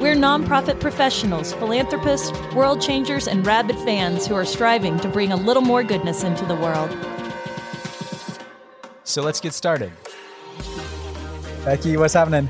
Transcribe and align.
We're 0.00 0.14
nonprofit 0.14 0.78
professionals, 0.78 1.52
philanthropists, 1.54 2.30
world 2.54 2.80
changers, 2.80 3.26
and 3.26 3.44
rabid 3.44 3.74
fans 3.80 4.28
who 4.28 4.36
are 4.36 4.44
striving 4.44 4.96
to 5.00 5.08
bring 5.08 5.32
a 5.32 5.36
little 5.36 5.60
more 5.60 5.82
goodness 5.82 6.22
into 6.22 6.46
the 6.46 6.54
world. 6.54 6.96
So, 9.02 9.22
let's 9.22 9.40
get 9.40 9.54
started. 9.54 9.90
Becky, 11.64 11.96
what's 11.96 12.14
happening? 12.14 12.48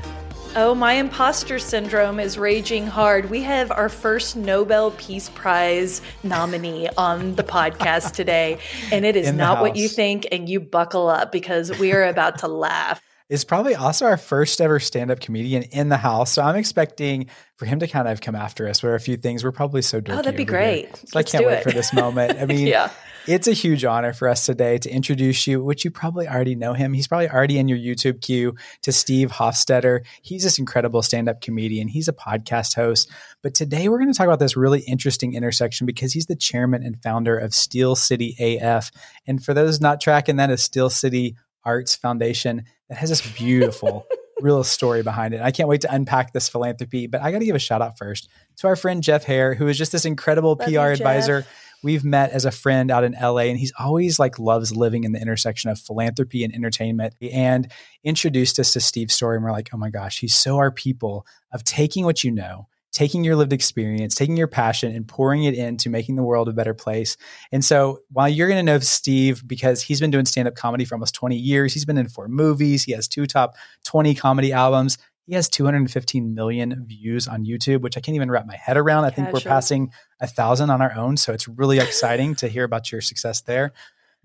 Oh, 0.55 0.75
my 0.75 0.93
imposter 0.93 1.57
syndrome 1.57 2.19
is 2.19 2.37
raging 2.37 2.85
hard. 2.85 3.31
We 3.31 3.41
have 3.41 3.71
our 3.71 3.89
first 3.89 4.35
Nobel 4.35 4.91
Peace 4.91 5.29
Prize 5.29 6.03
nominee 6.21 6.87
on 6.97 7.33
the 7.33 7.43
podcast 7.43 8.11
today, 8.13 8.59
and 8.91 9.05
it 9.05 9.15
is 9.15 9.31
not 9.31 9.57
house. 9.57 9.61
what 9.69 9.75
you 9.75 9.87
think, 9.87 10.27
and 10.31 10.47
you 10.47 10.59
buckle 10.59 11.07
up 11.09 11.31
because 11.31 11.75
we 11.79 11.93
are 11.93 12.03
about 12.05 12.37
to 12.39 12.47
laugh 12.47 13.01
is 13.29 13.45
probably 13.45 13.75
also 13.75 14.05
our 14.05 14.17
first 14.17 14.59
ever 14.59 14.79
stand 14.79 15.11
up 15.11 15.19
comedian 15.19 15.63
in 15.63 15.89
the 15.89 15.97
house. 15.97 16.31
So 16.31 16.41
I'm 16.41 16.55
expecting 16.55 17.27
for 17.57 17.65
him 17.65 17.79
to 17.79 17.87
kind 17.87 18.07
of 18.07 18.21
come 18.21 18.35
after 18.35 18.67
us 18.67 18.81
with 18.81 18.93
a 18.93 18.99
few 18.99 19.17
things. 19.17 19.43
We're 19.43 19.51
probably 19.51 19.83
so 19.83 19.99
dirty. 19.99 20.17
Oh, 20.17 20.21
that'd 20.23 20.35
be 20.35 20.45
great. 20.45 20.89
So 21.07 21.19
I 21.19 21.23
can't 21.23 21.45
wait 21.45 21.59
it. 21.59 21.63
for 21.63 21.71
this 21.71 21.93
moment. 21.93 22.39
I 22.39 22.45
mean, 22.47 22.65
yeah. 22.65 22.89
it's 23.27 23.47
a 23.47 23.53
huge 23.53 23.85
honor 23.85 24.13
for 24.13 24.27
us 24.27 24.47
today 24.47 24.79
to 24.79 24.89
introduce 24.89 25.45
you, 25.45 25.63
which 25.63 25.85
you 25.85 25.91
probably 25.91 26.27
already 26.27 26.55
know 26.55 26.73
him. 26.73 26.91
He's 26.91 27.07
probably 27.07 27.29
already 27.29 27.59
in 27.59 27.67
your 27.67 27.77
YouTube 27.77 28.21
queue 28.21 28.55
to 28.81 28.91
Steve 28.91 29.29
Hofstetter. 29.29 30.05
He's 30.23 30.43
this 30.43 30.57
incredible 30.57 31.03
stand 31.03 31.29
up 31.29 31.39
comedian. 31.39 31.87
He's 31.87 32.07
a 32.07 32.13
podcast 32.13 32.75
host. 32.75 33.11
But 33.43 33.53
today 33.53 33.89
we're 33.89 33.99
going 33.99 34.11
to 34.11 34.17
talk 34.17 34.27
about 34.27 34.39
this 34.39 34.57
really 34.57 34.81
interesting 34.81 35.35
intersection 35.35 35.85
because 35.85 36.13
he's 36.13 36.25
the 36.25 36.35
chairman 36.35 36.81
and 36.81 37.01
founder 37.03 37.37
of 37.37 37.53
Steel 37.53 37.95
City 37.95 38.35
AF. 38.39 38.89
And 39.27 39.43
for 39.43 39.53
those 39.53 39.79
not 39.79 40.01
tracking, 40.01 40.37
that 40.37 40.49
is 40.49 40.63
Steel 40.63 40.89
City 40.89 41.35
Arts 41.69 41.95
Foundation 41.95 42.65
that 42.89 42.97
has 42.97 43.09
this 43.09 43.31
beautiful 43.37 44.07
real 44.41 44.63
story 44.63 45.03
behind 45.03 45.35
it. 45.35 45.41
I 45.41 45.51
can't 45.51 45.69
wait 45.69 45.81
to 45.81 45.93
unpack 45.93 46.33
this 46.33 46.49
philanthropy, 46.49 47.05
but 47.05 47.21
I 47.21 47.31
got 47.31 47.39
to 47.39 47.45
give 47.45 47.55
a 47.55 47.59
shout 47.59 47.81
out 47.81 47.97
first 47.97 48.27
to 48.57 48.67
our 48.67 48.75
friend 48.75 49.03
Jeff 49.03 49.23
Hare, 49.23 49.53
who 49.53 49.67
is 49.67 49.77
just 49.77 49.91
this 49.91 50.05
incredible 50.05 50.57
Love 50.59 50.67
PR 50.67 50.71
you, 50.71 50.79
advisor. 50.79 51.45
We've 51.83 52.03
met 52.03 52.31
as 52.31 52.45
a 52.45 52.51
friend 52.51 52.89
out 52.89 53.03
in 53.03 53.15
LA 53.21 53.43
and 53.43 53.59
he's 53.59 53.71
always 53.77 54.17
like 54.17 54.39
loves 54.39 54.75
living 54.75 55.03
in 55.03 55.11
the 55.11 55.21
intersection 55.21 55.69
of 55.69 55.79
philanthropy 55.79 56.43
and 56.43 56.53
entertainment 56.53 57.15
and 57.21 57.71
introduced 58.03 58.59
us 58.59 58.73
to 58.73 58.79
Steve's 58.79 59.13
story 59.13 59.37
and 59.37 59.45
we're 59.45 59.51
like, 59.51 59.69
"Oh 59.73 59.77
my 59.77 59.89
gosh, 59.89 60.19
he's 60.19 60.35
so 60.35 60.57
our 60.57 60.71
people 60.71 61.25
of 61.53 61.63
taking 61.63 62.03
what 62.03 62.23
you 62.23 62.31
know 62.31 62.67
taking 62.99 63.23
your 63.23 63.37
lived 63.37 63.53
experience, 63.53 64.13
taking 64.13 64.35
your 64.35 64.45
passion 64.45 64.93
and 64.93 65.07
pouring 65.07 65.45
it 65.45 65.53
into 65.53 65.89
making 65.89 66.17
the 66.17 66.23
world 66.23 66.49
a 66.49 66.51
better 66.51 66.73
place. 66.73 67.15
And 67.49 67.63
so 67.63 67.99
while 68.11 68.27
you're 68.27 68.49
going 68.49 68.59
to 68.59 68.71
know 68.73 68.77
Steve 68.79 69.47
because 69.47 69.81
he's 69.81 70.01
been 70.01 70.11
doing 70.11 70.25
stand 70.25 70.49
up 70.49 70.55
comedy 70.55 70.83
for 70.83 70.95
almost 70.95 71.15
20 71.15 71.37
years, 71.37 71.73
he's 71.73 71.85
been 71.85 71.97
in 71.97 72.09
four 72.09 72.27
movies, 72.27 72.83
he 72.83 72.91
has 72.91 73.07
two 73.07 73.25
top 73.25 73.55
20 73.85 74.15
comedy 74.15 74.51
albums. 74.51 74.97
He 75.27 75.33
has 75.35 75.47
215 75.47 76.35
million 76.35 76.85
views 76.85 77.25
on 77.25 77.45
YouTube, 77.45 77.79
which 77.79 77.95
I 77.95 78.01
can't 78.01 78.17
even 78.17 78.29
wrap 78.29 78.45
my 78.45 78.57
head 78.57 78.75
around. 78.75 79.05
I 79.05 79.11
think 79.11 79.31
we're 79.31 79.39
passing 79.39 79.93
a 80.19 80.27
thousand 80.27 80.69
on 80.69 80.81
our 80.81 80.93
own. 80.93 81.15
So 81.15 81.31
it's 81.31 81.47
really 81.47 81.79
exciting 81.87 82.35
to 82.35 82.49
hear 82.49 82.65
about 82.65 82.91
your 82.91 82.99
success 82.99 83.39
there. 83.39 83.71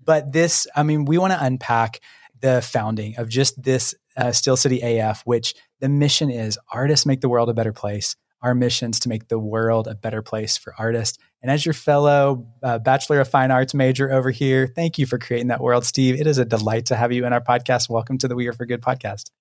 But 0.03 0.33
this, 0.33 0.67
I 0.75 0.83
mean, 0.83 1.05
we 1.05 1.17
want 1.17 1.31
to 1.31 1.41
unpack 1.41 2.01
the 2.41 2.61
founding 2.61 3.15
of 3.15 3.29
just 3.29 3.63
this 3.63 3.95
uh, 4.17 4.33
Steel 4.33 4.57
City 4.57 4.81
AF, 4.81 5.21
which 5.23 5.55
the 5.79 5.87
mission 5.87 6.29
is 6.29 6.59
artists 6.73 7.05
make 7.05 7.21
the 7.21 7.29
world 7.29 7.47
a 7.47 7.53
better 7.53 7.71
place 7.71 8.17
our 8.45 8.53
missions 8.53 8.99
to 8.99 9.09
make 9.09 9.27
the 9.27 9.39
world 9.39 9.87
a 9.87 9.95
better 9.95 10.21
place 10.21 10.55
for 10.55 10.75
artists. 10.77 11.17
And 11.41 11.51
as 11.51 11.65
your 11.65 11.73
fellow 11.73 12.47
uh, 12.61 12.77
Bachelor 12.77 13.19
of 13.19 13.27
Fine 13.27 13.49
Arts 13.49 13.73
major 13.73 14.11
over 14.11 14.29
here, 14.29 14.67
thank 14.67 14.99
you 14.99 15.07
for 15.07 15.17
creating 15.17 15.47
that 15.47 15.61
world, 15.61 15.83
Steve. 15.83 16.21
It 16.21 16.27
is 16.27 16.37
a 16.37 16.45
delight 16.45 16.85
to 16.87 16.95
have 16.95 17.11
you 17.11 17.25
in 17.25 17.33
our 17.33 17.41
podcast. 17.41 17.89
Welcome 17.89 18.19
to 18.19 18.27
the 18.27 18.35
We 18.35 18.47
Are 18.47 18.53
for 18.53 18.67
Good 18.67 18.81
podcast. 18.81 19.31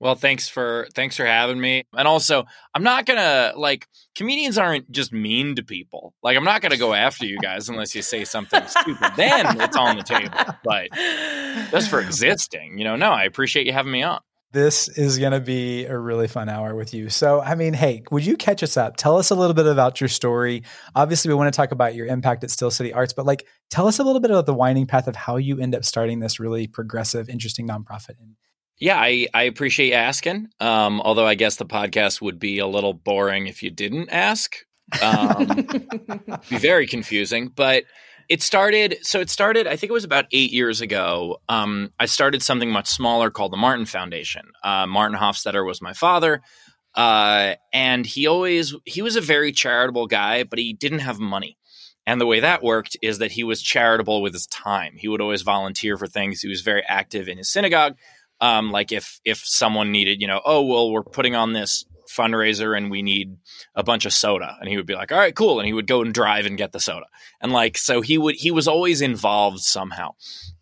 Well, 0.00 0.14
thanks 0.14 0.48
for 0.48 0.88
thanks 0.94 1.16
for 1.16 1.26
having 1.26 1.60
me. 1.60 1.84
And 1.96 2.08
also, 2.08 2.44
I'm 2.74 2.82
not 2.82 3.06
gonna 3.06 3.52
like 3.54 3.86
comedians 4.16 4.58
aren't 4.58 4.90
just 4.90 5.12
mean 5.12 5.54
to 5.56 5.62
people. 5.62 6.14
Like 6.22 6.36
I'm 6.36 6.44
not 6.44 6.62
gonna 6.62 6.76
go 6.76 6.94
after 6.94 7.26
you 7.26 7.38
guys 7.38 7.68
unless 7.68 7.94
you 7.94 8.02
say 8.02 8.24
something 8.24 8.66
stupid. 8.66 9.12
Then 9.16 9.60
it's 9.60 9.76
on 9.76 9.96
the 9.96 10.02
table. 10.02 10.36
But 10.64 10.90
just 11.70 11.90
for 11.90 12.00
existing, 12.02 12.78
you 12.78 12.84
know, 12.84 12.96
no, 12.96 13.12
I 13.12 13.24
appreciate 13.24 13.66
you 13.66 13.72
having 13.72 13.92
me 13.92 14.02
on. 14.02 14.20
This 14.54 14.86
is 14.86 15.18
going 15.18 15.32
to 15.32 15.40
be 15.40 15.84
a 15.84 15.98
really 15.98 16.28
fun 16.28 16.48
hour 16.48 16.76
with 16.76 16.94
you. 16.94 17.10
So, 17.10 17.40
I 17.40 17.56
mean, 17.56 17.74
hey, 17.74 18.04
would 18.12 18.24
you 18.24 18.36
catch 18.36 18.62
us 18.62 18.76
up? 18.76 18.96
Tell 18.96 19.18
us 19.18 19.30
a 19.30 19.34
little 19.34 19.52
bit 19.52 19.66
about 19.66 20.00
your 20.00 20.06
story. 20.06 20.62
Obviously, 20.94 21.28
we 21.28 21.34
want 21.34 21.52
to 21.52 21.56
talk 21.56 21.72
about 21.72 21.96
your 21.96 22.06
impact 22.06 22.44
at 22.44 22.52
Steel 22.52 22.70
City 22.70 22.92
Arts, 22.92 23.12
but 23.12 23.26
like, 23.26 23.48
tell 23.68 23.88
us 23.88 23.98
a 23.98 24.04
little 24.04 24.20
bit 24.20 24.30
about 24.30 24.46
the 24.46 24.54
winding 24.54 24.86
path 24.86 25.08
of 25.08 25.16
how 25.16 25.38
you 25.38 25.58
end 25.58 25.74
up 25.74 25.84
starting 25.84 26.20
this 26.20 26.38
really 26.38 26.68
progressive, 26.68 27.28
interesting 27.28 27.66
nonprofit. 27.66 28.14
Yeah, 28.78 28.96
I, 28.96 29.26
I 29.34 29.42
appreciate 29.42 29.88
you 29.88 29.94
asking. 29.94 30.50
Um, 30.60 31.00
although 31.00 31.26
I 31.26 31.34
guess 31.34 31.56
the 31.56 31.66
podcast 31.66 32.22
would 32.22 32.38
be 32.38 32.60
a 32.60 32.66
little 32.68 32.94
boring 32.94 33.48
if 33.48 33.60
you 33.60 33.72
didn't 33.72 34.10
ask. 34.10 34.54
Um, 35.02 35.48
be 36.48 36.58
very 36.58 36.86
confusing, 36.86 37.48
but 37.48 37.82
it 38.28 38.42
started, 38.42 38.98
so 39.02 39.20
it 39.20 39.30
started, 39.30 39.66
I 39.66 39.76
think 39.76 39.90
it 39.90 39.94
was 39.94 40.04
about 40.04 40.26
eight 40.32 40.52
years 40.52 40.80
ago. 40.80 41.38
Um, 41.48 41.92
I 41.98 42.06
started 42.06 42.42
something 42.42 42.70
much 42.70 42.88
smaller 42.88 43.30
called 43.30 43.52
the 43.52 43.56
Martin 43.56 43.86
Foundation. 43.86 44.52
Uh, 44.62 44.86
Martin 44.86 45.18
Hofstetter 45.18 45.66
was 45.66 45.82
my 45.82 45.92
father. 45.92 46.42
Uh, 46.94 47.54
and 47.72 48.06
he 48.06 48.26
always, 48.26 48.74
he 48.84 49.02
was 49.02 49.16
a 49.16 49.20
very 49.20 49.52
charitable 49.52 50.06
guy, 50.06 50.44
but 50.44 50.58
he 50.58 50.72
didn't 50.72 51.00
have 51.00 51.18
money. 51.18 51.58
And 52.06 52.20
the 52.20 52.26
way 52.26 52.40
that 52.40 52.62
worked 52.62 52.96
is 53.02 53.18
that 53.18 53.32
he 53.32 53.44
was 53.44 53.62
charitable 53.62 54.22
with 54.22 54.32
his 54.32 54.46
time. 54.46 54.94
He 54.96 55.08
would 55.08 55.20
always 55.20 55.42
volunteer 55.42 55.96
for 55.96 56.06
things. 56.06 56.40
He 56.40 56.48
was 56.48 56.60
very 56.60 56.82
active 56.86 57.28
in 57.28 57.38
his 57.38 57.50
synagogue. 57.50 57.96
Um, 58.40 58.70
like 58.70 58.92
if 58.92 59.20
if 59.24 59.38
someone 59.38 59.90
needed, 59.90 60.20
you 60.20 60.26
know, 60.26 60.40
oh 60.44 60.62
well, 60.62 60.90
we're 60.90 61.02
putting 61.02 61.34
on 61.34 61.52
this 61.52 61.86
fundraiser 62.14 62.76
and 62.76 62.90
we 62.90 63.02
need 63.02 63.36
a 63.74 63.82
bunch 63.82 64.04
of 64.04 64.12
soda. 64.12 64.56
And 64.60 64.68
he 64.68 64.76
would 64.76 64.86
be 64.86 64.94
like 64.94 65.12
all 65.12 65.18
right 65.18 65.34
cool. 65.34 65.58
And 65.58 65.66
he 65.66 65.72
would 65.72 65.86
go 65.86 66.02
and 66.02 66.12
drive 66.12 66.46
and 66.46 66.58
get 66.58 66.72
the 66.72 66.80
soda. 66.80 67.06
And 67.40 67.52
like 67.52 67.76
so 67.78 68.00
he 68.00 68.18
would 68.18 68.36
he 68.36 68.50
was 68.50 68.68
always 68.68 69.00
involved 69.00 69.60
somehow. 69.60 70.14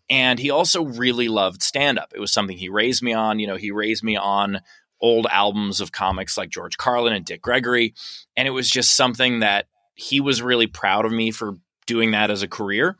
And 0.09 0.39
he 0.39 0.49
also 0.49 0.83
really 0.83 1.27
loved 1.27 1.63
stand 1.63 1.97
up 1.97 2.11
it 2.15 2.19
was 2.19 2.33
something 2.33 2.57
he 2.57 2.69
raised 2.69 3.03
me 3.03 3.13
on. 3.13 3.39
You 3.39 3.47
know 3.47 3.57
he 3.57 3.71
raised 3.71 4.03
me 4.03 4.15
on 4.15 4.61
old 5.01 5.27
albums 5.29 5.81
of 5.81 5.91
comics 5.91 6.37
like 6.37 6.49
George 6.49 6.77
Carlin 6.77 7.13
and 7.13 7.25
Dick 7.25 7.41
Gregory. 7.41 7.93
And 8.37 8.47
it 8.47 8.51
was 8.51 8.69
just 8.69 8.95
something 8.95 9.41
that 9.41 9.67
he 9.95 10.21
was 10.21 10.41
really 10.41 10.65
proud 10.65 11.05
of 11.05 11.11
me 11.11 11.29
for 11.31 11.57
doing 11.85 12.11
that 12.11 12.31
as 12.31 12.41
a 12.41 12.47
career. 12.47 12.97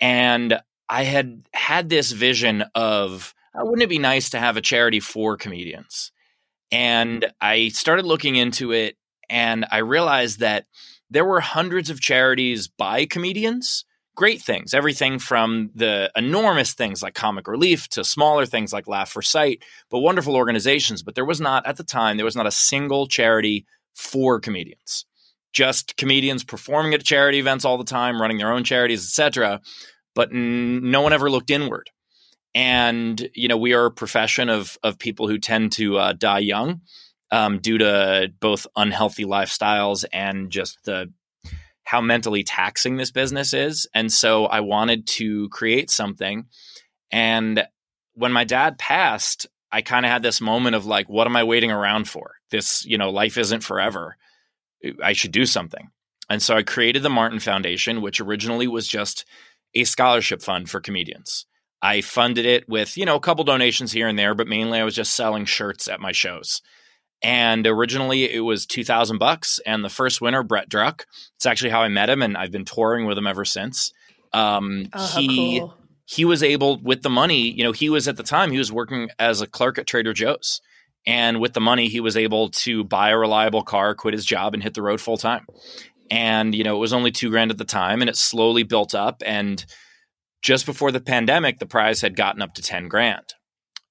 And 0.00 0.58
I 0.88 1.04
had 1.04 1.42
had 1.52 1.88
this 1.88 2.12
vision 2.12 2.64
of 2.74 3.34
uh, 3.54 3.64
wouldn't 3.64 3.82
it 3.82 3.88
be 3.88 3.98
nice 3.98 4.30
to 4.30 4.38
have 4.38 4.56
a 4.56 4.62
charity 4.62 5.00
for 5.00 5.36
comedians 5.36 6.10
and 6.74 7.32
I 7.40 7.68
started 7.68 8.04
looking 8.04 8.34
into 8.34 8.72
it 8.72 8.96
and 9.30 9.64
I 9.70 9.78
realized 9.78 10.40
that 10.40 10.66
there 11.08 11.24
were 11.24 11.40
hundreds 11.40 11.88
of 11.88 12.00
charities 12.00 12.66
by 12.66 13.06
comedians. 13.06 13.84
Great 14.16 14.42
things, 14.42 14.74
everything 14.74 15.20
from 15.20 15.70
the 15.74 16.10
enormous 16.16 16.72
things 16.74 17.00
like 17.00 17.14
Comic 17.14 17.46
Relief 17.46 17.88
to 17.90 18.02
smaller 18.02 18.44
things 18.44 18.72
like 18.72 18.88
Laugh 18.88 19.08
for 19.08 19.22
Sight, 19.22 19.62
but 19.88 20.00
wonderful 20.00 20.34
organizations. 20.34 21.02
But 21.02 21.14
there 21.14 21.24
was 21.24 21.40
not, 21.40 21.64
at 21.66 21.76
the 21.76 21.84
time, 21.84 22.16
there 22.16 22.24
was 22.24 22.36
not 22.36 22.46
a 22.46 22.52
single 22.52 23.06
charity 23.06 23.66
for 23.94 24.40
comedians. 24.40 25.06
Just 25.52 25.96
comedians 25.96 26.42
performing 26.42 26.94
at 26.94 27.04
charity 27.04 27.38
events 27.38 27.64
all 27.64 27.78
the 27.78 27.84
time, 27.84 28.20
running 28.20 28.38
their 28.38 28.52
own 28.52 28.64
charities, 28.64 29.04
etc. 29.04 29.60
But 30.14 30.30
n- 30.32 30.90
no 30.90 31.02
one 31.02 31.12
ever 31.12 31.30
looked 31.30 31.50
inward 31.50 31.90
and 32.54 33.28
you 33.34 33.48
know 33.48 33.56
we 33.56 33.74
are 33.74 33.86
a 33.86 33.90
profession 33.90 34.48
of 34.48 34.78
of 34.82 34.98
people 34.98 35.28
who 35.28 35.38
tend 35.38 35.72
to 35.72 35.98
uh, 35.98 36.12
die 36.12 36.38
young 36.38 36.80
um, 37.30 37.58
due 37.58 37.78
to 37.78 38.32
both 38.40 38.66
unhealthy 38.76 39.24
lifestyles 39.24 40.04
and 40.12 40.50
just 40.50 40.78
the 40.84 41.12
how 41.82 42.00
mentally 42.00 42.42
taxing 42.42 42.96
this 42.96 43.10
business 43.10 43.52
is. 43.52 43.86
And 43.94 44.12
so 44.12 44.46
i 44.46 44.60
wanted 44.60 45.06
to 45.06 45.48
create 45.50 45.90
something. 45.90 46.46
And 47.10 47.66
when 48.14 48.32
my 48.32 48.44
dad 48.44 48.78
passed 48.78 49.46
i 49.72 49.82
kind 49.82 50.06
of 50.06 50.12
had 50.12 50.22
this 50.22 50.40
moment 50.40 50.76
of 50.76 50.86
like 50.86 51.08
what 51.08 51.26
am 51.26 51.36
i 51.36 51.42
waiting 51.42 51.72
around 51.72 52.08
for? 52.08 52.36
This 52.50 52.84
you 52.84 52.98
know 52.98 53.10
life 53.10 53.36
isn't 53.36 53.64
forever. 53.64 54.16
I 55.02 55.14
should 55.14 55.32
do 55.32 55.46
something. 55.46 55.88
And 56.30 56.40
so 56.40 56.56
i 56.56 56.62
created 56.62 57.02
the 57.02 57.10
martin 57.10 57.40
foundation 57.40 58.00
which 58.00 58.20
originally 58.20 58.68
was 58.68 58.86
just 58.86 59.24
a 59.74 59.84
scholarship 59.84 60.40
fund 60.40 60.70
for 60.70 60.80
comedians 60.80 61.46
I 61.84 62.00
funded 62.00 62.46
it 62.46 62.66
with, 62.66 62.96
you 62.96 63.04
know, 63.04 63.14
a 63.14 63.20
couple 63.20 63.44
donations 63.44 63.92
here 63.92 64.08
and 64.08 64.18
there, 64.18 64.34
but 64.34 64.48
mainly 64.48 64.78
I 64.80 64.84
was 64.84 64.94
just 64.94 65.12
selling 65.12 65.44
shirts 65.44 65.86
at 65.86 66.00
my 66.00 66.12
shows. 66.12 66.62
And 67.22 67.66
originally 67.66 68.24
it 68.32 68.40
was 68.40 68.64
2000 68.64 69.18
bucks 69.18 69.60
and 69.66 69.84
the 69.84 69.90
first 69.90 70.22
winner 70.22 70.42
Brett 70.42 70.70
Druck, 70.70 71.02
it's 71.36 71.44
actually 71.44 71.68
how 71.68 71.82
I 71.82 71.88
met 71.88 72.08
him 72.08 72.22
and 72.22 72.38
I've 72.38 72.50
been 72.50 72.64
touring 72.64 73.04
with 73.04 73.18
him 73.18 73.26
ever 73.26 73.44
since. 73.44 73.92
Um, 74.32 74.86
oh, 74.94 75.12
he 75.14 75.60
cool. 75.60 75.74
he 76.06 76.24
was 76.24 76.42
able 76.42 76.80
with 76.80 77.02
the 77.02 77.10
money. 77.10 77.50
You 77.50 77.64
know, 77.64 77.72
he 77.72 77.90
was 77.90 78.08
at 78.08 78.16
the 78.16 78.22
time 78.22 78.50
he 78.50 78.56
was 78.56 78.72
working 78.72 79.10
as 79.18 79.42
a 79.42 79.46
clerk 79.46 79.78
at 79.78 79.86
Trader 79.86 80.14
Joe's, 80.14 80.62
and 81.06 81.38
with 81.38 81.52
the 81.52 81.60
money 81.60 81.88
he 81.88 82.00
was 82.00 82.16
able 82.16 82.48
to 82.48 82.82
buy 82.84 83.10
a 83.10 83.18
reliable 83.18 83.62
car, 83.62 83.94
quit 83.94 84.14
his 84.14 84.24
job, 84.24 84.54
and 84.54 84.62
hit 84.62 84.72
the 84.72 84.82
road 84.82 85.02
full 85.02 85.18
time. 85.18 85.46
And 86.10 86.54
you 86.54 86.64
know, 86.64 86.76
it 86.76 86.80
was 86.80 86.94
only 86.94 87.10
two 87.10 87.28
grand 87.28 87.50
at 87.50 87.58
the 87.58 87.64
time, 87.64 88.00
and 88.00 88.08
it 88.08 88.16
slowly 88.16 88.62
built 88.62 88.94
up. 88.94 89.22
And 89.24 89.64
just 90.44 90.66
before 90.66 90.92
the 90.92 91.00
pandemic, 91.00 91.58
the 91.58 91.66
prize 91.66 92.02
had 92.02 92.14
gotten 92.14 92.42
up 92.42 92.52
to 92.54 92.62
ten 92.62 92.86
grand. 92.86 93.34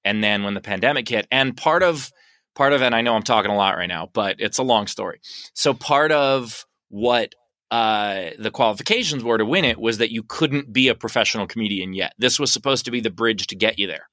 And 0.04 0.22
then 0.22 0.44
when 0.44 0.54
the 0.54 0.60
pandemic 0.60 1.08
hit, 1.08 1.26
and 1.30 1.56
part 1.56 1.82
of 1.82 2.12
part 2.54 2.72
of 2.72 2.80
it, 2.80 2.94
I 2.94 3.00
know 3.02 3.16
I'm 3.16 3.24
talking 3.24 3.50
a 3.50 3.56
lot 3.56 3.76
right 3.76 3.88
now, 3.88 4.08
but 4.12 4.36
it's 4.38 4.58
a 4.58 4.62
long 4.62 4.86
story. 4.86 5.20
So 5.54 5.74
part 5.74 6.12
of 6.12 6.64
what 6.88 7.34
uh, 7.72 8.30
the 8.38 8.52
qualifications 8.52 9.24
were 9.24 9.38
to 9.38 9.44
win 9.44 9.64
it 9.64 9.80
was 9.80 9.98
that 9.98 10.12
you 10.12 10.22
couldn't 10.22 10.72
be 10.72 10.86
a 10.86 10.94
professional 10.94 11.48
comedian 11.48 11.92
yet. 11.92 12.12
This 12.18 12.38
was 12.38 12.52
supposed 12.52 12.84
to 12.84 12.92
be 12.92 13.00
the 13.00 13.10
bridge 13.10 13.48
to 13.48 13.56
get 13.56 13.80
you 13.80 13.88
there. 13.88 14.08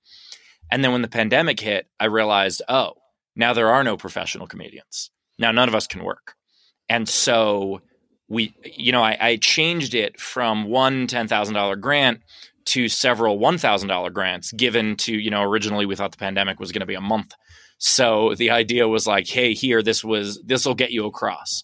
And 0.71 0.83
then 0.83 0.93
when 0.93 1.03
the 1.03 1.07
pandemic 1.07 1.59
hit, 1.59 1.85
I 1.99 2.05
realized, 2.05 2.63
oh, 2.67 2.93
now 3.35 3.53
there 3.53 3.69
are 3.69 3.83
no 3.83 3.97
professional 3.97 4.47
comedians. 4.47 5.11
Now 5.37 5.51
none 5.51 5.69
of 5.69 5.75
us 5.75 5.85
can 5.85 6.03
work. 6.03 6.33
And 6.89 7.07
so 7.07 7.81
we, 8.31 8.55
you 8.63 8.93
know, 8.93 9.03
I, 9.03 9.17
I 9.19 9.35
changed 9.35 9.93
it 9.93 10.17
from 10.17 10.63
one 10.63 11.05
$10,000 11.05 11.81
grant 11.81 12.21
to 12.65 12.87
several 12.87 13.37
$1,000 13.37 14.13
grants 14.13 14.53
given 14.53 14.95
to, 14.95 15.13
you 15.13 15.29
know, 15.29 15.43
originally 15.43 15.85
we 15.85 15.97
thought 15.97 16.11
the 16.11 16.17
pandemic 16.17 16.57
was 16.57 16.71
going 16.71 16.79
to 16.79 16.85
be 16.85 16.95
a 16.95 17.01
month. 17.01 17.33
So 17.77 18.33
the 18.35 18.51
idea 18.51 18.87
was 18.87 19.05
like, 19.05 19.27
hey, 19.27 19.53
here, 19.53 19.83
this 19.83 20.01
was, 20.01 20.41
this 20.45 20.65
will 20.65 20.75
get 20.75 20.91
you 20.91 21.05
across 21.07 21.63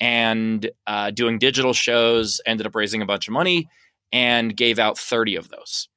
and 0.00 0.70
uh, 0.86 1.10
doing 1.10 1.38
digital 1.38 1.74
shows, 1.74 2.40
ended 2.46 2.66
up 2.66 2.74
raising 2.74 3.02
a 3.02 3.06
bunch 3.06 3.28
of 3.28 3.32
money 3.32 3.68
and 4.10 4.56
gave 4.56 4.78
out 4.78 4.96
30 4.96 5.36
of 5.36 5.50
those. 5.50 5.88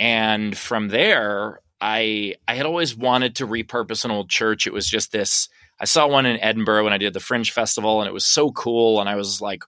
And 0.00 0.58
from 0.58 0.88
there, 0.88 1.60
I 1.80 2.36
I 2.48 2.54
had 2.54 2.66
always 2.66 2.96
wanted 2.96 3.36
to 3.36 3.46
repurpose 3.46 4.04
an 4.04 4.10
old 4.10 4.30
church. 4.30 4.66
It 4.66 4.72
was 4.72 4.88
just 4.88 5.12
this. 5.12 5.48
I 5.82 5.84
saw 5.84 6.06
one 6.06 6.26
in 6.26 6.38
Edinburgh 6.40 6.84
when 6.84 6.92
I 6.92 6.98
did 6.98 7.12
the 7.12 7.18
Fringe 7.18 7.50
Festival, 7.50 8.00
and 8.00 8.08
it 8.08 8.14
was 8.14 8.24
so 8.24 8.52
cool. 8.52 9.00
And 9.00 9.08
I 9.08 9.16
was 9.16 9.40
like, 9.40 9.64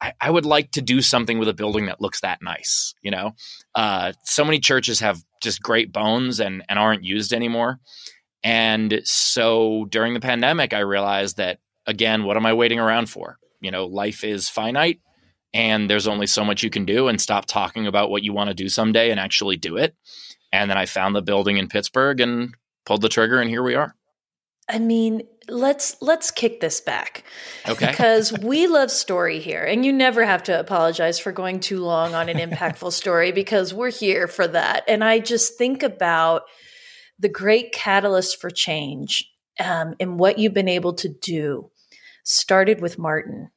I, 0.00 0.12
I 0.20 0.28
would 0.28 0.44
like 0.44 0.72
to 0.72 0.82
do 0.82 1.00
something 1.00 1.38
with 1.38 1.48
a 1.48 1.54
building 1.54 1.86
that 1.86 2.00
looks 2.00 2.20
that 2.22 2.42
nice. 2.42 2.94
You 3.00 3.12
know, 3.12 3.32
uh, 3.76 4.12
so 4.24 4.44
many 4.44 4.58
churches 4.58 4.98
have 5.00 5.22
just 5.40 5.62
great 5.62 5.92
bones 5.92 6.40
and 6.40 6.64
and 6.68 6.80
aren't 6.80 7.04
used 7.04 7.32
anymore. 7.32 7.78
And 8.42 9.00
so 9.04 9.86
during 9.88 10.14
the 10.14 10.20
pandemic, 10.20 10.74
I 10.74 10.80
realized 10.80 11.36
that 11.36 11.60
again, 11.86 12.24
what 12.24 12.36
am 12.36 12.44
I 12.44 12.52
waiting 12.52 12.80
around 12.80 13.08
for? 13.08 13.38
You 13.60 13.70
know, 13.70 13.86
life 13.86 14.24
is 14.24 14.48
finite 14.48 15.00
and 15.54 15.88
there's 15.88 16.08
only 16.08 16.26
so 16.26 16.44
much 16.44 16.64
you 16.64 16.70
can 16.70 16.84
do 16.84 17.06
and 17.06 17.20
stop 17.20 17.46
talking 17.46 17.86
about 17.86 18.10
what 18.10 18.24
you 18.24 18.32
want 18.32 18.48
to 18.48 18.54
do 18.54 18.68
someday 18.68 19.10
and 19.10 19.20
actually 19.20 19.56
do 19.56 19.76
it. 19.76 19.94
And 20.52 20.68
then 20.68 20.76
I 20.76 20.86
found 20.86 21.14
the 21.14 21.22
building 21.22 21.56
in 21.56 21.68
Pittsburgh 21.68 22.20
and 22.20 22.54
pulled 22.84 23.02
the 23.02 23.08
trigger 23.08 23.40
and 23.40 23.48
here 23.48 23.62
we 23.62 23.76
are. 23.76 23.94
I 24.68 24.78
mean, 24.78 25.22
let's 25.48 25.96
let's 26.02 26.30
kick 26.30 26.60
this 26.60 26.80
back. 26.80 27.24
Okay. 27.68 27.86
Because 27.86 28.32
we 28.42 28.66
love 28.66 28.90
story 28.90 29.38
here 29.38 29.64
and 29.64 29.84
you 29.84 29.92
never 29.92 30.24
have 30.24 30.42
to 30.44 30.58
apologize 30.58 31.18
for 31.18 31.32
going 31.32 31.60
too 31.60 31.80
long 31.80 32.14
on 32.14 32.28
an 32.28 32.38
impactful 32.38 32.92
story 32.92 33.32
because 33.32 33.72
we're 33.72 33.90
here 33.90 34.26
for 34.26 34.46
that. 34.48 34.84
And 34.88 35.04
I 35.04 35.20
just 35.20 35.56
think 35.56 35.82
about 35.82 36.42
the 37.18 37.28
great 37.28 37.72
catalyst 37.72 38.40
for 38.40 38.50
change 38.50 39.30
um, 39.58 39.94
and 40.00 40.18
what 40.18 40.38
you've 40.38 40.54
been 40.54 40.68
able 40.68 40.94
to 40.94 41.08
do 41.08 41.70
started 42.24 42.80
with 42.80 42.98
Martin 42.98 43.50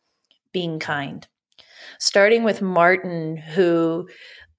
being 0.54 0.80
kind, 0.80 1.28
starting 2.00 2.44
with 2.44 2.62
Martin, 2.62 3.36
who 3.38 4.08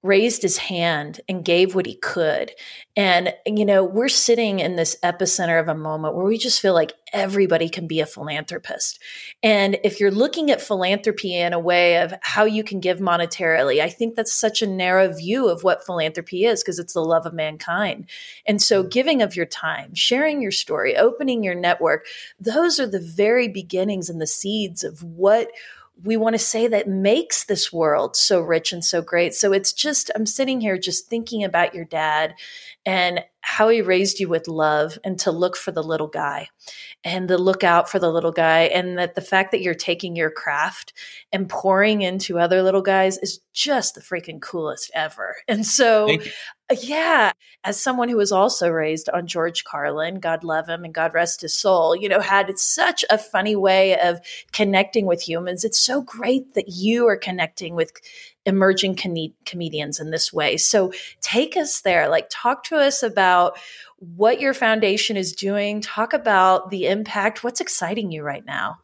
raised 0.03 0.41
his 0.41 0.57
hand 0.57 1.21
and 1.29 1.45
gave 1.45 1.75
what 1.75 1.85
he 1.85 1.95
could. 1.95 2.51
And, 2.95 3.33
you 3.45 3.65
know, 3.65 3.83
we're 3.83 4.09
sitting 4.09 4.59
in 4.59 4.75
this 4.75 4.97
epicenter 5.03 5.61
of 5.61 5.67
a 5.67 5.75
moment 5.75 6.15
where 6.15 6.25
we 6.25 6.37
just 6.37 6.59
feel 6.59 6.73
like 6.73 6.93
everybody 7.13 7.69
can 7.69 7.87
be 7.87 7.99
a 7.99 8.05
philanthropist. 8.05 8.99
And 9.43 9.77
if 9.83 9.99
you're 9.99 10.11
looking 10.11 10.49
at 10.49 10.61
philanthropy 10.61 11.35
in 11.35 11.53
a 11.53 11.59
way 11.59 12.01
of 12.01 12.13
how 12.21 12.45
you 12.45 12.63
can 12.63 12.79
give 12.79 12.99
monetarily, 12.99 13.79
I 13.79 13.89
think 13.89 14.15
that's 14.15 14.33
such 14.33 14.61
a 14.61 14.67
narrow 14.67 15.13
view 15.13 15.47
of 15.47 15.63
what 15.63 15.85
philanthropy 15.85 16.45
is 16.45 16.63
because 16.63 16.79
it's 16.79 16.93
the 16.93 17.05
love 17.05 17.25
of 17.25 17.33
mankind. 17.33 18.09
And 18.45 18.61
so 18.61 18.81
mm-hmm. 18.81 18.89
giving 18.89 19.21
of 19.21 19.35
your 19.35 19.45
time, 19.45 19.93
sharing 19.93 20.41
your 20.41 20.51
story, 20.51 20.97
opening 20.97 21.43
your 21.43 21.55
network, 21.55 22.07
those 22.39 22.79
are 22.79 22.87
the 22.87 22.99
very 22.99 23.47
beginnings 23.47 24.09
and 24.09 24.19
the 24.19 24.27
seeds 24.27 24.83
of 24.83 25.03
what 25.03 25.49
we 26.03 26.17
want 26.17 26.33
to 26.33 26.39
say 26.39 26.67
that 26.67 26.87
makes 26.87 27.43
this 27.43 27.71
world 27.71 28.15
so 28.15 28.41
rich 28.41 28.73
and 28.73 28.83
so 28.83 29.01
great. 29.01 29.33
So 29.33 29.51
it's 29.53 29.73
just, 29.73 30.09
I'm 30.15 30.25
sitting 30.25 30.61
here 30.61 30.77
just 30.77 31.07
thinking 31.07 31.43
about 31.43 31.75
your 31.75 31.85
dad 31.85 32.35
and 32.85 33.23
how 33.41 33.69
he 33.69 33.81
raised 33.81 34.19
you 34.19 34.29
with 34.29 34.47
love 34.47 34.97
and 35.03 35.19
to 35.19 35.31
look 35.31 35.57
for 35.57 35.71
the 35.71 35.83
little 35.83 36.07
guy 36.07 36.47
and 37.03 37.27
to 37.27 37.37
look 37.37 37.63
out 37.63 37.89
for 37.89 37.99
the 37.99 38.11
little 38.11 38.31
guy. 38.31 38.61
And 38.61 38.97
that 38.97 39.15
the 39.15 39.21
fact 39.21 39.51
that 39.51 39.61
you're 39.61 39.73
taking 39.73 40.15
your 40.15 40.29
craft 40.29 40.93
and 41.33 41.49
pouring 41.49 42.01
into 42.01 42.39
other 42.39 42.61
little 42.61 42.83
guys 42.83 43.17
is 43.17 43.39
just 43.53 43.95
the 43.95 44.01
freaking 44.01 44.41
coolest 44.41 44.91
ever. 44.93 45.37
And 45.47 45.65
so, 45.65 46.17
yeah, 46.81 47.31
as 47.63 47.79
someone 47.79 48.09
who 48.09 48.17
was 48.17 48.31
also 48.31 48.69
raised 48.69 49.09
on 49.09 49.27
George 49.27 49.63
Carlin, 49.63 50.19
God 50.19 50.43
love 50.43 50.69
him 50.69 50.83
and 50.83 50.93
God 50.93 51.13
rest 51.13 51.41
his 51.41 51.57
soul, 51.57 51.95
you 51.95 52.07
know, 52.07 52.21
had 52.21 52.57
such 52.57 53.03
a 53.09 53.17
funny 53.17 53.55
way 53.55 53.99
of 53.99 54.21
connecting 54.53 55.05
with 55.05 55.21
humans. 55.27 55.65
It's 55.65 55.83
so 55.83 56.01
great 56.01 56.53
that 56.53 56.69
you 56.69 57.07
are 57.07 57.17
connecting 57.17 57.75
with 57.75 57.91
emerging 58.45 58.95
com- 58.95 59.33
comedians 59.45 59.99
in 59.99 60.11
this 60.11 60.33
way. 60.33 60.57
So 60.57 60.91
take 61.21 61.55
us 61.55 61.81
there. 61.81 62.09
Like, 62.09 62.27
talk 62.29 62.63
to 62.65 62.77
us 62.77 63.03
about 63.03 63.57
what 63.97 64.41
your 64.41 64.53
foundation 64.53 65.17
is 65.17 65.33
doing. 65.33 65.81
Talk 65.81 66.13
about 66.13 66.69
the 66.71 66.87
impact. 66.87 67.43
What's 67.43 67.61
exciting 67.61 68.11
you 68.11 68.23
right 68.23 68.45
now? 68.45 68.77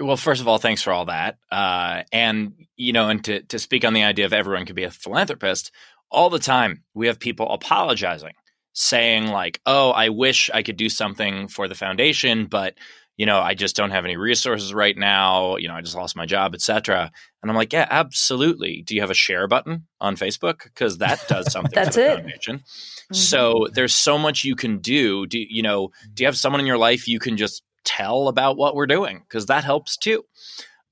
Well, 0.00 0.16
first 0.16 0.40
of 0.40 0.48
all, 0.48 0.58
thanks 0.58 0.82
for 0.82 0.92
all 0.92 1.06
that. 1.06 1.38
Uh, 1.50 2.02
and, 2.12 2.54
you 2.76 2.92
know, 2.92 3.08
and 3.08 3.24
to, 3.24 3.42
to 3.42 3.58
speak 3.58 3.84
on 3.84 3.94
the 3.94 4.02
idea 4.02 4.26
of 4.26 4.32
everyone 4.32 4.66
could 4.66 4.76
be 4.76 4.84
a 4.84 4.90
philanthropist, 4.90 5.70
all 6.10 6.30
the 6.30 6.38
time 6.38 6.82
we 6.94 7.06
have 7.06 7.18
people 7.18 7.50
apologizing, 7.50 8.32
saying, 8.72 9.28
like, 9.28 9.60
oh, 9.66 9.90
I 9.90 10.08
wish 10.10 10.50
I 10.52 10.62
could 10.62 10.76
do 10.76 10.88
something 10.88 11.48
for 11.48 11.68
the 11.68 11.74
foundation, 11.74 12.46
but 12.46 12.74
you 13.16 13.26
know, 13.26 13.38
I 13.38 13.54
just 13.54 13.76
don't 13.76 13.92
have 13.92 14.04
any 14.04 14.16
resources 14.16 14.74
right 14.74 14.96
now. 14.96 15.56
You 15.56 15.68
know, 15.68 15.74
I 15.74 15.82
just 15.82 15.94
lost 15.94 16.16
my 16.16 16.26
job, 16.26 16.54
etc. 16.54 17.12
And 17.44 17.50
I'm 17.50 17.58
like, 17.58 17.74
yeah, 17.74 17.86
absolutely. 17.90 18.80
Do 18.86 18.94
you 18.94 19.02
have 19.02 19.10
a 19.10 19.14
share 19.14 19.46
button 19.46 19.86
on 20.00 20.16
Facebook? 20.16 20.64
Because 20.64 20.96
that 20.96 21.22
does 21.28 21.52
something 21.52 21.72
That's 21.74 21.98
it. 21.98 22.24
Mm-hmm. 22.24 23.14
So 23.14 23.66
there's 23.74 23.94
so 23.94 24.16
much 24.16 24.44
you 24.44 24.56
can 24.56 24.78
do. 24.78 25.26
Do 25.26 25.38
you 25.38 25.62
know? 25.62 25.90
Do 26.14 26.22
you 26.22 26.26
have 26.26 26.38
someone 26.38 26.60
in 26.60 26.66
your 26.66 26.78
life 26.78 27.06
you 27.06 27.18
can 27.18 27.36
just 27.36 27.62
tell 27.84 28.28
about 28.28 28.56
what 28.56 28.74
we're 28.74 28.86
doing? 28.86 29.24
Because 29.28 29.44
that 29.46 29.62
helps 29.62 29.98
too. 29.98 30.24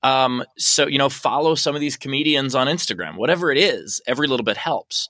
Um, 0.03 0.43
so 0.55 0.85
you 0.85 0.99
know, 0.99 1.09
follow 1.09 1.55
some 1.55 1.73
of 1.73 1.81
these 1.81 1.97
comedians 1.97 2.53
on 2.53 2.67
Instagram. 2.67 3.17
Whatever 3.17 3.51
it 3.51 3.57
is, 3.57 3.99
every 4.05 4.27
little 4.27 4.43
bit 4.43 4.57
helps. 4.57 5.09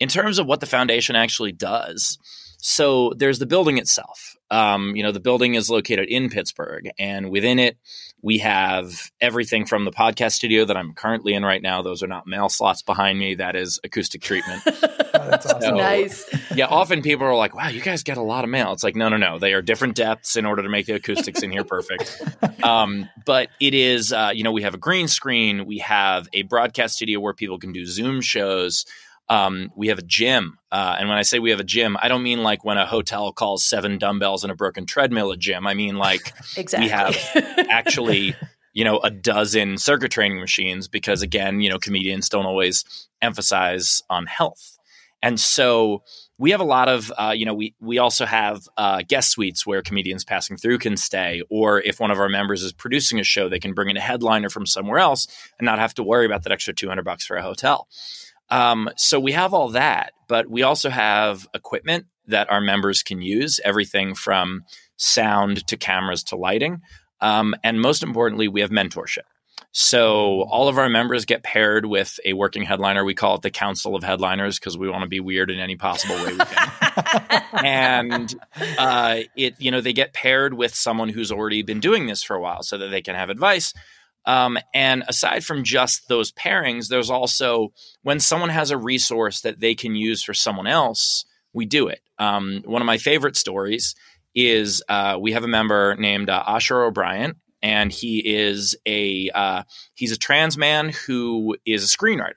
In 0.00 0.08
terms 0.08 0.38
of 0.38 0.46
what 0.46 0.60
the 0.60 0.66
foundation 0.66 1.16
actually 1.16 1.52
does, 1.52 2.16
so 2.56 3.12
there's 3.14 3.40
the 3.40 3.46
building 3.46 3.76
itself. 3.76 4.37
Um, 4.50 4.96
you 4.96 5.02
know, 5.02 5.12
the 5.12 5.20
building 5.20 5.54
is 5.54 5.68
located 5.68 6.08
in 6.08 6.30
Pittsburgh, 6.30 6.90
and 6.98 7.30
within 7.30 7.58
it, 7.58 7.76
we 8.22 8.38
have 8.38 9.10
everything 9.20 9.64
from 9.64 9.84
the 9.84 9.90
podcast 9.90 10.32
studio 10.32 10.64
that 10.64 10.76
I'm 10.76 10.92
currently 10.92 11.34
in 11.34 11.44
right 11.44 11.62
now. 11.62 11.82
Those 11.82 12.02
are 12.02 12.08
not 12.08 12.26
mail 12.26 12.48
slots 12.48 12.82
behind 12.82 13.18
me. 13.18 13.36
That 13.36 13.54
is 13.54 13.78
acoustic 13.84 14.22
treatment. 14.22 14.62
oh, 14.66 14.72
that's 15.12 15.46
awesome. 15.46 15.60
So, 15.60 15.74
nice. 15.76 16.28
yeah, 16.54 16.66
often 16.66 17.02
people 17.02 17.26
are 17.26 17.36
like, 17.36 17.54
"Wow, 17.54 17.68
you 17.68 17.80
guys 17.80 18.02
get 18.02 18.16
a 18.16 18.22
lot 18.22 18.44
of 18.44 18.50
mail." 18.50 18.72
It's 18.72 18.82
like, 18.82 18.96
no, 18.96 19.08
no, 19.08 19.16
no. 19.16 19.38
They 19.38 19.52
are 19.52 19.62
different 19.62 19.94
depths 19.94 20.36
in 20.36 20.46
order 20.46 20.62
to 20.62 20.68
make 20.68 20.86
the 20.86 20.94
acoustics 20.94 21.42
in 21.42 21.50
here 21.50 21.64
perfect. 21.64 22.22
Um, 22.60 23.08
but 23.24 23.50
it 23.60 23.72
is, 23.72 24.12
uh, 24.12 24.32
you 24.34 24.42
know, 24.42 24.50
we 24.50 24.62
have 24.62 24.74
a 24.74 24.78
green 24.78 25.06
screen. 25.06 25.64
We 25.64 25.78
have 25.78 26.28
a 26.32 26.42
broadcast 26.42 26.96
studio 26.96 27.20
where 27.20 27.32
people 27.32 27.58
can 27.58 27.72
do 27.72 27.86
Zoom 27.86 28.20
shows. 28.20 28.84
Um, 29.30 29.72
we 29.76 29.88
have 29.88 29.98
a 29.98 30.02
gym. 30.02 30.58
Uh, 30.72 30.96
and 30.98 31.08
when 31.08 31.18
I 31.18 31.22
say 31.22 31.38
we 31.38 31.50
have 31.50 31.60
a 31.60 31.64
gym, 31.64 31.96
I 32.00 32.08
don't 32.08 32.22
mean 32.22 32.42
like 32.42 32.64
when 32.64 32.78
a 32.78 32.86
hotel 32.86 33.32
calls 33.32 33.64
seven 33.64 33.98
dumbbells 33.98 34.42
and 34.42 34.50
a 34.50 34.54
broken 34.54 34.86
treadmill 34.86 35.30
a 35.30 35.36
gym. 35.36 35.66
I 35.66 35.74
mean 35.74 35.96
like 35.96 36.32
exactly. 36.56 36.86
we 36.86 36.90
have 36.90 37.16
actually, 37.70 38.34
you 38.72 38.84
know, 38.84 38.98
a 38.98 39.10
dozen 39.10 39.76
circuit 39.78 40.10
training 40.10 40.40
machines 40.40 40.88
because 40.88 41.22
again, 41.22 41.60
you 41.60 41.68
know, 41.68 41.78
comedians 41.78 42.28
don't 42.28 42.46
always 42.46 42.84
emphasize 43.20 44.02
on 44.08 44.26
health. 44.26 44.78
And 45.22 45.38
so 45.40 46.04
we 46.38 46.52
have 46.52 46.60
a 46.60 46.64
lot 46.64 46.88
of, 46.88 47.12
uh, 47.18 47.34
you 47.36 47.44
know, 47.44 47.54
we 47.54 47.74
we 47.80 47.98
also 47.98 48.24
have 48.24 48.68
uh, 48.76 49.02
guest 49.06 49.30
suites 49.30 49.66
where 49.66 49.82
comedians 49.82 50.24
passing 50.24 50.56
through 50.56 50.78
can 50.78 50.96
stay, 50.96 51.42
or 51.50 51.80
if 51.80 51.98
one 51.98 52.12
of 52.12 52.20
our 52.20 52.28
members 52.28 52.62
is 52.62 52.72
producing 52.72 53.18
a 53.18 53.24
show, 53.24 53.48
they 53.48 53.58
can 53.58 53.74
bring 53.74 53.90
in 53.90 53.96
a 53.96 54.00
headliner 54.00 54.48
from 54.48 54.64
somewhere 54.64 55.00
else 55.00 55.26
and 55.58 55.66
not 55.66 55.80
have 55.80 55.94
to 55.94 56.04
worry 56.04 56.24
about 56.24 56.44
that 56.44 56.52
extra 56.52 56.72
two 56.72 56.88
hundred 56.88 57.04
bucks 57.04 57.26
for 57.26 57.36
a 57.36 57.42
hotel. 57.42 57.88
Um, 58.50 58.88
so 58.96 59.20
we 59.20 59.32
have 59.32 59.54
all 59.54 59.70
that, 59.70 60.12
but 60.28 60.48
we 60.48 60.62
also 60.62 60.90
have 60.90 61.46
equipment 61.54 62.06
that 62.26 62.50
our 62.50 62.60
members 62.60 63.02
can 63.02 63.22
use, 63.22 63.60
everything 63.64 64.14
from 64.14 64.62
sound 64.96 65.66
to 65.66 65.76
cameras 65.76 66.22
to 66.24 66.36
lighting. 66.36 66.80
Um, 67.20 67.54
and 67.64 67.80
most 67.80 68.02
importantly, 68.02 68.48
we 68.48 68.60
have 68.60 68.70
mentorship. 68.70 69.26
So 69.72 70.42
all 70.42 70.68
of 70.68 70.78
our 70.78 70.88
members 70.88 71.24
get 71.24 71.42
paired 71.42 71.84
with 71.84 72.18
a 72.24 72.32
working 72.32 72.62
headliner. 72.62 73.04
We 73.04 73.14
call 73.14 73.36
it 73.36 73.42
the 73.42 73.50
Council 73.50 73.94
of 73.94 74.02
Headliners 74.02 74.58
because 74.58 74.78
we 74.78 74.88
want 74.88 75.02
to 75.02 75.08
be 75.08 75.20
weird 75.20 75.50
in 75.50 75.58
any 75.58 75.76
possible 75.76 76.16
way 76.16 76.32
we 76.32 76.38
can. 76.38 77.42
and 77.64 78.34
uh, 78.78 79.20
it, 79.36 79.56
you 79.58 79.70
know, 79.70 79.80
they 79.80 79.92
get 79.92 80.14
paired 80.14 80.54
with 80.54 80.74
someone 80.74 81.08
who's 81.08 81.30
already 81.30 81.62
been 81.62 81.80
doing 81.80 82.06
this 82.06 82.22
for 82.22 82.34
a 82.34 82.40
while 82.40 82.62
so 82.62 82.78
that 82.78 82.88
they 82.88 83.02
can 83.02 83.14
have 83.14 83.30
advice. 83.30 83.74
Um, 84.26 84.58
and 84.74 85.04
aside 85.08 85.44
from 85.44 85.64
just 85.64 86.08
those 86.08 86.32
pairings, 86.32 86.88
there's 86.88 87.10
also 87.10 87.72
when 88.02 88.20
someone 88.20 88.50
has 88.50 88.70
a 88.70 88.78
resource 88.78 89.40
that 89.40 89.60
they 89.60 89.74
can 89.74 89.94
use 89.94 90.22
for 90.22 90.34
someone 90.34 90.66
else, 90.66 91.24
we 91.52 91.66
do 91.66 91.88
it. 91.88 92.00
Um, 92.18 92.62
one 92.64 92.82
of 92.82 92.86
my 92.86 92.98
favorite 92.98 93.36
stories 93.36 93.94
is 94.34 94.82
uh, 94.88 95.16
we 95.20 95.32
have 95.32 95.44
a 95.44 95.48
member 95.48 95.96
named 95.96 96.30
uh, 96.30 96.42
Asher 96.46 96.82
O'Brien, 96.82 97.36
and 97.62 97.92
he 97.92 98.18
is 98.18 98.76
a 98.86 99.30
uh, 99.34 99.62
he's 99.94 100.12
a 100.12 100.18
trans 100.18 100.56
man 100.56 100.92
who 101.06 101.56
is 101.64 101.84
a 101.84 101.98
screenwriter. 101.98 102.34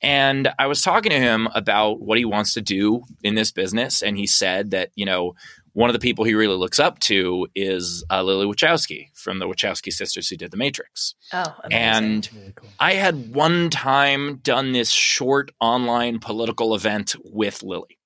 And 0.00 0.48
I 0.58 0.68
was 0.68 0.82
talking 0.82 1.10
to 1.10 1.18
him 1.18 1.48
about 1.54 2.00
what 2.00 2.18
he 2.18 2.24
wants 2.24 2.54
to 2.54 2.60
do 2.60 3.02
in 3.22 3.34
this 3.34 3.50
business, 3.50 4.02
and 4.02 4.16
he 4.16 4.26
said 4.26 4.70
that 4.70 4.90
you 4.94 5.04
know 5.04 5.34
one 5.78 5.88
of 5.88 5.94
the 5.94 6.00
people 6.00 6.24
he 6.24 6.34
really 6.34 6.56
looks 6.56 6.80
up 6.80 6.98
to 6.98 7.46
is 7.54 8.04
uh, 8.10 8.20
Lily 8.20 8.46
Wachowski 8.46 9.10
from 9.14 9.38
the 9.38 9.46
Wachowski 9.46 9.92
sisters 9.92 10.28
who 10.28 10.36
did 10.36 10.50
The 10.50 10.56
Matrix. 10.56 11.14
Oh, 11.32 11.54
amazing. 11.62 11.84
and 11.84 12.30
really 12.34 12.52
cool. 12.56 12.68
I 12.80 12.94
had 12.94 13.32
one 13.32 13.70
time 13.70 14.38
done 14.38 14.72
this 14.72 14.90
short 14.90 15.52
online 15.60 16.18
political 16.18 16.74
event 16.74 17.14
with 17.24 17.62
Lily. 17.62 17.96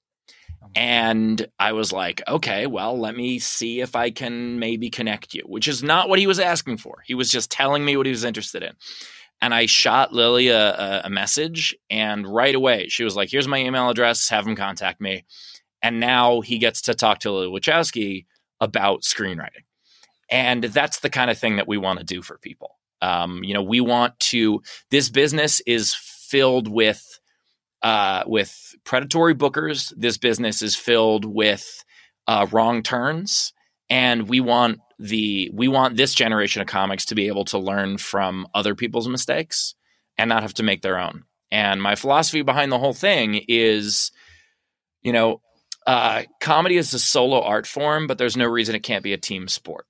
And 0.75 1.47
I 1.59 1.73
was 1.73 1.95
like, 1.95 2.21
okay, 2.29 2.67
well, 2.67 2.99
let 2.99 3.17
me 3.17 3.39
see 3.39 3.81
if 3.81 3.97
I 3.97 4.11
can 4.11 4.59
maybe 4.59 4.91
connect 4.91 5.33
you, 5.33 5.43
which 5.47 5.67
is 5.67 5.83
not 5.83 6.11
what 6.11 6.19
he 6.19 6.27
was 6.27 6.39
asking 6.39 6.77
for. 6.77 6.99
He 7.07 7.15
was 7.15 7.31
just 7.31 7.51
telling 7.51 7.87
me 7.87 7.97
what 7.97 8.05
he 8.05 8.13
was 8.13 8.25
interested 8.25 8.63
in. 8.63 8.73
And 9.41 9.55
I 9.55 9.65
shot 9.65 10.13
Lily 10.13 10.49
a, 10.49 11.03
a 11.05 11.11
message, 11.11 11.75
and 11.89 12.27
right 12.27 12.55
away 12.55 12.89
she 12.89 13.03
was 13.03 13.17
like, 13.17 13.31
here's 13.31 13.49
my 13.49 13.59
email 13.59 13.89
address, 13.89 14.29
have 14.29 14.47
him 14.47 14.57
contact 14.57 15.01
me. 15.01 15.25
And 15.83 16.01
now 16.01 16.41
he 16.41 16.59
gets 16.59 16.83
to 16.83 16.95
talk 16.95 17.21
to 17.21 17.33
Lily 17.33 17.49
Wachowski 17.49 18.27
about 18.61 19.03
screenwriting. 19.03 19.65
And 20.31 20.65
that's 20.65 21.01
the 21.01 21.11
kind 21.11 21.31
of 21.31 21.39
thing 21.39 21.57
that 21.57 21.69
we 21.69 21.77
want 21.77 21.99
to 21.99 22.05
do 22.05 22.23
for 22.23 22.39
people. 22.39 22.79
Um, 23.03 23.43
you 23.43 23.53
know, 23.53 23.63
we 23.63 23.81
want 23.81 24.19
to, 24.21 24.63
this 24.91 25.11
business 25.11 25.61
is 25.67 25.95
filled 25.95 26.69
with 26.69 27.19
uh, 27.83 28.23
with 28.27 28.75
predatory 28.85 29.35
bookers. 29.35 29.93
This 29.97 30.17
business 30.17 30.63
is 30.63 30.77
filled 30.77 31.25
with 31.25 31.85
uh, 32.29 32.47
wrong 32.53 32.83
turns, 32.83 33.53
and 33.91 34.29
we 34.29 34.41
want 34.41 34.79
the 34.99 35.51
we 35.53 35.69
want 35.69 35.97
this 35.97 36.15
generation 36.15 36.63
of 36.63 36.69
comics 36.69 37.05
to 37.07 37.15
be 37.15 37.27
able 37.27 37.45
to 37.47 37.59
learn 37.59 37.99
from 37.99 38.47
other 38.55 38.75
people's 38.75 39.09
mistakes 39.09 39.75
and 40.17 40.29
not 40.29 40.43
have 40.43 40.55
to 40.55 40.63
make 40.63 40.83
their 40.83 40.99
own. 40.99 41.25
And 41.51 41.83
my 41.83 41.97
philosophy 41.97 42.43
behind 42.43 42.71
the 42.71 42.79
whole 42.79 42.95
thing 42.95 43.45
is, 43.49 44.13
you 45.03 45.13
know, 45.13 45.43
uh, 45.87 46.23
comedy 46.41 46.77
is 46.77 46.95
a 46.95 46.99
solo 46.99 47.43
art 47.43 47.67
form, 47.67 48.07
but 48.07 48.19
there's 48.19 48.37
no 48.37 48.47
reason 48.47 48.75
it 48.75 48.83
can't 48.83 49.05
be 49.05 49.13
a 49.13 49.19
team 49.19 49.49
sport. 49.49 49.87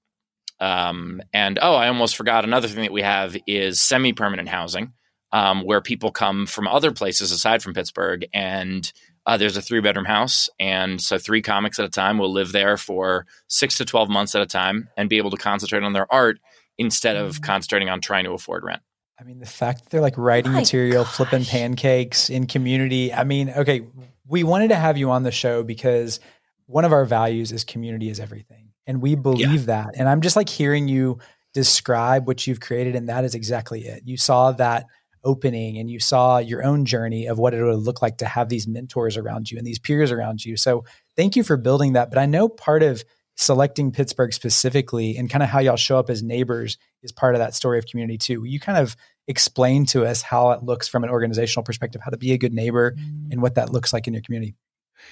Um, 0.61 1.23
and 1.33 1.59
oh, 1.61 1.75
I 1.75 1.89
almost 1.89 2.17
forgot 2.17 2.45
another 2.45 2.69
thing 2.69 2.83
that 2.83 2.93
we 2.93 3.03
have 3.03 3.37
is 3.47 3.81
semi 3.81 4.13
permanent 4.13 4.49
housing 4.49 4.93
um, 5.33 5.63
where 5.63 5.81
people 5.81 6.13
come 6.13 6.47
from 6.47 6.69
other 6.69 6.93
places 6.93 7.33
aside 7.33 7.63
from 7.63 7.75
Pittsburgh. 7.75 8.27
And 8.33 8.91
uh, 9.27 9.37
there's 9.37 9.57
a 9.57 9.63
three 9.63 9.81
bedroom 9.81 10.05
house. 10.05 10.49
And 10.61 11.01
so 11.01 11.19
three 11.19 11.43
comics 11.43 11.79
at 11.79 11.85
a 11.85 11.91
time 11.91 12.19
will 12.19 12.33
live 12.33 12.53
there 12.53 12.77
for 12.77 13.27
six 13.49 13.77
to 13.79 13.85
12 13.85 14.09
months 14.09 14.35
at 14.35 14.43
a 14.43 14.47
time 14.47 14.89
and 14.97 15.09
be 15.09 15.19
able 15.19 15.31
to 15.31 15.37
concentrate 15.37 15.83
on 15.83 15.93
their 15.93 16.13
art 16.13 16.39
instead 16.79 17.17
of 17.17 17.35
mm-hmm. 17.35 17.45
concentrating 17.45 17.89
on 17.89 18.01
trying 18.01 18.25
to 18.25 18.33
afford 18.33 18.65
rent. 18.65 18.83
I 19.21 19.25
mean, 19.25 19.39
the 19.39 19.47
fact 19.47 19.85
that 19.85 19.91
they're 19.91 20.01
like 20.01 20.17
writing 20.17 20.53
My 20.53 20.61
material, 20.61 21.05
gosh. 21.05 21.17
flipping 21.17 21.45
pancakes 21.45 22.29
in 22.29 22.47
community. 22.47 23.13
I 23.13 23.25
mean, 23.25 23.51
okay, 23.51 23.87
we 24.33 24.45
wanted 24.45 24.69
to 24.69 24.77
have 24.77 24.97
you 24.97 25.11
on 25.11 25.25
the 25.25 25.31
show 25.31 25.63
because 25.63 26.19
one 26.65 26.87
of 26.87 26.93
our 26.93 27.05
values 27.05 27.53
is 27.53 27.65
community 27.65 28.09
is 28.09 28.19
everything. 28.19 28.71
And 28.87 29.03
we 29.03 29.15
believe 29.15 29.61
yeah. 29.61 29.85
that. 29.85 29.91
And 29.95 30.09
I'm 30.09 30.23
just 30.23 30.37
like 30.37 30.49
hearing 30.49 30.89
you 30.89 31.19
describe 31.53 32.27
what 32.27 32.47
you've 32.47 32.59
created. 32.59 32.97
And 32.97 33.11
that 33.11 33.25
is 33.25 33.35
exactly 33.35 33.85
it. 33.85 34.05
You 34.07 34.17
saw 34.17 34.53
that 34.53 34.87
opening 35.23 35.77
and 35.77 35.91
you 35.91 36.01
saw 36.01 36.39
your 36.39 36.65
own 36.65 36.87
journey 36.87 37.27
of 37.27 37.39
what 37.39 37.53
it 37.53 37.63
would 37.63 37.77
look 37.77 38.01
like 38.01 38.17
to 38.19 38.25
have 38.27 38.49
these 38.49 38.67
mentors 38.67 39.19
around 39.19 39.51
you 39.51 39.59
and 39.59 39.67
these 39.67 39.79
peers 39.79 40.11
around 40.11 40.43
you. 40.43 40.57
So 40.57 40.87
thank 41.15 41.37
you 41.37 41.45
for 41.45 41.59
building 41.59 41.93
that. 41.93 42.09
But 42.09 42.19
I 42.19 42.25
know 42.25 42.49
part 42.49 42.83
of 42.83 43.05
selecting 43.37 43.93
Pittsburgh 43.93 44.33
specifically 44.33 45.19
and 45.19 45.29
kind 45.29 45.43
of 45.43 45.51
how 45.51 45.59
y'all 45.59 45.77
show 45.77 45.99
up 45.99 46.09
as 46.09 46.23
neighbors 46.23 46.79
is 47.03 47.13
part 47.13 47.35
of 47.35 47.41
that 47.41 47.55
story 47.55 47.79
of 47.79 47.85
community 47.85 48.17
too. 48.17 48.45
You 48.45 48.59
kind 48.59 48.79
of 48.79 48.97
explain 49.29 49.87
to 49.87 50.05
us 50.05 50.23
how 50.23 50.51
it 50.51 50.63
looks 50.63 50.89
from 50.89 51.05
an 51.05 51.11
organizational 51.11 51.65
perspective, 51.65 52.01
how 52.05 52.11
to 52.11 52.17
be 52.17 52.33
a 52.33 52.39
good 52.39 52.53
neighbor 52.53 52.95
and 53.31 53.41
what 53.41 53.55
that 53.55 53.71
looks 53.71 53.93
like 53.93 54.07
in 54.07 54.15
your 54.15 54.23
community? 54.23 54.55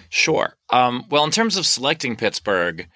Sure. 0.08 0.56
Um, 0.70 1.04
well, 1.10 1.24
in 1.24 1.30
terms 1.30 1.56
of 1.56 1.66
selecting 1.66 2.16
Pittsburgh, 2.16 2.88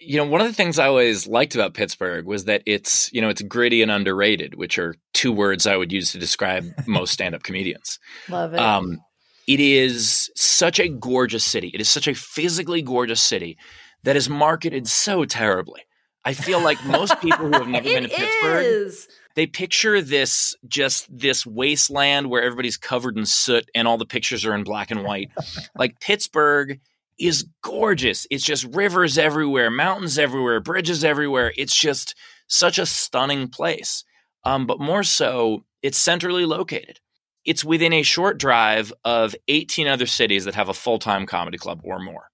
you 0.00 0.16
know, 0.16 0.24
one 0.24 0.40
of 0.40 0.46
the 0.46 0.52
things 0.52 0.78
I 0.78 0.88
always 0.88 1.26
liked 1.26 1.54
about 1.54 1.74
Pittsburgh 1.74 2.26
was 2.26 2.46
that 2.46 2.62
it's, 2.66 3.12
you 3.12 3.20
know, 3.20 3.28
it's 3.28 3.42
gritty 3.42 3.82
and 3.82 3.90
underrated, 3.90 4.54
which 4.56 4.78
are 4.78 4.96
two 5.14 5.32
words 5.32 5.66
I 5.66 5.76
would 5.76 5.92
use 5.92 6.12
to 6.12 6.18
describe 6.18 6.64
most 6.86 7.12
stand-up 7.12 7.42
comedians. 7.42 7.98
Love 8.28 8.54
it. 8.54 8.60
Um, 8.60 8.98
it 9.46 9.60
is 9.60 10.30
such 10.36 10.80
a 10.80 10.88
gorgeous 10.88 11.44
city. 11.44 11.70
It 11.72 11.80
is 11.80 11.88
such 11.88 12.08
a 12.08 12.14
physically 12.14 12.82
gorgeous 12.82 13.20
city 13.20 13.58
that 14.02 14.16
is 14.16 14.28
marketed 14.28 14.88
so 14.88 15.24
terribly. 15.24 15.82
I 16.24 16.34
feel 16.34 16.60
like 16.60 16.84
most 16.84 17.20
people 17.20 17.46
who 17.46 17.52
have 17.52 17.68
never 17.68 17.84
been 17.88 18.02
to 18.04 18.08
Pittsburgh, 18.08 18.64
is. 18.64 19.08
They 19.36 19.46
picture 19.46 20.00
this 20.00 20.54
just 20.66 21.06
this 21.10 21.46
wasteland 21.46 22.30
where 22.30 22.42
everybody's 22.42 22.76
covered 22.76 23.16
in 23.16 23.26
soot 23.26 23.68
and 23.74 23.86
all 23.86 23.98
the 23.98 24.06
pictures 24.06 24.44
are 24.44 24.54
in 24.54 24.64
black 24.64 24.90
and 24.90 25.04
white. 25.04 25.30
like 25.76 26.00
Pittsburgh 26.00 26.80
is 27.18 27.46
gorgeous. 27.62 28.26
It's 28.30 28.44
just 28.44 28.64
rivers 28.64 29.18
everywhere, 29.18 29.70
mountains 29.70 30.18
everywhere, 30.18 30.60
bridges 30.60 31.04
everywhere. 31.04 31.52
It's 31.56 31.78
just 31.78 32.14
such 32.46 32.78
a 32.78 32.86
stunning 32.86 33.48
place. 33.48 34.04
Um, 34.44 34.66
but 34.66 34.80
more 34.80 35.02
so, 35.02 35.64
it's 35.82 35.98
centrally 35.98 36.46
located. 36.46 36.98
It's 37.44 37.64
within 37.64 37.92
a 37.92 38.02
short 38.02 38.38
drive 38.38 38.92
of 39.04 39.34
18 39.48 39.86
other 39.86 40.06
cities 40.06 40.44
that 40.44 40.54
have 40.54 40.68
a 40.68 40.74
full 40.74 40.98
time 40.98 41.26
comedy 41.26 41.58
club 41.58 41.80
or 41.84 41.98
more. 41.98 42.30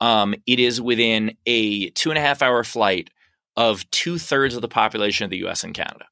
Um, 0.00 0.34
it 0.46 0.58
is 0.58 0.80
within 0.80 1.36
a 1.46 1.90
two 1.90 2.10
and 2.10 2.18
a 2.18 2.22
half 2.22 2.42
hour 2.42 2.64
flight 2.64 3.10
of 3.56 3.88
two 3.90 4.18
thirds 4.18 4.56
of 4.56 4.62
the 4.62 4.68
population 4.68 5.24
of 5.24 5.30
the 5.30 5.46
US 5.46 5.62
and 5.62 5.74
Canada. 5.74 6.06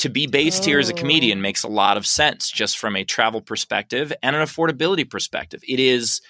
To 0.00 0.08
be 0.08 0.26
based 0.26 0.64
oh. 0.64 0.66
here 0.66 0.78
as 0.78 0.88
a 0.88 0.94
comedian 0.94 1.38
oh. 1.38 1.42
makes 1.42 1.62
a 1.62 1.68
lot 1.68 1.96
of 1.96 2.06
sense 2.06 2.50
just 2.50 2.78
from 2.78 2.96
a 2.96 3.04
travel 3.04 3.40
perspective 3.40 4.12
and 4.22 4.36
an 4.36 4.42
affordability 4.42 5.08
perspective. 5.08 5.62
It 5.66 5.80
is 5.80 6.20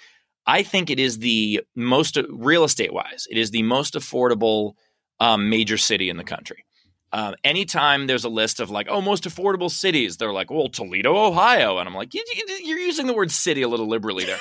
I 0.47 0.63
think 0.63 0.89
it 0.89 0.99
is 0.99 1.19
the 1.19 1.61
most 1.75 2.17
real 2.29 2.63
estate 2.63 2.93
wise, 2.93 3.27
it 3.29 3.37
is 3.37 3.51
the 3.51 3.63
most 3.63 3.95
affordable 3.95 4.73
um, 5.19 5.49
major 5.49 5.77
city 5.77 6.09
in 6.09 6.17
the 6.17 6.23
country. 6.23 6.65
Uh, 7.11 7.33
anytime 7.45 8.07
there's 8.07 8.25
a 8.25 8.29
list 8.29 8.59
of 8.59 8.69
like, 8.69 8.87
oh, 8.89 8.99
most 8.99 9.23
affordable 9.23 9.71
cities, 9.71 10.17
they're 10.17 10.33
like, 10.33 10.51
well, 10.51 10.67
Toledo, 10.67 11.15
Ohio. 11.15 11.77
And 11.77 11.87
I'm 11.87 11.95
like, 11.95 12.13
you're 12.13 12.77
using 12.77 13.07
the 13.07 13.13
word 13.13 13.31
city 13.31 13.61
a 13.61 13.69
little 13.69 13.87
liberally 13.87 14.25
there. 14.25 14.39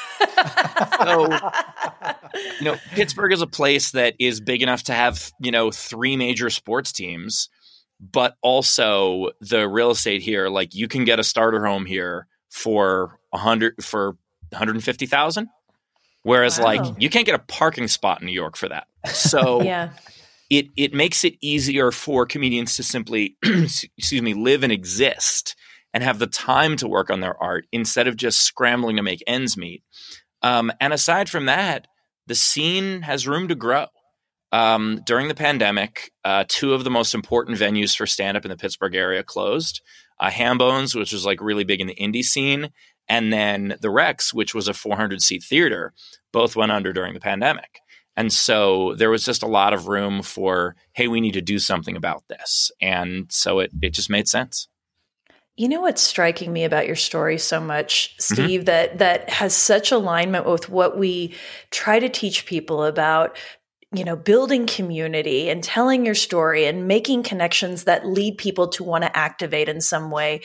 so, 1.05 1.33
you 2.59 2.65
know, 2.65 2.77
Pittsburgh 2.91 3.33
is 3.33 3.43
a 3.43 3.47
place 3.47 3.93
that 3.93 4.15
is 4.19 4.41
big 4.41 4.61
enough 4.61 4.83
to 4.85 4.93
have, 4.93 5.31
you 5.39 5.53
know, 5.53 5.71
three 5.71 6.17
major 6.17 6.51
sports 6.51 6.91
teams, 6.91 7.49
but 8.13 8.37
also 8.43 9.31
the 9.41 9.69
real 9.69 9.91
estate 9.91 10.23
here, 10.23 10.49
like 10.49 10.75
you 10.75 10.89
can 10.89 11.05
get 11.05 11.19
a 11.19 11.25
starter 11.25 11.65
home 11.65 11.87
here 11.87 12.27
for 12.51 13.19
a 13.33 13.39
hundred, 13.39 13.83
for 13.83 14.17
150,000 14.51 15.49
Whereas 16.25 16.59
wow. 16.59 16.65
like 16.65 16.95
you 16.99 17.09
can't 17.09 17.27
get 17.27 17.35
a 17.35 17.39
parking 17.39 17.87
spot 17.87 18.21
in 18.21 18.27
New 18.27 18.33
York 18.33 18.57
for 18.57 18.69
that. 18.69 18.87
So 19.07 19.63
yeah. 19.63 19.91
it 20.51 20.67
it 20.77 20.93
makes 20.93 21.23
it 21.23 21.35
easier 21.41 21.93
for 21.93 22.27
comedians 22.27 22.77
to 22.77 22.83
simply 22.83 23.37
excuse 23.45 24.23
me 24.23 24.35
live 24.35 24.65
and 24.65 24.73
exist 24.73 25.55
and 25.93 26.03
have 26.03 26.19
the 26.19 26.27
time 26.27 26.77
to 26.79 26.89
work 26.89 27.11
on 27.11 27.21
their 27.21 27.41
art 27.41 27.67
instead 27.71 28.09
of 28.09 28.17
just 28.17 28.41
scrambling 28.41 28.97
to 28.97 29.03
make 29.03 29.23
ends 29.27 29.57
meet. 29.57 29.85
Um, 30.43 30.73
and 30.81 30.93
aside 30.93 31.29
from 31.29 31.47
that, 31.47 31.87
the 32.27 32.35
scene 32.35 33.03
has 33.03 33.29
room 33.29 33.49
to 33.49 33.55
grow. 33.55 33.87
Um, 34.55 35.01
during 35.05 35.27
the 35.27 35.35
pandemic, 35.35 36.13
uh, 36.25 36.45
two 36.47 36.75
of 36.75 36.85
the 36.85 36.91
most 36.91 37.13
important 37.13 37.59
venues 37.59 37.97
for 37.97 38.07
stand 38.07 38.37
up 38.37 38.45
in 38.45 38.51
the 38.53 38.57
Pittsburgh 38.57 38.95
area 38.95 39.25
closed. 39.25 39.83
Uh, 40.21 40.31
Hambones, 40.31 40.95
which 40.95 41.13
was 41.13 41.27
like 41.27 41.41
really 41.41 41.65
big 41.65 41.81
in 41.81 41.89
the 41.89 41.97
indie 41.97 42.23
scene, 42.23 42.71
and 43.09 43.33
then 43.33 43.77
the 43.81 43.91
Rex, 43.91 44.33
which 44.33 44.55
was 44.55 44.69
a 44.69 44.73
400 44.73 45.21
seat 45.21 45.43
theater, 45.43 45.93
both 46.33 46.55
went 46.55 46.71
under 46.71 46.93
during 46.93 47.15
the 47.15 47.21
pandemic. 47.21 47.81
And 48.17 48.33
so 48.33 48.95
there 48.95 49.11
was 49.11 49.25
just 49.25 49.43
a 49.43 49.49
lot 49.49 49.75
of 49.75 49.89
room 49.89 50.23
for, 50.23 50.77
hey, 50.93 51.09
we 51.09 51.21
need 51.21 51.35
to 51.35 51.43
do 51.43 51.59
something 51.59 51.97
about 51.97 52.23
this. 52.29 52.71
And 52.81 53.27
so 53.33 53.59
it, 53.59 53.73
it 53.83 53.91
just 53.91 54.09
made 54.09 54.29
sense. 54.29 54.69
You 55.57 55.69
know 55.69 55.81
what's 55.81 56.03
striking 56.03 56.53
me 56.53 56.63
about 56.63 56.87
your 56.87 56.95
story 56.95 57.39
so 57.39 57.61
much, 57.61 58.11
mm-hmm. 58.11 58.35
Steve, 58.35 58.61
mm-hmm. 58.61 58.67
that 58.67 58.99
that 58.99 59.31
has 59.31 59.55
such 59.55 59.91
alignment 59.91 60.47
with 60.47 60.69
what 60.69 60.97
we 60.97 61.35
try 61.73 61.99
to 61.99 62.09
teach 62.09 62.47
people 62.47 62.85
about 62.85 63.37
you 63.97 64.05
know, 64.05 64.17
building 64.17 64.67
community 64.67 65.49
and 65.51 65.63
telling 65.63 66.05
your 66.05 66.15
story 66.15 66.67
and 66.67 66.89
making 66.89 67.23
connections 67.23 67.85
that 67.85 68.07
lead 68.07 68.39
people 68.39 68.69
to 68.69 68.85
want 68.85 69.05
to 69.05 69.17
activate 69.17 69.69
in 69.69 69.81
some 69.81 70.11
way 70.11 70.41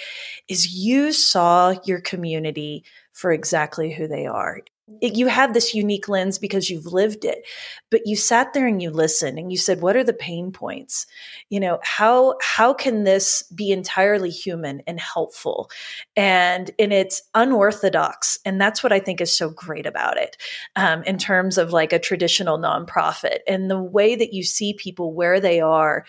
is 0.48 0.74
you 0.74 1.12
saw 1.12 1.74
your 1.86 2.01
community 2.01 2.84
for 3.13 3.32
exactly 3.32 3.91
who 3.91 4.08
they 4.08 4.25
are 4.25 4.62
it, 5.01 5.15
you 5.15 5.27
have 5.27 5.53
this 5.53 5.74
unique 5.74 6.08
lens 6.08 6.39
because 6.39 6.69
you've 6.69 6.88
lived 6.88 7.25
it 7.25 7.46
but 7.89 8.01
you 8.05 8.15
sat 8.15 8.53
there 8.53 8.67
and 8.67 8.81
you 8.81 8.89
listened 8.89 9.39
and 9.39 9.51
you 9.51 9.58
said 9.58 9.81
what 9.81 9.96
are 9.96 10.03
the 10.03 10.13
pain 10.13 10.51
points? 10.51 11.05
You 11.50 11.60
know 11.60 11.79
how 11.84 12.36
how 12.41 12.74
can 12.74 13.03
this 13.03 13.43
be 13.53 13.72
entirely 13.72 14.29
human 14.29 14.81
and 14.88 15.00
helpful? 15.00 15.69
And 16.15 16.72
and 16.77 16.93
it's 16.93 17.22
unorthodox 17.34 18.39
and 18.46 18.60
that's 18.60 18.84
what 18.84 18.91
i 18.91 19.00
think 19.00 19.22
is 19.22 19.36
so 19.36 19.50
great 19.50 19.86
about 19.86 20.17
it 20.17 20.38
um, 20.75 21.03
in 21.03 21.17
terms 21.17 21.58
of 21.58 21.72
like 21.72 21.93
a 21.93 22.00
traditional 22.00 22.58
nonprofit 22.58 23.39
and 23.48 23.69
the 23.69 23.81
way 23.81 24.15
that 24.15 24.34
you 24.34 24.43
see 24.43 24.74
people 24.74 25.13
where 25.13 25.39
they 25.39 25.60
are 25.60 26.05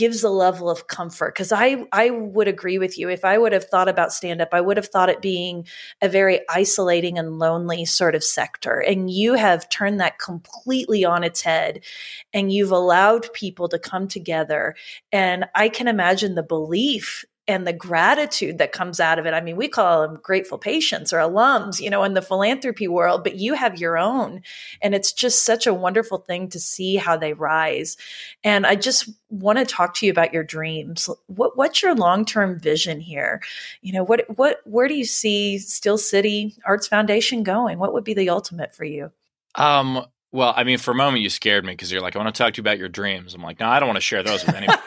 gives 0.00 0.24
a 0.24 0.30
level 0.30 0.70
of 0.70 0.86
comfort 0.86 1.34
because 1.34 1.52
i 1.52 1.76
i 1.92 2.08
would 2.08 2.48
agree 2.48 2.78
with 2.78 2.96
you. 2.98 3.10
If 3.10 3.22
i 3.22 3.36
would 3.36 3.52
have 3.52 3.64
thought 3.64 3.86
about 3.86 4.14
stand 4.14 4.40
up 4.40 4.48
i 4.52 4.60
would 4.60 4.78
have 4.78 4.86
thought 4.86 5.10
it 5.10 5.20
being 5.20 5.66
a 6.00 6.08
very 6.08 6.40
isolating 6.48 7.18
and 7.18 7.38
lonely 7.38 7.84
sort 7.84 8.14
of 8.14 8.24
sector 8.24 8.78
and 8.80 9.10
you 9.10 9.34
have 9.34 9.68
turned 9.68 10.00
that 10.00 10.18
completely 10.18 11.04
on 11.04 11.22
its 11.22 11.42
head 11.42 11.84
and 12.32 12.50
you've 12.50 12.70
allowed 12.70 13.30
people 13.34 13.68
to 13.68 13.78
come 13.78 14.08
together 14.08 14.74
and 15.12 15.44
i 15.54 15.68
can 15.68 15.86
imagine 15.86 16.34
the 16.34 16.42
belief 16.42 17.26
and 17.50 17.66
the 17.66 17.72
gratitude 17.72 18.58
that 18.58 18.72
comes 18.72 19.00
out 19.00 19.18
of 19.18 19.26
it. 19.26 19.34
I 19.34 19.40
mean, 19.40 19.56
we 19.56 19.68
call 19.68 20.02
them 20.02 20.18
grateful 20.22 20.58
patients 20.58 21.12
or 21.12 21.18
alums, 21.18 21.80
you 21.80 21.90
know, 21.90 22.04
in 22.04 22.14
the 22.14 22.22
philanthropy 22.22 22.88
world, 22.88 23.24
but 23.24 23.36
you 23.36 23.54
have 23.54 23.78
your 23.78 23.98
own. 23.98 24.42
And 24.80 24.94
it's 24.94 25.12
just 25.12 25.44
such 25.44 25.66
a 25.66 25.74
wonderful 25.74 26.18
thing 26.18 26.48
to 26.50 26.60
see 26.60 26.96
how 26.96 27.16
they 27.16 27.32
rise. 27.32 27.96
And 28.44 28.66
I 28.66 28.74
just 28.74 29.08
want 29.28 29.58
to 29.58 29.64
talk 29.64 29.94
to 29.94 30.06
you 30.06 30.12
about 30.12 30.32
your 30.32 30.44
dreams. 30.44 31.08
What, 31.26 31.56
what's 31.56 31.82
your 31.82 31.94
long-term 31.94 32.60
vision 32.60 33.00
here? 33.00 33.42
You 33.82 33.92
know, 33.92 34.04
what, 34.04 34.24
what, 34.36 34.60
where 34.64 34.88
do 34.88 34.94
you 34.94 35.04
see 35.04 35.58
Steel 35.58 35.98
City 35.98 36.54
Arts 36.64 36.86
Foundation 36.86 37.42
going? 37.42 37.78
What 37.78 37.92
would 37.92 38.04
be 38.04 38.14
the 38.14 38.30
ultimate 38.30 38.74
for 38.74 38.84
you? 38.84 39.10
Um, 39.56 40.06
well, 40.32 40.54
I 40.56 40.62
mean, 40.62 40.78
for 40.78 40.92
a 40.92 40.94
moment, 40.94 41.22
you 41.22 41.30
scared 41.30 41.64
me 41.64 41.72
because 41.72 41.90
you're 41.90 42.00
like, 42.00 42.14
I 42.14 42.20
want 42.20 42.32
to 42.32 42.38
talk 42.38 42.54
to 42.54 42.58
you 42.58 42.62
about 42.62 42.78
your 42.78 42.88
dreams. 42.88 43.34
I'm 43.34 43.42
like, 43.42 43.58
no, 43.58 43.66
I 43.66 43.80
don't 43.80 43.88
want 43.88 43.96
to 43.96 44.02
share 44.02 44.22
those 44.22 44.46
with 44.46 44.54
anyone. 44.54 44.78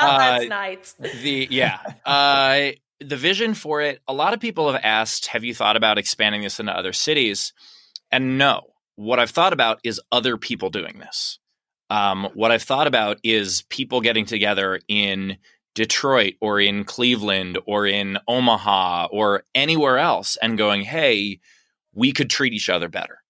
Not 0.00 0.14
uh, 0.14 0.18
last 0.18 0.48
night. 0.48 0.94
The 1.22 1.48
yeah, 1.50 1.80
uh, 2.04 2.70
the 3.00 3.16
vision 3.16 3.54
for 3.54 3.80
it. 3.80 4.00
A 4.06 4.12
lot 4.12 4.34
of 4.34 4.40
people 4.40 4.70
have 4.72 4.80
asked, 4.82 5.26
have 5.26 5.44
you 5.44 5.54
thought 5.54 5.76
about 5.76 5.98
expanding 5.98 6.42
this 6.42 6.60
into 6.60 6.72
other 6.72 6.92
cities? 6.92 7.52
And 8.10 8.38
no, 8.38 8.62
what 8.96 9.18
I've 9.18 9.30
thought 9.30 9.52
about 9.52 9.80
is 9.84 10.00
other 10.10 10.36
people 10.36 10.70
doing 10.70 10.98
this. 10.98 11.38
Um, 11.90 12.28
what 12.34 12.50
I've 12.50 12.62
thought 12.62 12.86
about 12.86 13.18
is 13.22 13.62
people 13.70 14.00
getting 14.00 14.26
together 14.26 14.80
in 14.88 15.38
Detroit 15.74 16.34
or 16.40 16.60
in 16.60 16.84
Cleveland 16.84 17.58
or 17.66 17.86
in 17.86 18.18
Omaha 18.26 19.08
or 19.10 19.44
anywhere 19.54 19.98
else 19.98 20.36
and 20.42 20.58
going, 20.58 20.82
hey, 20.82 21.40
we 21.94 22.12
could 22.12 22.30
treat 22.30 22.52
each 22.52 22.68
other 22.68 22.88
better 22.88 23.22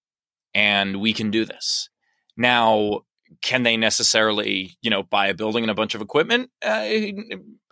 and 0.53 0.99
we 0.99 1.13
can 1.13 1.31
do 1.31 1.45
this. 1.45 1.89
Now, 2.35 3.01
can 3.41 3.63
they 3.63 3.77
necessarily, 3.77 4.77
you 4.81 4.89
know, 4.89 5.03
buy 5.03 5.27
a 5.27 5.33
building 5.33 5.63
and 5.63 5.71
a 5.71 5.75
bunch 5.75 5.95
of 5.95 6.01
equipment? 6.01 6.49
Uh, 6.63 6.85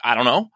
I 0.03 0.15
don't 0.15 0.25
know. 0.25 0.49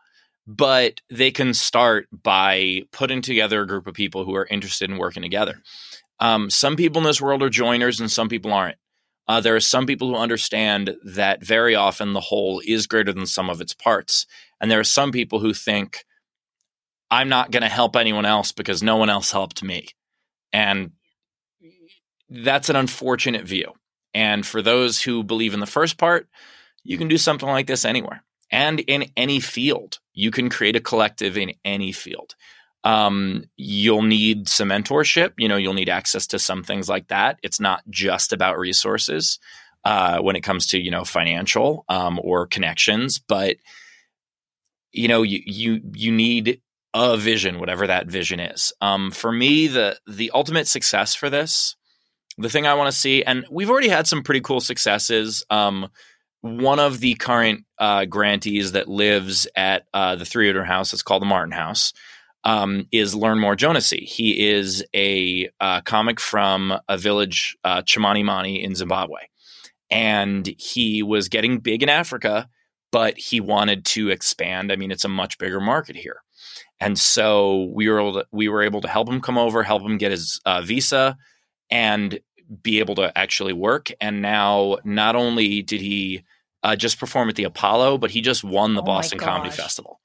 But 0.47 1.01
they 1.09 1.31
can 1.31 1.53
start 1.53 2.07
by 2.11 2.83
putting 2.91 3.21
together 3.21 3.61
a 3.61 3.67
group 3.67 3.87
of 3.87 3.93
people 3.93 4.25
who 4.25 4.35
are 4.35 4.47
interested 4.49 4.89
in 4.89 4.97
working 4.97 5.21
together. 5.21 5.61
Um, 6.19 6.49
some 6.49 6.75
people 6.75 6.99
in 6.99 7.05
this 7.05 7.21
world 7.21 7.43
are 7.43 7.49
joiners 7.49 7.99
and 7.99 8.11
some 8.11 8.29
people 8.29 8.53
aren't. 8.53 8.77
Uh, 9.27 9.39
there 9.39 9.55
are 9.55 9.61
some 9.61 9.85
people 9.85 10.09
who 10.09 10.15
understand 10.15 10.95
that 11.03 11.43
very 11.43 11.75
often 11.75 12.13
the 12.13 12.19
whole 12.19 12.61
is 12.65 12.87
greater 12.87 13.13
than 13.13 13.25
some 13.25 13.49
of 13.49 13.61
its 13.61 13.73
parts. 13.73 14.25
And 14.59 14.69
there 14.69 14.79
are 14.79 14.83
some 14.83 15.11
people 15.11 15.39
who 15.39 15.53
think, 15.53 16.03
I'm 17.09 17.29
not 17.29 17.51
going 17.51 17.63
to 17.63 17.69
help 17.69 17.95
anyone 17.95 18.25
else 18.25 18.51
because 18.51 18.81
no 18.81 18.97
one 18.97 19.09
else 19.09 19.31
helped 19.31 19.63
me. 19.63 19.87
And 20.51 20.91
that's 22.29 22.69
an 22.69 22.75
unfortunate 22.75 23.45
view. 23.45 23.73
And 24.13 24.45
for 24.45 24.61
those 24.61 25.01
who 25.01 25.23
believe 25.23 25.53
in 25.53 25.59
the 25.59 25.65
first 25.65 25.97
part, 25.97 26.27
you 26.83 26.97
can 26.97 27.07
do 27.07 27.17
something 27.17 27.47
like 27.47 27.67
this 27.67 27.85
anywhere 27.85 28.23
and 28.51 28.79
in 28.81 29.05
any 29.15 29.39
field. 29.39 29.99
You 30.13 30.31
can 30.31 30.49
create 30.49 30.75
a 30.75 30.81
collective 30.81 31.37
in 31.37 31.53
any 31.63 31.91
field. 31.91 32.35
Um, 32.83 33.43
you'll 33.57 34.01
need 34.01 34.49
some 34.49 34.69
mentorship. 34.69 35.33
You 35.37 35.47
know, 35.47 35.57
you'll 35.57 35.73
need 35.73 35.89
access 35.89 36.27
to 36.27 36.39
some 36.39 36.63
things 36.63 36.89
like 36.89 37.07
that. 37.07 37.39
It's 37.43 37.59
not 37.59 37.83
just 37.89 38.33
about 38.33 38.57
resources 38.57 39.39
uh, 39.83 40.19
when 40.19 40.35
it 40.35 40.41
comes 40.41 40.67
to 40.67 40.79
you 40.79 40.91
know 40.91 41.03
financial 41.03 41.85
um, 41.89 42.19
or 42.23 42.47
connections, 42.47 43.19
but 43.19 43.57
you 44.91 45.07
know 45.07 45.21
you 45.21 45.41
you 45.45 45.81
you 45.93 46.11
need 46.11 46.61
a 46.93 47.17
vision, 47.17 47.59
whatever 47.59 47.87
that 47.87 48.07
vision 48.07 48.39
is. 48.39 48.73
Um, 48.81 49.11
for 49.11 49.31
me, 49.31 49.67
the 49.67 49.99
the 50.07 50.31
ultimate 50.33 50.67
success 50.67 51.15
for 51.15 51.29
this 51.29 51.75
the 52.37 52.49
thing 52.49 52.65
I 52.65 52.73
want 52.73 52.91
to 52.91 52.97
see, 52.97 53.23
and 53.23 53.45
we've 53.49 53.69
already 53.69 53.89
had 53.89 54.07
some 54.07 54.23
pretty 54.23 54.41
cool 54.41 54.59
successes. 54.59 55.43
Um, 55.49 55.89
one 56.41 56.79
of 56.79 56.99
the 56.99 57.13
current 57.15 57.65
uh, 57.77 58.05
grantees 58.05 58.71
that 58.71 58.87
lives 58.87 59.47
at 59.55 59.85
uh, 59.93 60.15
the 60.15 60.25
Three 60.25 60.47
Rooter 60.47 60.65
House, 60.65 60.93
it's 60.93 61.03
called 61.03 61.21
the 61.21 61.27
Martin 61.27 61.51
House, 61.51 61.93
um, 62.43 62.87
is 62.91 63.13
Learnmore 63.13 63.55
Jonasi. 63.55 64.03
He 64.03 64.49
is 64.49 64.83
a 64.95 65.49
uh, 65.59 65.81
comic 65.81 66.19
from 66.19 66.73
a 66.89 66.97
village, 66.97 67.55
uh, 67.63 67.83
Chimanimani 67.83 68.63
in 68.63 68.75
Zimbabwe. 68.75 69.19
And 69.91 70.49
he 70.57 71.03
was 71.03 71.29
getting 71.29 71.59
big 71.59 71.83
in 71.83 71.89
Africa, 71.89 72.49
but 72.91 73.17
he 73.17 73.39
wanted 73.39 73.85
to 73.85 74.09
expand. 74.09 74.71
I 74.71 74.77
mean, 74.77 74.91
it's 74.91 75.05
a 75.05 75.09
much 75.09 75.37
bigger 75.37 75.59
market 75.59 75.95
here. 75.95 76.23
And 76.79 76.97
so 76.97 77.69
we 77.73 77.87
were 77.89 77.99
able 77.99 78.13
to, 78.13 78.25
we 78.31 78.49
were 78.49 78.63
able 78.63 78.81
to 78.81 78.87
help 78.87 79.07
him 79.07 79.21
come 79.21 79.37
over, 79.37 79.61
help 79.61 79.83
him 79.83 79.97
get 79.99 80.11
his 80.11 80.41
uh, 80.45 80.61
visa, 80.61 81.17
and 81.71 82.19
be 82.61 82.79
able 82.79 82.95
to 82.95 83.17
actually 83.17 83.53
work. 83.53 83.91
And 83.99 84.21
now, 84.21 84.77
not 84.83 85.15
only 85.15 85.61
did 85.61 85.81
he 85.81 86.23
uh, 86.63 86.75
just 86.75 86.99
perform 86.99 87.29
at 87.29 87.35
the 87.35 87.45
Apollo, 87.45 87.97
but 87.97 88.11
he 88.11 88.21
just 88.21 88.43
won 88.43 88.75
the 88.75 88.81
oh 88.81 88.85
Boston 88.85 89.19
Comedy 89.19 89.49
Festival, 89.49 89.99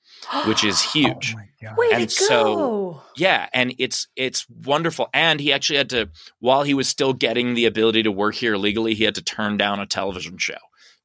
which 0.47 0.65
is 0.65 0.83
oh 0.87 0.91
huge. 0.91 1.35
Oh 1.37 1.75
Way 1.77 1.91
and 1.93 2.09
to 2.09 2.15
so, 2.15 3.03
yeah, 3.17 3.49
and 3.53 3.75
it's 3.79 4.09
it's 4.17 4.47
wonderful. 4.49 5.09
And 5.13 5.41
he 5.41 5.53
actually 5.53 5.79
had 5.79 5.91
to, 5.91 6.11
while 6.39 6.63
he 6.63 6.75
was 6.75 6.89
still 6.89 7.13
getting 7.13 7.55
the 7.55 7.67
ability 7.67 8.05
to 8.05 8.13
work 8.13 8.37
here 8.37 8.57
legally, 8.57 8.95
he 8.95 9.05
had 9.05 9.17
to 9.17 9.23
turn 9.23 9.57
down 9.57 9.81
a 9.81 9.87
television 9.87 10.39
show 10.39 10.55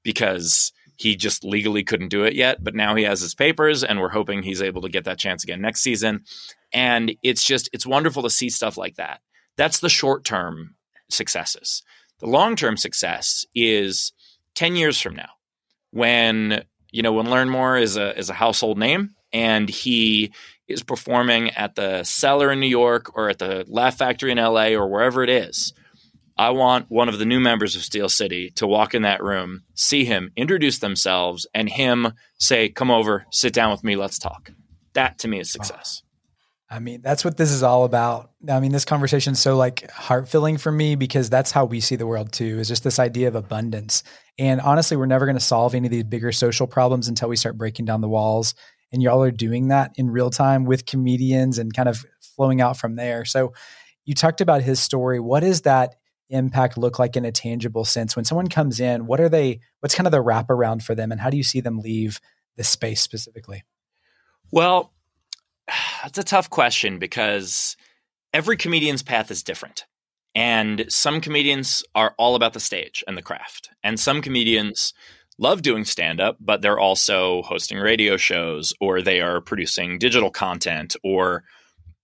because 0.03 0.71
he 0.97 1.15
just 1.15 1.43
legally 1.43 1.83
couldn't 1.83 2.09
do 2.09 2.23
it 2.23 2.35
yet. 2.35 2.63
But 2.63 2.75
now 2.75 2.95
he 2.95 3.03
has 3.03 3.21
his 3.21 3.33
papers, 3.33 3.83
and 3.83 3.99
we're 3.99 4.09
hoping 4.09 4.43
he's 4.43 4.61
able 4.61 4.83
to 4.83 4.89
get 4.89 5.05
that 5.05 5.17
chance 5.17 5.43
again 5.43 5.61
next 5.61 5.81
season. 5.81 6.23
And 6.71 7.15
it's 7.23 7.43
just 7.43 7.69
it's 7.73 7.85
wonderful 7.85 8.23
to 8.23 8.29
see 8.29 8.49
stuff 8.49 8.77
like 8.77 8.95
that. 8.95 9.19
That's 9.57 9.79
the 9.79 9.89
short 9.89 10.23
term 10.23 10.75
successes. 11.09 11.83
The 12.19 12.27
long 12.27 12.55
term 12.55 12.77
success 12.77 13.45
is 13.55 14.13
10 14.55 14.75
years 14.75 14.99
from 14.99 15.15
now 15.15 15.29
when, 15.91 16.63
you 16.91 17.01
know, 17.01 17.13
when 17.13 17.27
Learnmore 17.27 17.81
is 17.81 17.97
a, 17.97 18.17
is 18.17 18.29
a 18.29 18.33
household 18.33 18.77
name 18.77 19.15
and 19.33 19.69
he 19.69 20.33
is 20.67 20.83
performing 20.83 21.49
at 21.51 21.75
the 21.75 22.03
cellar 22.03 22.51
in 22.51 22.59
New 22.59 22.67
York 22.67 23.17
or 23.17 23.29
at 23.29 23.39
the 23.39 23.65
Laugh 23.67 23.97
Factory 23.97 24.31
in 24.31 24.37
LA 24.37 24.69
or 24.69 24.87
wherever 24.87 25.23
it 25.23 25.29
is. 25.29 25.73
I 26.37 26.49
want 26.51 26.87
one 26.89 27.09
of 27.09 27.19
the 27.19 27.25
new 27.25 27.39
members 27.39 27.75
of 27.75 27.83
Steel 27.83 28.09
City 28.09 28.51
to 28.55 28.65
walk 28.65 28.95
in 28.95 29.03
that 29.03 29.21
room, 29.21 29.61
see 29.75 30.05
him, 30.05 30.31
introduce 30.35 30.79
themselves, 30.79 31.45
and 31.53 31.69
him 31.69 32.13
say, 32.39 32.69
Come 32.69 32.89
over, 32.89 33.25
sit 33.31 33.53
down 33.53 33.69
with 33.71 33.83
me, 33.83 33.95
let's 33.95 34.17
talk. 34.17 34.51
That 34.93 35.19
to 35.19 35.27
me 35.27 35.39
is 35.39 35.51
success. 35.51 36.01
I 36.71 36.79
mean, 36.79 37.01
that's 37.01 37.25
what 37.25 37.35
this 37.35 37.51
is 37.51 37.63
all 37.63 37.83
about. 37.83 38.31
I 38.49 38.61
mean, 38.61 38.71
this 38.71 38.85
conversation 38.85 39.33
is 39.33 39.41
so 39.41 39.57
like 39.57 39.91
heart 39.91 40.29
filling 40.29 40.57
for 40.57 40.71
me 40.71 40.95
because 40.95 41.29
that's 41.29 41.51
how 41.51 41.65
we 41.65 41.81
see 41.81 41.97
the 41.97 42.07
world 42.07 42.31
too, 42.31 42.59
is 42.59 42.69
just 42.69 42.85
this 42.85 42.97
idea 42.97 43.27
of 43.27 43.35
abundance. 43.35 44.03
And 44.39 44.61
honestly, 44.61 44.95
we're 44.95 45.05
never 45.05 45.25
going 45.25 45.35
to 45.35 45.43
solve 45.43 45.75
any 45.75 45.87
of 45.87 45.91
these 45.91 46.05
bigger 46.05 46.31
social 46.31 46.67
problems 46.67 47.09
until 47.09 47.27
we 47.27 47.35
start 47.35 47.57
breaking 47.57 47.85
down 47.85 47.99
the 47.99 48.07
walls. 48.07 48.55
And 48.93 49.03
y'all 49.03 49.21
are 49.21 49.31
doing 49.31 49.67
that 49.67 49.91
in 49.95 50.09
real 50.09 50.29
time 50.29 50.63
with 50.63 50.85
comedians 50.85 51.59
and 51.59 51.73
kind 51.73 51.89
of 51.89 52.05
flowing 52.21 52.61
out 52.61 52.77
from 52.77 52.95
there. 52.95 53.25
So 53.25 53.53
you 54.05 54.15
talked 54.15 54.39
about 54.39 54.61
his 54.61 54.79
story. 54.79 55.19
What 55.19 55.41
does 55.41 55.63
that 55.63 55.95
impact 56.29 56.77
look 56.77 56.99
like 56.99 57.17
in 57.17 57.25
a 57.25 57.33
tangible 57.33 57.83
sense? 57.83 58.15
When 58.15 58.23
someone 58.23 58.47
comes 58.47 58.79
in, 58.79 59.07
what 59.07 59.19
are 59.19 59.29
they, 59.29 59.59
what's 59.81 59.95
kind 59.95 60.07
of 60.07 60.11
the 60.11 60.23
wraparound 60.23 60.83
for 60.83 60.95
them? 60.95 61.11
And 61.11 61.19
how 61.19 61.29
do 61.29 61.35
you 61.35 61.43
see 61.43 61.59
them 61.59 61.79
leave 61.79 62.21
this 62.55 62.69
space 62.69 63.01
specifically? 63.01 63.65
Well, 64.51 64.93
that's 66.03 66.17
a 66.17 66.23
tough 66.23 66.49
question 66.49 66.99
because 66.99 67.75
every 68.33 68.57
comedian's 68.57 69.03
path 69.03 69.31
is 69.31 69.43
different. 69.43 69.85
And 70.33 70.85
some 70.87 71.19
comedians 71.19 71.83
are 71.93 72.15
all 72.17 72.35
about 72.35 72.53
the 72.53 72.59
stage 72.59 73.03
and 73.07 73.17
the 73.17 73.21
craft. 73.21 73.69
And 73.83 73.99
some 73.99 74.21
comedians 74.21 74.93
love 75.37 75.61
doing 75.61 75.83
stand 75.83 76.21
up, 76.21 76.37
but 76.39 76.61
they're 76.61 76.79
also 76.79 77.41
hosting 77.41 77.79
radio 77.79 78.15
shows 78.15 78.73
or 78.79 79.01
they 79.01 79.19
are 79.19 79.41
producing 79.41 79.97
digital 79.97 80.29
content 80.29 80.95
or, 81.03 81.43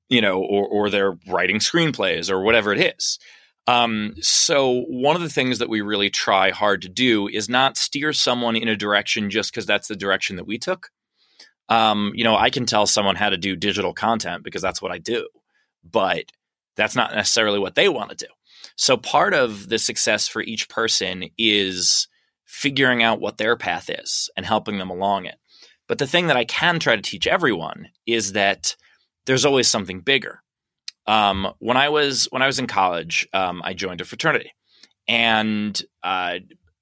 you 0.09 0.19
know, 0.19 0.39
or, 0.39 0.67
or 0.67 0.89
they're 0.89 1.17
writing 1.27 1.59
screenplays 1.59 2.29
or 2.29 2.41
whatever 2.41 2.73
it 2.73 2.95
is. 2.97 3.17
Um, 3.67 4.15
so 4.21 4.83
one 4.87 5.15
of 5.15 5.21
the 5.21 5.29
things 5.29 5.59
that 5.59 5.69
we 5.69 5.81
really 5.81 6.09
try 6.09 6.51
hard 6.51 6.81
to 6.81 6.89
do 6.89 7.27
is 7.27 7.49
not 7.49 7.77
steer 7.77 8.11
someone 8.13 8.55
in 8.55 8.69
a 8.69 8.77
direction 8.77 9.29
just 9.29 9.51
because 9.51 9.65
that's 9.65 9.87
the 9.87 9.95
direction 9.95 10.37
that 10.37 10.47
we 10.47 10.57
took. 10.57 10.89
Um, 11.69 12.13
you 12.15 12.23
know, 12.23 12.35
I 12.35 12.49
can 12.49 12.65
tell 12.65 12.85
someone 12.85 13.15
how 13.15 13.29
to 13.29 13.37
do 13.37 13.55
digital 13.55 13.93
content 13.93 14.43
because 14.43 14.61
that's 14.61 14.81
what 14.81 14.91
I 14.91 14.97
do, 14.97 15.27
but 15.83 16.31
that's 16.75 16.95
not 16.95 17.13
necessarily 17.13 17.59
what 17.59 17.75
they 17.75 17.89
want 17.89 18.11
to 18.11 18.25
do. 18.25 18.31
So 18.75 18.95
part 18.95 19.33
of 19.33 19.69
the 19.69 19.79
success 19.79 20.27
for 20.27 20.41
each 20.41 20.69
person 20.69 21.25
is 21.37 22.07
figuring 22.45 23.03
out 23.03 23.19
what 23.19 23.37
their 23.37 23.57
path 23.57 23.89
is 23.89 24.29
and 24.37 24.45
helping 24.45 24.77
them 24.77 24.89
along 24.89 25.25
it. 25.25 25.35
But 25.87 25.97
the 25.97 26.07
thing 26.07 26.27
that 26.27 26.37
I 26.37 26.45
can 26.45 26.79
try 26.79 26.95
to 26.95 27.01
teach 27.01 27.27
everyone 27.27 27.89
is 28.05 28.33
that 28.33 28.75
there's 29.25 29.45
always 29.45 29.67
something 29.67 30.01
bigger. 30.01 30.41
Um, 31.05 31.53
when 31.59 31.77
I 31.77 31.89
was 31.89 32.25
when 32.31 32.41
I 32.41 32.47
was 32.47 32.59
in 32.59 32.67
college, 32.67 33.27
um, 33.33 33.61
I 33.63 33.73
joined 33.73 34.01
a 34.01 34.05
fraternity, 34.05 34.53
and 35.07 35.81
uh, 36.03 36.39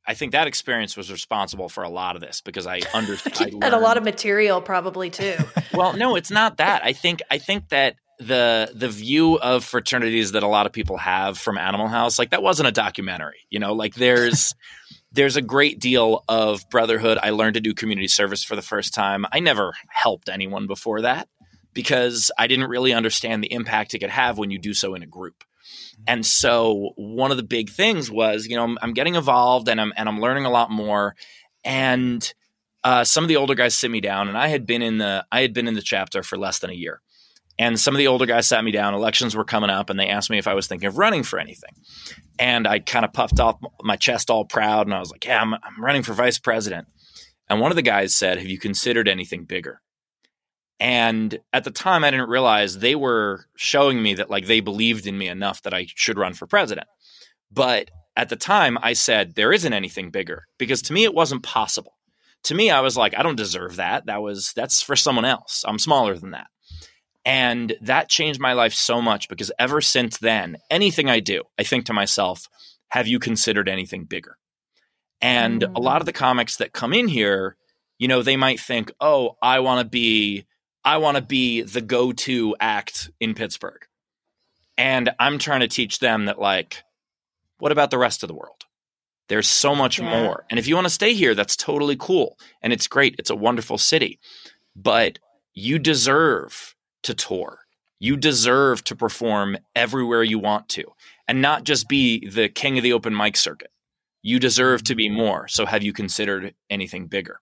I 0.08 0.13
think 0.13 0.34
that 0.34 0.48
experience 0.48 0.96
was 0.96 1.12
responsible 1.12 1.70
for 1.70 1.84
a 1.84 1.89
lot 1.89 2.15
of 2.15 2.22
this 2.22 2.41
because 2.41 2.68
I 2.68 2.82
understood. 2.94 3.54
and 3.62 3.63
a 3.63 3.80
lot 3.80 3.98
of 3.98 4.04
material, 4.04 4.62
probably 4.62 5.10
too. 5.10 5.36
well, 5.74 5.94
no, 5.94 6.15
it's 6.15 6.32
not 6.32 6.58
that. 6.58 6.84
I 6.84 6.94
think 6.94 7.22
I 7.32 7.38
think 7.38 7.70
that 7.70 7.96
the 8.20 8.72
the 8.74 8.88
view 8.88 9.38
of 9.39 9.63
fraternities 9.63 10.34
that 10.34 10.44
a 10.44 10.48
lot 10.48 10.65
of 10.65 10.72
people 10.72 10.98
have 10.98 11.38
from 11.38 11.58
Animal 11.58 11.88
House, 11.88 12.20
like 12.20 12.32
that 12.32 12.44
wasn't 12.44 12.68
a 12.68 12.72
documentary. 12.72 13.39
You 13.50 13.60
know, 13.60 13.74
like 13.74 13.96
there's 13.96 14.54
there's 15.12 15.38
a 15.38 15.41
great 15.41 15.80
deal 15.80 16.24
of 16.28 16.70
brotherhood. 16.70 17.18
I 17.22 17.32
learned 17.32 17.56
to 17.56 17.62
do 17.62 17.74
community 17.74 18.08
service 18.08 18.44
for 18.44 18.56
the 18.56 18.62
first 18.62 18.94
time. 18.94 19.26
I 19.32 19.39
never 19.39 19.74
helped 19.89 20.30
anyone 20.30 20.68
before 20.68 21.02
that 21.02 21.28
because 21.74 22.32
I 22.38 22.48
didn't 22.48 22.70
really 22.70 22.94
understand 22.94 23.44
the 23.44 23.52
impact 23.52 23.94
it 23.94 24.00
could 24.00 24.10
have 24.10 24.38
when 24.38 24.52
you 24.52 24.60
do 24.60 24.74
so 24.74 24.94
in 24.96 25.04
a 25.04 25.08
group. 25.08 25.44
And 26.07 26.25
so 26.25 26.91
one 26.95 27.31
of 27.31 27.38
the 27.38 27.43
big 27.43 27.69
things 27.69 28.11
was, 28.11 28.47
you 28.47 28.55
know, 28.55 28.75
I'm, 28.81 28.93
getting 28.93 29.15
involved 29.15 29.67
and 29.67 29.81
I'm 29.81 29.93
and 29.97 30.07
I'm 30.07 30.19
learning 30.19 30.45
a 30.45 30.49
lot 30.49 30.71
more. 30.71 31.15
And 31.63 32.33
uh, 32.83 33.03
some 33.03 33.23
of 33.23 33.27
the 33.27 33.38
older 33.38 33.55
guys 33.55 33.75
sit 33.75 33.89
me 33.89 33.99
down, 33.99 34.27
and 34.27 34.38
I 34.38 34.47
had 34.47 34.65
been 34.65 34.81
in 34.81 34.99
the 34.99 35.25
I 35.31 35.41
had 35.41 35.53
been 35.53 35.67
in 35.67 35.73
the 35.73 35.81
chapter 35.81 36.21
for 36.21 36.38
less 36.38 36.59
than 36.59 36.69
a 36.69 36.73
year. 36.73 37.01
And 37.57 37.79
some 37.79 37.95
of 37.95 37.99
the 37.99 38.07
older 38.07 38.25
guys 38.25 38.47
sat 38.47 38.63
me 38.63 38.71
down. 38.71 38.93
Elections 38.93 39.35
were 39.35 39.45
coming 39.45 39.69
up, 39.69 39.89
and 39.89 39.99
they 39.99 40.09
asked 40.09 40.29
me 40.29 40.38
if 40.38 40.47
I 40.47 40.53
was 40.53 40.67
thinking 40.67 40.88
of 40.88 40.97
running 40.97 41.23
for 41.23 41.39
anything. 41.39 41.71
And 42.38 42.67
I 42.67 42.79
kind 42.79 43.05
of 43.05 43.13
puffed 43.13 43.39
off 43.39 43.57
my 43.81 43.95
chest, 43.95 44.29
all 44.29 44.45
proud, 44.45 44.88
and 44.88 44.93
I 44.93 44.99
was 44.99 45.11
like, 45.11 45.25
"Yeah, 45.25 45.41
I'm, 45.41 45.53
I'm 45.53 45.83
running 45.83 46.03
for 46.03 46.13
vice 46.13 46.38
president." 46.38 46.88
And 47.49 47.59
one 47.59 47.71
of 47.71 47.75
the 47.75 47.81
guys 47.81 48.15
said, 48.15 48.38
"Have 48.38 48.47
you 48.47 48.59
considered 48.59 49.07
anything 49.07 49.45
bigger?" 49.45 49.81
And 50.79 51.39
at 51.53 51.63
the 51.63 51.71
time, 51.71 52.03
I 52.03 52.11
didn't 52.11 52.29
realize 52.29 52.77
they 52.77 52.95
were 52.95 53.45
showing 53.55 54.01
me 54.01 54.15
that 54.15 54.29
like 54.29 54.45
they 54.45 54.59
believed 54.59 55.07
in 55.07 55.17
me 55.17 55.27
enough 55.27 55.61
that 55.61 55.73
I 55.73 55.88
should 55.95 56.17
run 56.17 56.33
for 56.33 56.47
president. 56.47 56.88
But 57.51 57.91
at 58.17 58.29
the 58.29 58.35
time, 58.35 58.77
I 58.81 58.93
said 58.93 59.35
there 59.35 59.53
isn't 59.53 59.73
anything 59.73 60.11
bigger 60.11 60.43
because 60.57 60.81
to 60.83 60.93
me 60.93 61.03
it 61.03 61.13
wasn't 61.13 61.43
possible. 61.43 61.93
To 62.43 62.55
me, 62.55 62.69
I 62.69 62.81
was 62.81 62.95
like, 62.95 63.17
I 63.17 63.23
don't 63.23 63.38
deserve 63.38 63.77
that. 63.77 64.05
That 64.05 64.21
was 64.21 64.53
that's 64.53 64.81
for 64.81 64.95
someone 64.95 65.25
else. 65.25 65.63
I'm 65.67 65.79
smaller 65.79 66.17
than 66.17 66.31
that. 66.31 66.47
And 67.25 67.75
that 67.81 68.09
changed 68.09 68.39
my 68.39 68.53
life 68.53 68.73
so 68.73 69.01
much 69.01 69.29
because 69.29 69.51
ever 69.57 69.81
since 69.81 70.19
then, 70.19 70.57
anything 70.69 71.09
I 71.09 71.21
do, 71.21 71.43
I 71.57 71.63
think 71.63 71.85
to 71.85 71.93
myself, 71.93 72.47
have 72.89 73.07
you 73.07 73.17
considered 73.17 73.67
anything 73.67 74.03
bigger? 74.03 74.38
And 75.21 75.61
mm. 75.61 75.75
a 75.75 75.79
lot 75.79 76.01
of 76.01 76.05
the 76.05 76.13
comics 76.13 76.57
that 76.57 76.71
come 76.71 76.93
in 76.93 77.07
here, 77.07 77.57
you 77.97 78.07
know, 78.07 78.21
they 78.21 78.35
might 78.35 78.59
think, 78.59 78.91
oh, 79.01 79.38
I 79.41 79.59
want 79.61 79.79
to 79.83 79.89
be 79.89 80.45
I 80.86 80.98
want 80.98 81.17
to 81.17 81.24
be 81.24 81.63
the 81.63 81.82
go 81.82 82.12
to 82.12 82.56
act 82.60 83.10
in 83.19 83.34
Pittsburgh. 83.34 83.82
And 84.78 85.10
I'm 85.19 85.39
trying 85.39 85.62
to 85.62 85.67
teach 85.67 86.00
them 86.00 86.26
that, 86.26 86.39
like, 86.39 86.84
what 87.58 87.71
about 87.71 87.91
the 87.91 87.98
rest 87.98 88.24
of 88.24 88.28
the 88.28 88.36
world? 88.36 88.65
There's 89.28 89.50
so 89.50 89.74
much 89.74 90.00
yeah. 90.00 90.10
more. 90.10 90.45
And 90.50 90.60
if 90.60 90.67
you 90.67 90.76
want 90.76 90.86
to 90.86 90.93
stay 90.93 91.13
here, 91.13 91.34
that's 91.34 91.56
totally 91.56 91.95
cool. 91.98 92.38
And 92.62 92.71
it's 92.71 92.88
great. 92.88 93.15
It's 93.17 93.32
a 93.32 93.36
wonderful 93.36 93.78
city. 93.78 94.19
But 94.76 95.19
you 95.54 95.80
deserve 95.80 96.76
to 97.04 97.13
tour. 97.13 97.60
You 97.98 98.17
deserve 98.17 98.84
to 98.84 98.95
perform 98.95 99.58
everywhere 99.76 100.21
you 100.21 100.38
want 100.38 100.69
to 100.69 100.84
and 101.28 101.41
not 101.41 101.63
just 101.63 101.88
be 101.88 102.28
the 102.28 102.50
king 102.50 102.78
of 102.78 102.84
the 102.84 102.93
open 102.93 103.15
mic 103.15 103.38
circuit. 103.38 103.71
You 104.21 104.38
deserve 104.39 104.84
to 104.84 104.95
be 104.95 105.08
mm-hmm. 105.08 105.17
more. 105.17 105.48
So 105.48 105.65
have 105.65 105.82
you 105.82 105.93
considered 105.93 106.54
anything 106.69 107.08
bigger? 107.08 107.39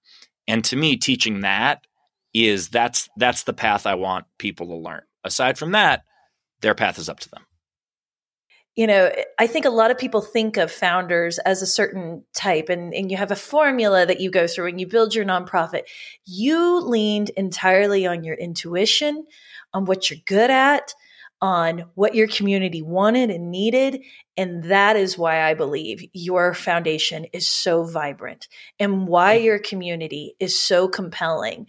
And 0.47 0.63
to 0.65 0.75
me, 0.75 0.95
teaching 0.95 1.41
that 1.41 1.85
is 2.33 2.69
that's 2.69 3.09
that's 3.17 3.43
the 3.43 3.53
path 3.53 3.85
I 3.85 3.95
want 3.95 4.25
people 4.37 4.67
to 4.67 4.75
learn. 4.75 5.01
Aside 5.23 5.57
from 5.57 5.71
that, 5.71 6.03
their 6.61 6.75
path 6.75 6.97
is 6.97 7.09
up 7.09 7.19
to 7.21 7.29
them. 7.29 7.45
You 8.75 8.87
know, 8.87 9.11
I 9.37 9.45
think 9.45 9.65
a 9.65 9.69
lot 9.69 9.91
of 9.91 9.99
people 9.99 10.21
think 10.21 10.57
of 10.57 10.71
founders 10.71 11.37
as 11.39 11.61
a 11.61 11.67
certain 11.67 12.23
type, 12.33 12.69
and, 12.69 12.91
and 12.91 13.11
you 13.11 13.17
have 13.17 13.29
a 13.29 13.35
formula 13.35 14.03
that 14.03 14.19
you 14.19 14.31
go 14.31 14.47
through 14.47 14.65
and 14.65 14.79
you 14.79 14.87
build 14.87 15.13
your 15.13 15.25
nonprofit. 15.25 15.83
You 16.25 16.79
leaned 16.79 17.29
entirely 17.31 18.07
on 18.07 18.23
your 18.23 18.35
intuition, 18.35 19.25
on 19.75 19.85
what 19.85 20.09
you're 20.09 20.19
good 20.25 20.49
at, 20.49 20.95
on 21.43 21.83
what 21.95 22.15
your 22.15 22.27
community 22.27 22.81
wanted 22.81 23.29
and 23.29 23.51
needed. 23.51 24.01
And 24.37 24.63
that 24.63 24.95
is 24.95 25.17
why 25.17 25.43
I 25.43 25.53
believe 25.53 26.03
your 26.13 26.53
foundation 26.53 27.25
is 27.33 27.47
so 27.47 27.83
vibrant 27.83 28.47
and 28.79 29.07
why 29.07 29.35
mm-hmm. 29.35 29.45
your 29.45 29.59
community 29.59 30.35
is 30.39 30.57
so 30.57 30.87
compelling 30.87 31.67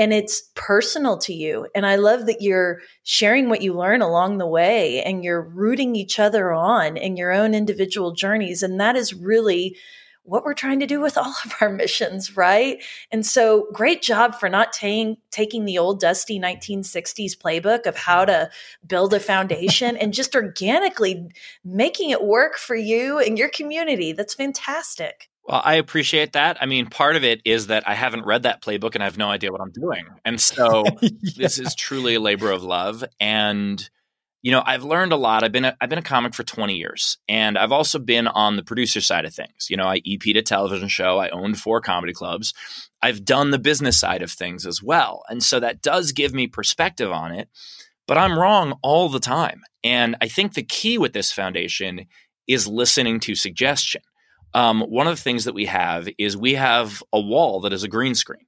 and 0.00 0.14
it's 0.14 0.48
personal 0.54 1.18
to 1.18 1.34
you. 1.34 1.68
And 1.74 1.84
I 1.84 1.96
love 1.96 2.24
that 2.24 2.40
you're 2.40 2.80
sharing 3.02 3.50
what 3.50 3.60
you 3.60 3.74
learn 3.74 4.00
along 4.00 4.38
the 4.38 4.46
way 4.46 5.02
and 5.02 5.22
you're 5.22 5.42
rooting 5.42 5.94
each 5.94 6.18
other 6.18 6.54
on 6.54 6.96
in 6.96 7.18
your 7.18 7.32
own 7.32 7.52
individual 7.52 8.12
journeys. 8.12 8.62
And 8.62 8.80
that 8.80 8.96
is 8.96 9.12
really 9.12 9.76
what 10.22 10.42
we're 10.42 10.54
trying 10.54 10.80
to 10.80 10.86
do 10.86 11.00
with 11.00 11.18
all 11.18 11.34
of 11.44 11.54
our 11.60 11.68
missions, 11.68 12.34
right? 12.34 12.82
And 13.12 13.26
so 13.26 13.66
great 13.74 14.00
job 14.00 14.36
for 14.36 14.48
not 14.48 14.72
taking 14.72 15.18
taking 15.30 15.66
the 15.66 15.76
old 15.76 16.00
dusty 16.00 16.40
1960s 16.40 17.36
playbook 17.36 17.84
of 17.84 17.94
how 17.94 18.24
to 18.24 18.48
build 18.86 19.12
a 19.12 19.20
foundation 19.20 19.98
and 19.98 20.14
just 20.14 20.34
organically 20.34 21.28
making 21.62 22.08
it 22.08 22.24
work 22.24 22.56
for 22.56 22.74
you 22.74 23.18
and 23.18 23.36
your 23.36 23.50
community. 23.50 24.12
That's 24.12 24.32
fantastic. 24.32 25.29
Well, 25.44 25.60
I 25.64 25.74
appreciate 25.74 26.34
that. 26.34 26.58
I 26.60 26.66
mean, 26.66 26.86
part 26.86 27.16
of 27.16 27.24
it 27.24 27.40
is 27.44 27.68
that 27.68 27.88
I 27.88 27.94
haven't 27.94 28.26
read 28.26 28.42
that 28.42 28.62
playbook 28.62 28.94
and 28.94 29.02
I 29.02 29.06
have 29.06 29.18
no 29.18 29.30
idea 29.30 29.50
what 29.50 29.60
I'm 29.60 29.72
doing. 29.72 30.04
And 30.24 30.40
so 30.40 30.84
yeah. 31.00 31.08
this 31.36 31.58
is 31.58 31.74
truly 31.74 32.14
a 32.14 32.20
labor 32.20 32.50
of 32.50 32.62
love. 32.62 33.02
And, 33.18 33.88
you 34.42 34.52
know, 34.52 34.62
I've 34.64 34.84
learned 34.84 35.12
a 35.12 35.16
lot. 35.16 35.42
I've 35.42 35.52
been 35.52 35.64
a, 35.64 35.76
I've 35.80 35.88
been 35.88 35.98
a 35.98 36.02
comic 36.02 36.34
for 36.34 36.44
20 36.44 36.76
years. 36.76 37.18
And 37.28 37.56
I've 37.56 37.72
also 37.72 37.98
been 37.98 38.28
on 38.28 38.56
the 38.56 38.62
producer 38.62 39.00
side 39.00 39.24
of 39.24 39.34
things. 39.34 39.68
You 39.70 39.76
know, 39.76 39.86
I 39.86 40.02
EP'd 40.06 40.36
a 40.36 40.42
television 40.42 40.88
show. 40.88 41.18
I 41.18 41.30
owned 41.30 41.58
four 41.58 41.80
comedy 41.80 42.12
clubs. 42.12 42.52
I've 43.02 43.24
done 43.24 43.50
the 43.50 43.58
business 43.58 43.98
side 43.98 44.22
of 44.22 44.30
things 44.30 44.66
as 44.66 44.82
well. 44.82 45.22
And 45.28 45.42
so 45.42 45.58
that 45.58 45.80
does 45.80 46.12
give 46.12 46.34
me 46.34 46.46
perspective 46.48 47.10
on 47.10 47.32
it. 47.32 47.48
But 48.06 48.18
I'm 48.18 48.38
wrong 48.38 48.78
all 48.82 49.08
the 49.08 49.20
time. 49.20 49.62
And 49.82 50.16
I 50.20 50.28
think 50.28 50.54
the 50.54 50.62
key 50.62 50.98
with 50.98 51.12
this 51.12 51.32
foundation 51.32 52.06
is 52.46 52.66
listening 52.66 53.20
to 53.20 53.34
suggestion 53.34 54.02
um, 54.54 54.80
one 54.82 55.06
of 55.06 55.16
the 55.16 55.22
things 55.22 55.44
that 55.44 55.54
we 55.54 55.66
have 55.66 56.08
is 56.18 56.36
we 56.36 56.54
have 56.54 57.02
a 57.12 57.20
wall 57.20 57.60
that 57.60 57.72
is 57.72 57.82
a 57.82 57.88
green 57.88 58.14
screen. 58.14 58.46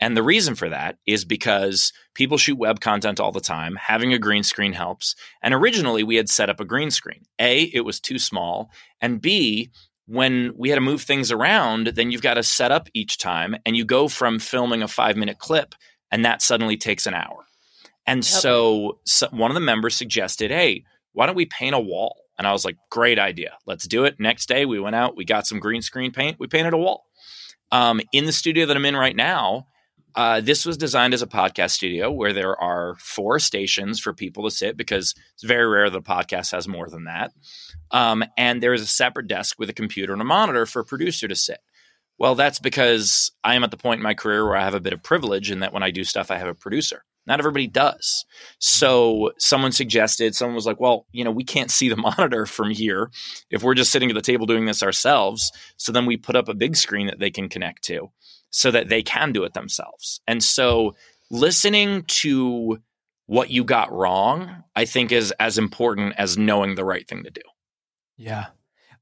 And 0.00 0.16
the 0.16 0.22
reason 0.22 0.54
for 0.54 0.68
that 0.68 0.98
is 1.06 1.24
because 1.24 1.92
people 2.14 2.36
shoot 2.36 2.58
web 2.58 2.80
content 2.80 3.18
all 3.18 3.32
the 3.32 3.40
time. 3.40 3.76
Having 3.76 4.12
a 4.12 4.18
green 4.18 4.42
screen 4.42 4.72
helps. 4.72 5.14
And 5.42 5.54
originally 5.54 6.02
we 6.02 6.16
had 6.16 6.28
set 6.28 6.50
up 6.50 6.60
a 6.60 6.64
green 6.66 6.90
screen. 6.90 7.22
A, 7.38 7.62
it 7.62 7.80
was 7.80 7.98
too 7.98 8.18
small. 8.18 8.70
And 9.00 9.20
B, 9.20 9.70
when 10.06 10.52
we 10.56 10.68
had 10.68 10.76
to 10.76 10.82
move 10.82 11.02
things 11.02 11.32
around, 11.32 11.88
then 11.88 12.10
you've 12.10 12.22
got 12.22 12.34
to 12.34 12.42
set 12.42 12.72
up 12.72 12.88
each 12.94 13.18
time 13.18 13.56
and 13.64 13.76
you 13.76 13.84
go 13.84 14.08
from 14.08 14.38
filming 14.38 14.82
a 14.82 14.88
five 14.88 15.16
minute 15.16 15.38
clip 15.38 15.74
and 16.10 16.24
that 16.24 16.42
suddenly 16.42 16.76
takes 16.76 17.06
an 17.06 17.14
hour. 17.14 17.46
And 18.06 18.18
yep. 18.18 18.24
so, 18.24 18.98
so 19.04 19.28
one 19.30 19.50
of 19.50 19.54
the 19.54 19.60
members 19.60 19.96
suggested, 19.96 20.50
hey, 20.50 20.84
why 21.12 21.26
don't 21.26 21.34
we 21.34 21.46
paint 21.46 21.74
a 21.74 21.80
wall? 21.80 22.25
And 22.38 22.46
I 22.46 22.52
was 22.52 22.64
like, 22.64 22.76
great 22.90 23.18
idea. 23.18 23.56
Let's 23.66 23.86
do 23.86 24.04
it. 24.04 24.20
Next 24.20 24.46
day, 24.46 24.66
we 24.66 24.80
went 24.80 24.96
out, 24.96 25.16
we 25.16 25.24
got 25.24 25.46
some 25.46 25.58
green 25.58 25.82
screen 25.82 26.12
paint, 26.12 26.38
we 26.38 26.46
painted 26.46 26.74
a 26.74 26.78
wall. 26.78 27.06
Um, 27.72 28.00
in 28.12 28.26
the 28.26 28.32
studio 28.32 28.66
that 28.66 28.76
I'm 28.76 28.84
in 28.84 28.96
right 28.96 29.16
now, 29.16 29.66
uh, 30.16 30.40
this 30.40 30.64
was 30.64 30.78
designed 30.78 31.12
as 31.12 31.20
a 31.20 31.26
podcast 31.26 31.72
studio 31.72 32.10
where 32.10 32.32
there 32.32 32.58
are 32.58 32.94
four 32.98 33.38
stations 33.38 34.00
for 34.00 34.14
people 34.14 34.44
to 34.44 34.50
sit 34.50 34.76
because 34.76 35.14
it's 35.34 35.44
very 35.44 35.66
rare 35.66 35.90
that 35.90 35.98
a 35.98 36.02
podcast 36.02 36.52
has 36.52 36.66
more 36.66 36.88
than 36.88 37.04
that. 37.04 37.32
Um, 37.90 38.24
and 38.38 38.62
there 38.62 38.72
is 38.72 38.80
a 38.80 38.86
separate 38.86 39.28
desk 39.28 39.58
with 39.58 39.68
a 39.68 39.74
computer 39.74 40.14
and 40.14 40.22
a 40.22 40.24
monitor 40.24 40.64
for 40.64 40.80
a 40.80 40.84
producer 40.84 41.28
to 41.28 41.36
sit. 41.36 41.58
Well, 42.18 42.34
that's 42.34 42.58
because 42.58 43.30
I 43.44 43.56
am 43.56 43.64
at 43.64 43.70
the 43.70 43.76
point 43.76 43.98
in 43.98 44.02
my 44.04 44.14
career 44.14 44.46
where 44.46 44.56
I 44.56 44.64
have 44.64 44.74
a 44.74 44.80
bit 44.80 44.94
of 44.94 45.02
privilege 45.02 45.50
in 45.50 45.60
that 45.60 45.74
when 45.74 45.82
I 45.82 45.90
do 45.90 46.02
stuff, 46.02 46.30
I 46.30 46.38
have 46.38 46.48
a 46.48 46.54
producer. 46.54 47.04
Not 47.26 47.40
everybody 47.40 47.66
does. 47.66 48.24
So 48.58 49.32
someone 49.38 49.72
suggested, 49.72 50.34
someone 50.34 50.54
was 50.54 50.66
like, 50.66 50.80
well, 50.80 51.06
you 51.12 51.24
know, 51.24 51.30
we 51.30 51.44
can't 51.44 51.70
see 51.70 51.88
the 51.88 51.96
monitor 51.96 52.46
from 52.46 52.70
here 52.70 53.10
if 53.50 53.62
we're 53.62 53.74
just 53.74 53.90
sitting 53.90 54.10
at 54.10 54.14
the 54.14 54.22
table 54.22 54.46
doing 54.46 54.66
this 54.66 54.82
ourselves. 54.82 55.50
So 55.76 55.92
then 55.92 56.06
we 56.06 56.16
put 56.16 56.36
up 56.36 56.48
a 56.48 56.54
big 56.54 56.76
screen 56.76 57.06
that 57.06 57.18
they 57.18 57.30
can 57.30 57.48
connect 57.48 57.82
to 57.84 58.10
so 58.50 58.70
that 58.70 58.88
they 58.88 59.02
can 59.02 59.32
do 59.32 59.44
it 59.44 59.54
themselves. 59.54 60.20
And 60.26 60.42
so 60.42 60.94
listening 61.30 62.04
to 62.04 62.78
what 63.26 63.50
you 63.50 63.64
got 63.64 63.92
wrong, 63.92 64.62
I 64.74 64.84
think 64.84 65.12
is 65.12 65.32
as 65.32 65.58
important 65.58 66.14
as 66.16 66.38
knowing 66.38 66.74
the 66.74 66.84
right 66.84 67.06
thing 67.06 67.24
to 67.24 67.30
do. 67.30 67.42
Yeah. 68.16 68.46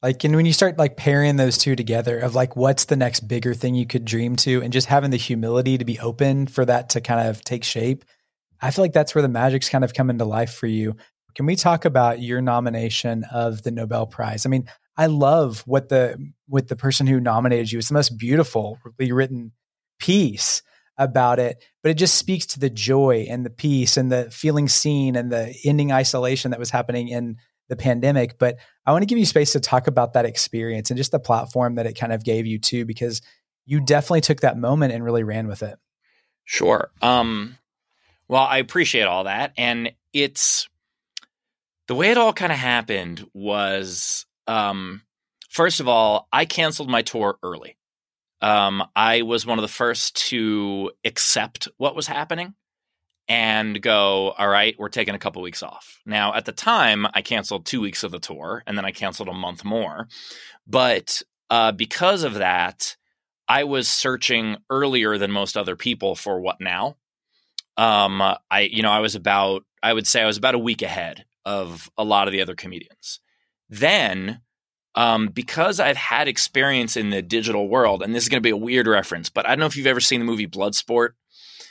Like, 0.05 0.23
and 0.23 0.37
when 0.37 0.45
you 0.45 0.53
start 0.53 0.77
like 0.77 0.99
pairing 0.99 1.37
those 1.37 1.57
two 1.57 1.75
together 1.75 2.19
of 2.19 2.35
like, 2.35 2.57
what's 2.57 2.85
the 2.85 2.95
next 2.95 3.21
bigger 3.21 3.55
thing 3.55 3.75
you 3.75 3.87
could 3.87 4.05
dream 4.05 4.37
to, 4.37 4.61
and 4.61 4.71
just 4.71 4.87
having 4.87 5.11
the 5.11 5.17
humility 5.17 5.79
to 5.79 5.85
be 5.87 5.99
open 5.99 6.47
for 6.47 6.63
that 6.67 6.91
to 6.91 7.01
kind 7.01 7.27
of 7.27 7.43
take 7.43 7.65
shape, 7.65 8.05
I 8.61 8.71
feel 8.71 8.85
like 8.85 8.93
that's 8.93 9.15
where 9.15 9.23
the 9.23 9.29
magic's 9.29 9.71
kind 9.71 9.83
of 9.83 9.95
come 9.95 10.11
into 10.11 10.27
life 10.27 10.53
for 10.53 10.67
you. 10.67 10.97
Can 11.35 11.47
we 11.47 11.57
talk 11.57 11.87
about 11.87 12.21
your 12.21 12.43
nomination 12.43 13.25
of 13.33 13.63
the 13.63 13.71
Nobel 13.71 14.07
Prize? 14.07 14.45
I 14.45 14.51
mean, 14.51 14.69
I 14.95 15.07
love 15.07 15.63
what 15.65 15.89
the 15.89 16.19
with 16.51 16.69
the 16.69 16.77
person 16.77 17.07
who 17.07 17.19
nominated 17.19 17.73
you. 17.73 17.79
It's 17.79 17.89
the 17.89 17.95
most 17.95 18.19
beautifully 18.19 18.77
written 19.11 19.53
piece 19.99 20.63
about 20.99 21.39
it, 21.39 21.65
but 21.83 21.89
it 21.89 21.95
just 21.95 22.17
speaks 22.17 22.45
to 22.49 22.61
the 22.61 22.69
joy 22.69 23.27
and 23.31 23.43
the 23.43 23.49
peace 23.49 23.97
and 23.97 24.13
the 24.13 24.31
feeling 24.31 24.69
seen 24.69 25.17
and 25.17 25.33
the 25.33 25.55
ending 25.65 25.93
isolation 25.93 26.51
that 26.51 26.61
was 26.61 26.69
happening 26.69 27.09
in 27.09 27.39
the 27.69 27.77
pandemic. 27.77 28.39
But 28.39 28.57
I 28.87 28.93
want 28.93 29.03
to 29.03 29.07
give 29.07 29.19
you 29.19 29.27
space 29.27 29.53
to 29.53 29.61
talk 29.61 29.87
about 29.87 30.13
that 30.15 30.25
experience 30.25 30.91
and 30.91 30.97
just 30.97 31.13
the 31.13 31.19
platform 31.19 31.77
that 31.77 31.87
it 31.87 31.99
kind 31.99 32.13
of 32.13 32.25
gave 32.25 32.47
you 32.47 32.59
too, 32.59 32.85
because 32.85 33.23
you 33.67 33.81
definitely 33.81 34.21
took 34.21 34.41
that 34.41 34.59
moment 34.59 34.93
and 34.93 35.05
really 35.05 35.23
ran 35.23 35.47
with 35.47 35.63
it. 35.63 35.79
Sure. 36.45 36.91
Um, 37.01 37.57
well, 38.29 38.43
I 38.43 38.59
appreciate 38.59 39.05
all 39.05 39.25
that. 39.25 39.53
And 39.57 39.93
it's 40.13 40.69
the 41.89 41.95
way 41.95 42.11
it 42.11 42.19
all 42.19 42.33
kind 42.33 42.53
of 42.53 42.59
happened 42.59 43.27
was 43.33 44.27
um, 44.47 45.03
first 45.51 45.81
of 45.81 45.89
all, 45.89 46.29
I 46.33 46.45
canceled 46.45 46.91
my 46.91 47.03
tour 47.03 47.39
early. 47.43 47.77
Um, 48.41 48.85
I 48.95 49.23
was 49.23 49.47
one 49.47 49.59
of 49.59 49.63
the 49.63 49.69
first 49.69 50.17
to 50.29 50.91
accept 51.05 51.69
what 51.79 51.97
was 51.97 52.07
happening 52.07 52.55
and 53.29 53.81
go, 53.81 54.33
all 54.33 54.49
right, 54.49 54.75
we're 54.79 54.89
taking 54.89 55.15
a 55.15 55.19
couple 55.19 55.41
weeks 55.43 55.63
off. 55.63 56.01
Now, 56.05 56.35
at 56.35 56.45
the 56.45 56.53
time, 56.53 57.07
I 57.15 57.23
canceled 57.23 57.65
two 57.65 57.81
weeks 57.81 58.05
of 58.05 58.13
the 58.13 58.19
tour 58.19 58.63
and 58.67 58.77
then 58.77 58.85
I 58.85 58.91
canceled 58.91 59.29
a 59.29 59.33
month 59.33 59.65
more. 59.65 60.09
But 60.67 61.23
uh, 61.51 61.73
because 61.73 62.23
of 62.23 62.35
that, 62.35 62.97
I 63.49 63.65
was 63.65 63.89
searching 63.89 64.57
earlier 64.71 65.19
than 65.19 65.31
most 65.31 65.57
other 65.57 65.77
people 65.77 66.15
for 66.15 66.41
what 66.41 66.61
now. 66.61 66.97
Um, 67.77 68.21
I, 68.51 68.61
you 68.71 68.83
know, 68.83 68.91
I 68.91 69.01
was 69.01 69.15
about, 69.15 69.65
I 69.83 69.93
would 69.93 70.07
say 70.07 70.23
I 70.23 70.27
was 70.27 70.37
about 70.37 70.55
a 70.55 70.59
week 70.59 70.83
ahead 70.83 71.25
of 71.45 71.91
a 71.99 72.05
lot 72.05 72.29
of 72.29 72.33
the 72.33 72.41
other 72.41 72.55
comedians. 72.55 73.21
Then, 73.69 74.41
um, 74.95 75.29
because 75.29 75.81
I've 75.81 75.97
had 75.97 76.29
experience 76.29 76.97
in 76.97 77.11
the 77.11 77.21
digital 77.21 77.69
world, 77.69 78.03
and 78.03 78.15
this 78.15 78.23
is 78.23 78.29
going 78.29 78.41
to 78.41 78.47
be 78.47 78.51
a 78.51 78.57
weird 78.57 78.87
reference, 78.87 79.29
but 79.29 79.47
I 79.47 79.51
don't 79.51 79.61
know 79.61 79.67
if 79.67 79.77
you've 79.77 79.87
ever 79.87 80.01
seen 80.01 80.21
the 80.21 80.27
movie 80.27 80.47
Bloodsport. 80.47 81.11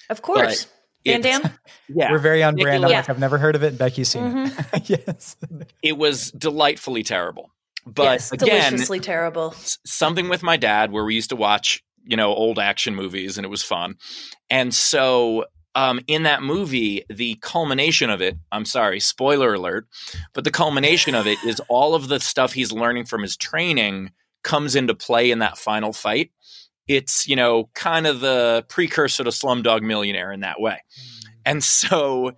Of 0.09 0.21
course. 0.21 0.67
Van 1.05 1.21
Damme? 1.21 1.49
Yeah. 1.89 2.11
We're 2.11 2.19
very 2.19 2.41
on 2.41 2.55
brand. 2.55 2.81
Yeah. 2.81 2.87
Like, 2.87 3.09
I've 3.09 3.19
never 3.19 3.37
heard 3.37 3.55
of 3.55 3.61
it. 3.61 3.77
Becky's 3.77 4.09
seen 4.09 4.23
mm-hmm. 4.23 4.75
it. 4.75 4.89
yes. 5.07 5.35
It 5.83 5.97
was 5.97 6.31
delightfully 6.31 7.03
terrible. 7.03 7.51
But 7.85 8.03
yes, 8.03 8.31
again, 8.31 8.71
deliciously 8.71 8.99
terrible. 9.01 9.53
Something 9.85 10.29
with 10.29 10.41
my 10.41 10.55
dad 10.55 10.91
where 10.91 11.03
we 11.03 11.13
used 11.13 11.29
to 11.29 11.35
watch, 11.35 11.83
you 12.05 12.15
know, 12.15 12.33
old 12.33 12.57
action 12.57 12.95
movies 12.95 13.37
and 13.37 13.45
it 13.45 13.49
was 13.49 13.61
fun. 13.61 13.95
And 14.49 14.73
so 14.73 15.45
um, 15.75 15.99
in 16.07 16.23
that 16.23 16.41
movie, 16.41 17.03
the 17.09 17.35
culmination 17.41 18.09
of 18.09 18.21
it, 18.21 18.37
I'm 18.51 18.65
sorry, 18.65 18.99
spoiler 18.99 19.53
alert, 19.53 19.87
but 20.33 20.43
the 20.43 20.51
culmination 20.51 21.15
of 21.15 21.27
it 21.27 21.37
is 21.43 21.61
all 21.67 21.95
of 21.95 22.07
the 22.07 22.19
stuff 22.19 22.53
he's 22.53 22.71
learning 22.71 23.05
from 23.05 23.21
his 23.21 23.35
training 23.35 24.11
comes 24.43 24.75
into 24.75 24.93
play 24.93 25.31
in 25.31 25.39
that 25.39 25.57
final 25.57 25.93
fight 25.93 26.31
it's 26.87 27.27
you 27.27 27.35
know 27.35 27.69
kind 27.73 28.07
of 28.07 28.19
the 28.19 28.65
precursor 28.69 29.23
to 29.23 29.29
Slumdog 29.29 29.81
Millionaire 29.81 30.31
in 30.31 30.41
that 30.41 30.59
way. 30.59 30.73
Mm. 30.73 31.29
And 31.45 31.63
so 31.63 32.33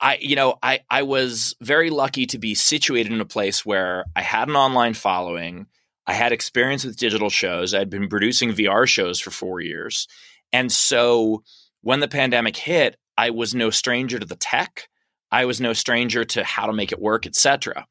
I 0.00 0.18
you 0.20 0.36
know 0.36 0.56
I 0.62 0.80
I 0.90 1.02
was 1.02 1.54
very 1.60 1.90
lucky 1.90 2.26
to 2.26 2.38
be 2.38 2.54
situated 2.54 3.12
in 3.12 3.20
a 3.20 3.26
place 3.26 3.64
where 3.64 4.04
I 4.14 4.22
had 4.22 4.48
an 4.48 4.56
online 4.56 4.94
following, 4.94 5.66
I 6.06 6.12
had 6.12 6.32
experience 6.32 6.84
with 6.84 6.96
digital 6.96 7.30
shows, 7.30 7.74
I'd 7.74 7.90
been 7.90 8.08
producing 8.08 8.52
VR 8.52 8.86
shows 8.86 9.20
for 9.20 9.30
4 9.30 9.60
years. 9.60 10.06
And 10.52 10.70
so 10.70 11.42
when 11.82 12.00
the 12.00 12.08
pandemic 12.08 12.56
hit, 12.56 12.96
I 13.18 13.30
was 13.30 13.54
no 13.54 13.70
stranger 13.70 14.18
to 14.18 14.26
the 14.26 14.36
tech. 14.36 14.88
I 15.30 15.44
was 15.44 15.60
no 15.60 15.72
stranger 15.72 16.24
to 16.24 16.44
how 16.44 16.66
to 16.66 16.72
make 16.72 16.92
it 16.92 17.00
work, 17.00 17.26
etc. 17.26 17.86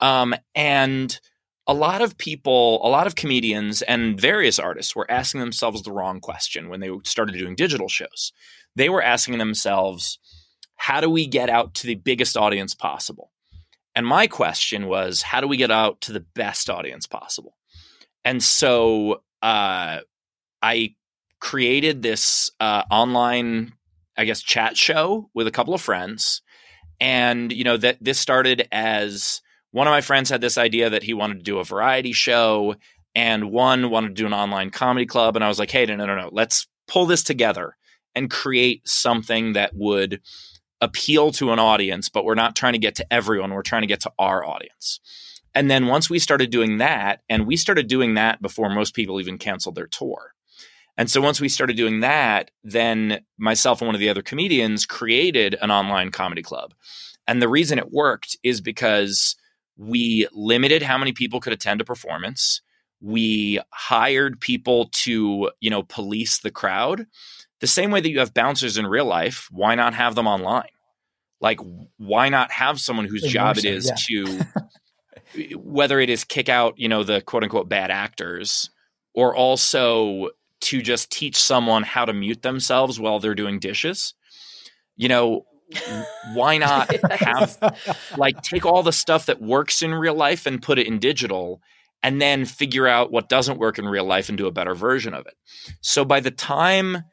Um, 0.00 0.34
and 0.54 1.18
a 1.68 1.74
lot 1.74 2.00
of 2.00 2.16
people, 2.16 2.80
a 2.84 2.88
lot 2.88 3.06
of 3.06 3.14
comedians 3.14 3.82
and 3.82 4.18
various 4.18 4.58
artists 4.58 4.96
were 4.96 5.08
asking 5.10 5.40
themselves 5.40 5.82
the 5.82 5.92
wrong 5.92 6.18
question 6.18 6.70
when 6.70 6.80
they 6.80 6.90
started 7.04 7.32
doing 7.36 7.54
digital 7.54 7.88
shows. 7.88 8.32
They 8.74 8.88
were 8.88 9.02
asking 9.02 9.36
themselves, 9.36 10.18
how 10.76 11.02
do 11.02 11.10
we 11.10 11.26
get 11.26 11.50
out 11.50 11.74
to 11.74 11.86
the 11.86 11.94
biggest 11.94 12.38
audience 12.38 12.74
possible? 12.74 13.32
And 13.94 14.06
my 14.06 14.28
question 14.28 14.86
was, 14.86 15.20
how 15.20 15.42
do 15.42 15.46
we 15.46 15.58
get 15.58 15.70
out 15.70 16.00
to 16.02 16.12
the 16.12 16.24
best 16.34 16.70
audience 16.70 17.06
possible? 17.06 17.56
And 18.24 18.42
so 18.42 19.22
uh, 19.42 19.98
I 20.62 20.94
created 21.40 22.00
this 22.00 22.50
uh, 22.60 22.84
online, 22.90 23.74
I 24.16 24.24
guess, 24.24 24.40
chat 24.40 24.76
show 24.76 25.28
with 25.34 25.46
a 25.46 25.52
couple 25.52 25.74
of 25.74 25.82
friends. 25.82 26.40
And, 26.98 27.52
you 27.52 27.64
know, 27.64 27.76
that 27.76 27.98
this 28.00 28.18
started 28.18 28.68
as 28.72 29.42
one 29.70 29.86
of 29.86 29.92
my 29.92 30.00
friends 30.00 30.30
had 30.30 30.40
this 30.40 30.58
idea 30.58 30.90
that 30.90 31.02
he 31.02 31.14
wanted 31.14 31.38
to 31.38 31.44
do 31.44 31.58
a 31.58 31.64
variety 31.64 32.12
show, 32.12 32.74
and 33.14 33.50
one 33.50 33.90
wanted 33.90 34.08
to 34.08 34.14
do 34.14 34.26
an 34.26 34.32
online 34.32 34.70
comedy 34.70 35.06
club. 35.06 35.36
And 35.36 35.44
I 35.44 35.48
was 35.48 35.58
like, 35.58 35.70
hey, 35.70 35.86
no, 35.86 35.96
no, 35.96 36.06
no, 36.06 36.16
no. 36.16 36.28
Let's 36.32 36.66
pull 36.86 37.06
this 37.06 37.22
together 37.22 37.76
and 38.14 38.30
create 38.30 38.86
something 38.88 39.52
that 39.52 39.72
would 39.74 40.20
appeal 40.80 41.32
to 41.32 41.52
an 41.52 41.58
audience, 41.58 42.08
but 42.08 42.24
we're 42.24 42.34
not 42.34 42.54
trying 42.54 42.74
to 42.74 42.78
get 42.78 42.94
to 42.96 43.12
everyone. 43.12 43.52
We're 43.52 43.62
trying 43.62 43.82
to 43.82 43.88
get 43.88 44.00
to 44.02 44.12
our 44.18 44.44
audience. 44.44 45.00
And 45.54 45.70
then 45.70 45.86
once 45.86 46.08
we 46.08 46.18
started 46.18 46.50
doing 46.50 46.78
that, 46.78 47.22
and 47.28 47.46
we 47.46 47.56
started 47.56 47.88
doing 47.88 48.14
that 48.14 48.40
before 48.40 48.70
most 48.70 48.94
people 48.94 49.20
even 49.20 49.38
canceled 49.38 49.74
their 49.74 49.88
tour. 49.88 50.34
And 50.96 51.10
so 51.10 51.20
once 51.20 51.40
we 51.40 51.48
started 51.48 51.76
doing 51.76 52.00
that, 52.00 52.50
then 52.62 53.20
myself 53.38 53.80
and 53.80 53.86
one 53.86 53.94
of 53.94 54.00
the 54.00 54.08
other 54.08 54.22
comedians 54.22 54.86
created 54.86 55.56
an 55.60 55.70
online 55.70 56.10
comedy 56.10 56.42
club. 56.42 56.74
And 57.26 57.40
the 57.40 57.48
reason 57.48 57.78
it 57.78 57.92
worked 57.92 58.36
is 58.42 58.60
because 58.60 59.36
we 59.78 60.26
limited 60.32 60.82
how 60.82 60.98
many 60.98 61.12
people 61.12 61.40
could 61.40 61.52
attend 61.52 61.80
a 61.80 61.84
performance. 61.84 62.60
We 63.00 63.60
hired 63.70 64.40
people 64.40 64.90
to, 64.92 65.50
you 65.60 65.70
know, 65.70 65.84
police 65.84 66.40
the 66.40 66.50
crowd. 66.50 67.06
The 67.60 67.68
same 67.68 67.92
way 67.92 68.00
that 68.00 68.10
you 68.10 68.18
have 68.18 68.34
bouncers 68.34 68.76
in 68.76 68.86
real 68.86 69.04
life, 69.04 69.48
why 69.52 69.76
not 69.76 69.94
have 69.94 70.16
them 70.16 70.26
online? 70.26 70.68
Like, 71.40 71.60
why 71.96 72.28
not 72.28 72.50
have 72.50 72.80
someone 72.80 73.06
whose 73.06 73.22
job 73.22 73.56
it 73.58 73.64
is 73.64 73.86
yeah. 73.86 74.42
to, 75.36 75.56
whether 75.56 76.00
it 76.00 76.10
is 76.10 76.24
kick 76.24 76.48
out, 76.48 76.74
you 76.76 76.88
know, 76.88 77.04
the 77.04 77.20
quote 77.20 77.44
unquote 77.44 77.68
bad 77.68 77.92
actors, 77.92 78.70
or 79.14 79.36
also 79.36 80.30
to 80.60 80.82
just 80.82 81.12
teach 81.12 81.36
someone 81.36 81.84
how 81.84 82.04
to 82.04 82.12
mute 82.12 82.42
themselves 82.42 82.98
while 82.98 83.20
they're 83.20 83.36
doing 83.36 83.60
dishes? 83.60 84.14
You 84.96 85.08
know, 85.08 85.46
why 86.32 86.58
not 86.58 86.90
yes. 87.10 87.58
have 87.60 87.98
like 88.16 88.40
take 88.42 88.64
all 88.64 88.82
the 88.82 88.92
stuff 88.92 89.26
that 89.26 89.40
works 89.40 89.82
in 89.82 89.94
real 89.94 90.14
life 90.14 90.46
and 90.46 90.62
put 90.62 90.78
it 90.78 90.86
in 90.86 90.98
digital 90.98 91.60
and 92.02 92.22
then 92.22 92.44
figure 92.44 92.86
out 92.86 93.10
what 93.10 93.28
doesn't 93.28 93.58
work 93.58 93.78
in 93.78 93.86
real 93.86 94.04
life 94.04 94.28
and 94.28 94.38
do 94.38 94.46
a 94.46 94.52
better 94.52 94.74
version 94.74 95.14
of 95.14 95.26
it. 95.26 95.34
So 95.80 96.04
by 96.04 96.20
the 96.20 96.30
time 96.30 97.04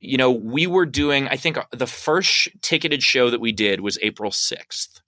you 0.00 0.16
know 0.16 0.30
we 0.30 0.66
were 0.66 0.86
doing 0.86 1.28
i 1.28 1.36
think 1.36 1.58
uh, 1.58 1.64
the 1.72 1.86
first 1.86 2.48
ticketed 2.62 3.02
show 3.02 3.30
that 3.30 3.40
we 3.40 3.52
did 3.52 3.80
was 3.80 3.98
april 4.02 4.30
6th 4.30 5.00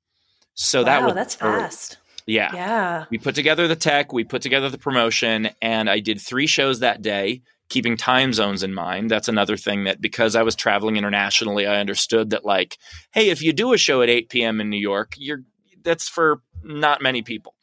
so 0.55 0.81
wow, 0.81 0.85
that 0.85 1.03
was 1.03 1.15
that's 1.15 1.35
fast. 1.35 1.97
Yeah. 2.27 2.51
Yeah. 2.55 3.05
We 3.11 3.19
put 3.19 3.35
together 3.35 3.67
the 3.67 3.75
tech 3.75 4.13
we 4.13 4.23
put 4.23 4.43
together 4.43 4.69
the 4.69 4.79
promotion 4.79 5.49
and 5.61 5.89
i 5.89 5.99
did 5.99 6.21
three 6.21 6.47
shows 6.47 6.81
that 6.81 7.03
day 7.03 7.43
keeping 7.73 7.97
time 7.97 8.35
zones 8.35 8.63
in 8.63 8.75
mind. 8.75 9.11
That's 9.11 9.29
another 9.29 9.57
thing 9.57 9.85
that 9.85 9.99
because 9.99 10.37
I 10.37 10.43
was 10.43 10.55
traveling 10.55 10.99
internationally, 10.99 11.67
I 11.67 11.81
understood 11.81 12.31
that 12.31 12.45
like, 12.45 12.77
hey, 13.13 13.31
if 13.31 13.41
you 13.41 13.55
do 13.55 13.73
a 13.73 13.79
show 13.79 14.03
at 14.03 14.11
8 14.11 14.29
p.m. 14.29 14.61
in 14.61 14.69
New 14.69 14.77
York, 14.77 15.15
you're 15.17 15.43
that's 15.83 16.07
for 16.07 16.43
not 16.63 17.01
many 17.01 17.23
people. 17.23 17.55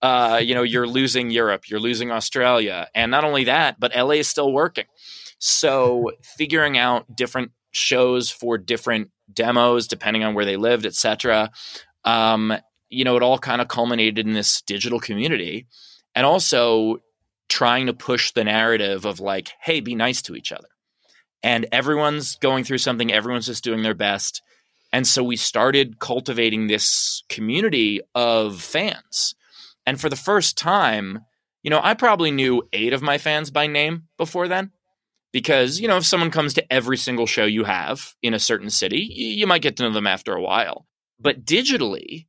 Uh, 0.00 0.40
you 0.42 0.54
know, 0.54 0.62
you're 0.62 0.86
losing 0.86 1.30
Europe, 1.30 1.68
you're 1.68 1.80
losing 1.80 2.12
Australia, 2.12 2.86
and 2.94 3.10
not 3.10 3.24
only 3.24 3.44
that, 3.44 3.80
but 3.80 3.94
LA 3.96 4.12
is 4.12 4.28
still 4.28 4.52
working. 4.52 4.84
So 5.40 6.12
figuring 6.22 6.78
out 6.78 7.16
different 7.16 7.50
shows 7.72 8.30
for 8.30 8.58
different 8.58 9.10
demos, 9.32 9.88
depending 9.88 10.22
on 10.22 10.34
where 10.34 10.44
they 10.44 10.56
lived, 10.56 10.86
etc. 10.86 11.50
Um, 12.04 12.56
you 12.90 13.04
know, 13.04 13.16
it 13.16 13.24
all 13.24 13.40
kind 13.40 13.60
of 13.60 13.66
culminated 13.66 14.24
in 14.24 14.34
this 14.34 14.62
digital 14.62 15.00
community, 15.00 15.66
and 16.14 16.24
also 16.24 17.00
trying 17.48 17.86
to 17.86 17.92
push 17.92 18.32
the 18.32 18.44
narrative 18.44 19.04
of 19.04 19.20
like, 19.20 19.52
hey, 19.60 19.80
be 19.80 19.94
nice 19.94 20.22
to 20.22 20.34
each 20.34 20.52
other. 20.52 20.68
And 21.42 21.66
everyone's 21.70 22.36
going 22.36 22.64
through 22.64 22.78
something, 22.78 23.12
everyone's 23.12 23.46
just 23.46 23.64
doing 23.64 23.82
their 23.82 23.94
best. 23.94 24.42
And 24.92 25.06
so 25.06 25.22
we 25.22 25.36
started 25.36 25.98
cultivating 25.98 26.66
this 26.66 27.22
community 27.28 28.00
of 28.14 28.60
fans. 28.60 29.34
And 29.86 30.00
for 30.00 30.08
the 30.08 30.16
first 30.16 30.56
time, 30.56 31.20
you 31.62 31.70
know, 31.70 31.80
I 31.82 31.94
probably 31.94 32.30
knew 32.30 32.62
eight 32.72 32.92
of 32.92 33.02
my 33.02 33.18
fans 33.18 33.50
by 33.50 33.66
name 33.66 34.04
before 34.16 34.48
then. 34.48 34.72
Because, 35.30 35.78
you 35.78 35.88
know, 35.88 35.98
if 35.98 36.06
someone 36.06 36.30
comes 36.30 36.54
to 36.54 36.72
every 36.72 36.96
single 36.96 37.26
show 37.26 37.44
you 37.44 37.64
have 37.64 38.14
in 38.22 38.32
a 38.32 38.38
certain 38.38 38.70
city, 38.70 39.00
you 39.00 39.46
might 39.46 39.60
get 39.60 39.76
to 39.76 39.82
know 39.82 39.92
them 39.92 40.06
after 40.06 40.32
a 40.32 40.40
while. 40.40 40.86
But 41.20 41.44
digitally, 41.44 42.28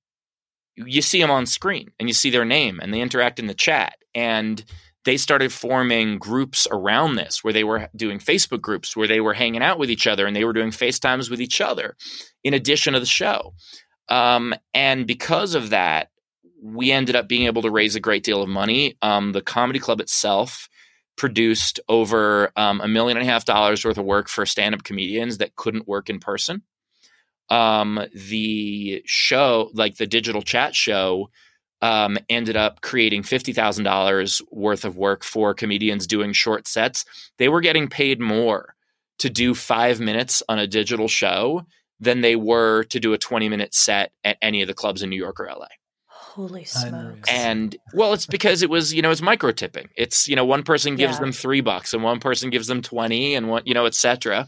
you 0.76 1.02
see 1.02 1.22
them 1.22 1.32
on 1.32 1.46
screen 1.46 1.92
and 1.98 2.10
you 2.10 2.14
see 2.14 2.30
their 2.30 2.44
name 2.44 2.80
and 2.82 2.94
they 2.94 3.00
interact 3.00 3.40
in 3.40 3.48
the 3.48 3.54
chat 3.54 3.96
and 4.14 4.64
they 5.06 5.18
started 5.18 5.52
forming 5.52 6.18
groups 6.18 6.68
around 6.72 7.16
this 7.16 7.44
where 7.44 7.54
they 7.54 7.64
were 7.64 7.90
doing 7.96 8.20
Facebook 8.20 8.62
groups 8.62 8.96
where 8.96 9.08
they 9.08 9.22
were 9.22 9.34
hanging 9.34 9.64
out 9.64 9.80
with 9.80 9.90
each 9.90 10.08
other 10.08 10.26
and 10.26 10.36
they 10.36 10.44
were 10.44 10.54
doing 10.54 10.72
FaceTimes 10.72 11.30
with 11.30 11.42
each 11.42 11.62
other 11.62 11.96
in 12.44 12.54
addition 12.54 12.94
to 12.94 13.00
the 13.00 13.06
show. 13.06 13.54
Um, 14.10 14.54
and 14.74 15.08
because 15.08 15.56
of 15.56 15.70
that, 15.70 16.10
we 16.62 16.92
ended 16.92 17.16
up 17.16 17.30
being 17.30 17.46
able 17.46 17.62
to 17.62 17.72
raise 17.72 17.96
a 17.96 18.02
great 18.02 18.24
deal 18.24 18.42
of 18.42 18.50
money. 18.50 18.98
Um, 19.02 19.32
the 19.32 19.42
comedy 19.42 19.80
club 19.80 20.02
itself 20.02 20.68
produced 21.16 21.80
over 21.88 22.52
um, 22.56 22.82
a 22.82 22.88
million 22.88 23.18
and 23.18 23.28
a 23.28 23.32
half 23.32 23.46
dollars 23.46 23.84
worth 23.86 23.98
of 23.98 24.06
work 24.06 24.28
for 24.28 24.46
stand 24.46 24.76
up 24.76 24.84
comedians 24.84 25.38
that 25.38 25.56
couldn't 25.56 25.88
work 25.88 26.10
in 26.10 26.20
person. 26.20 26.64
Um, 27.50 28.00
the 28.14 29.02
show, 29.06 29.70
like 29.74 29.98
the 29.98 30.08
digital 30.08 30.42
chat 30.42 30.76
show, 30.76 31.30
um, 31.82 32.18
ended 32.30 32.58
up 32.58 32.82
creating 32.82 33.24
$50,000 33.24 34.42
worth 34.52 34.86
of 34.86 34.98
work 34.98 35.24
for 35.24 35.54
comedians 35.54 36.08
doing 36.08 36.34
short 36.34 36.68
sets. 36.68 37.06
They 37.38 37.50
were 37.50 37.62
getting 37.62 37.88
paid 37.88 38.20
more 38.20 38.76
to 39.20 39.30
do 39.30 39.54
five 39.54 40.00
minutes 40.00 40.42
on 40.50 40.60
a 40.60 40.68
digital 40.68 41.08
show 41.08 41.66
than 42.00 42.22
they 42.22 42.36
were 42.36 42.84
to 42.86 43.00
do 43.00 43.14
a 43.14 43.18
20 43.18 43.50
minute 43.50 43.74
set 43.74 44.12
at 44.24 44.38
any 44.42 44.62
of 44.62 44.68
the 44.68 44.74
clubs 44.74 45.04
in 45.04 45.10
New 45.10 45.18
York 45.18 45.40
or 45.40 45.48
LA. 45.48 45.68
Holy 46.08 46.64
smokes. 46.64 47.30
And 47.30 47.76
well, 47.94 48.14
it's 48.14 48.26
because 48.26 48.62
it 48.62 48.70
was, 48.70 48.94
you 48.94 49.02
know, 49.02 49.12
it's 49.12 49.22
micro 49.22 49.52
tipping. 49.52 49.90
It's, 49.98 50.28
you 50.28 50.36
know, 50.36 50.46
one 50.46 50.64
person 50.64 50.96
gives 50.96 51.16
yeah. 51.16 51.20
them 51.22 51.32
three 51.32 51.62
bucks 51.62 51.94
and 51.94 52.04
one 52.04 52.20
person 52.20 52.50
gives 52.50 52.68
them 52.68 52.82
20 52.82 53.36
and 53.36 53.50
one, 53.50 53.64
you 53.66 53.74
know, 53.74 53.86
etc. 53.86 54.48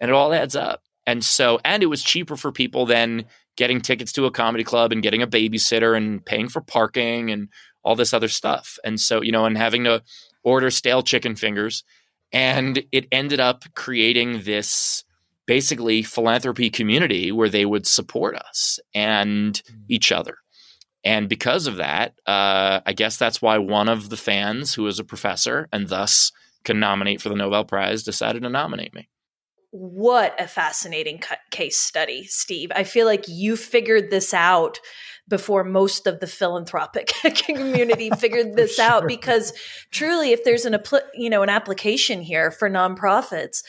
And 0.00 0.10
it 0.10 0.14
all 0.14 0.34
adds 0.34 0.56
up. 0.56 0.82
And 1.06 1.24
so, 1.24 1.58
and 1.64 1.82
it 1.82 1.86
was 1.86 2.02
cheaper 2.02 2.36
for 2.36 2.52
people 2.52 2.84
than 2.84 3.24
getting 3.56 3.80
tickets 3.80 4.12
to 4.12 4.26
a 4.26 4.30
comedy 4.30 4.64
club 4.64 4.92
and 4.92 5.02
getting 5.02 5.22
a 5.22 5.26
babysitter 5.26 5.96
and 5.96 6.24
paying 6.24 6.48
for 6.48 6.60
parking 6.60 7.30
and 7.30 7.48
all 7.82 7.96
this 7.96 8.14
other 8.14 8.28
stuff. 8.28 8.78
And 8.84 9.00
so, 9.00 9.22
you 9.22 9.32
know, 9.32 9.46
and 9.46 9.56
having 9.56 9.84
to 9.84 10.02
order 10.42 10.70
stale 10.70 11.02
chicken 11.02 11.36
fingers. 11.36 11.84
And 12.32 12.84
it 12.92 13.06
ended 13.10 13.40
up 13.40 13.64
creating 13.74 14.42
this 14.42 15.04
basically 15.46 16.02
philanthropy 16.02 16.70
community 16.70 17.32
where 17.32 17.48
they 17.48 17.66
would 17.66 17.86
support 17.86 18.36
us 18.36 18.78
and 18.94 19.54
mm. 19.54 19.76
each 19.88 20.12
other. 20.12 20.38
And 21.02 21.28
because 21.28 21.66
of 21.66 21.76
that, 21.76 22.14
uh, 22.26 22.80
I 22.84 22.92
guess 22.94 23.16
that's 23.16 23.40
why 23.40 23.58
one 23.58 23.88
of 23.88 24.10
the 24.10 24.16
fans, 24.16 24.74
who 24.74 24.86
is 24.86 24.98
a 24.98 25.04
professor 25.04 25.68
and 25.72 25.88
thus 25.88 26.30
can 26.62 26.78
nominate 26.78 27.20
for 27.20 27.30
the 27.30 27.34
Nobel 27.34 27.64
Prize, 27.64 28.02
decided 28.02 28.42
to 28.42 28.50
nominate 28.50 28.94
me 28.94 29.08
what 29.70 30.40
a 30.40 30.48
fascinating 30.48 31.22
case 31.50 31.78
study, 31.78 32.24
Steve. 32.24 32.72
I 32.74 32.84
feel 32.84 33.06
like 33.06 33.26
you 33.28 33.56
figured 33.56 34.10
this 34.10 34.34
out 34.34 34.80
before 35.30 35.64
most 35.64 36.06
of 36.06 36.20
the 36.20 36.26
philanthropic 36.26 37.06
community 37.36 38.10
figured 38.18 38.56
this 38.56 38.74
sure. 38.74 38.84
out 38.84 39.06
because 39.06 39.54
truly 39.90 40.32
if 40.32 40.44
there's 40.44 40.66
an 40.66 40.76
you 41.14 41.30
know 41.30 41.42
an 41.42 41.48
application 41.48 42.20
here 42.20 42.50
for 42.50 42.68
nonprofits 42.68 43.62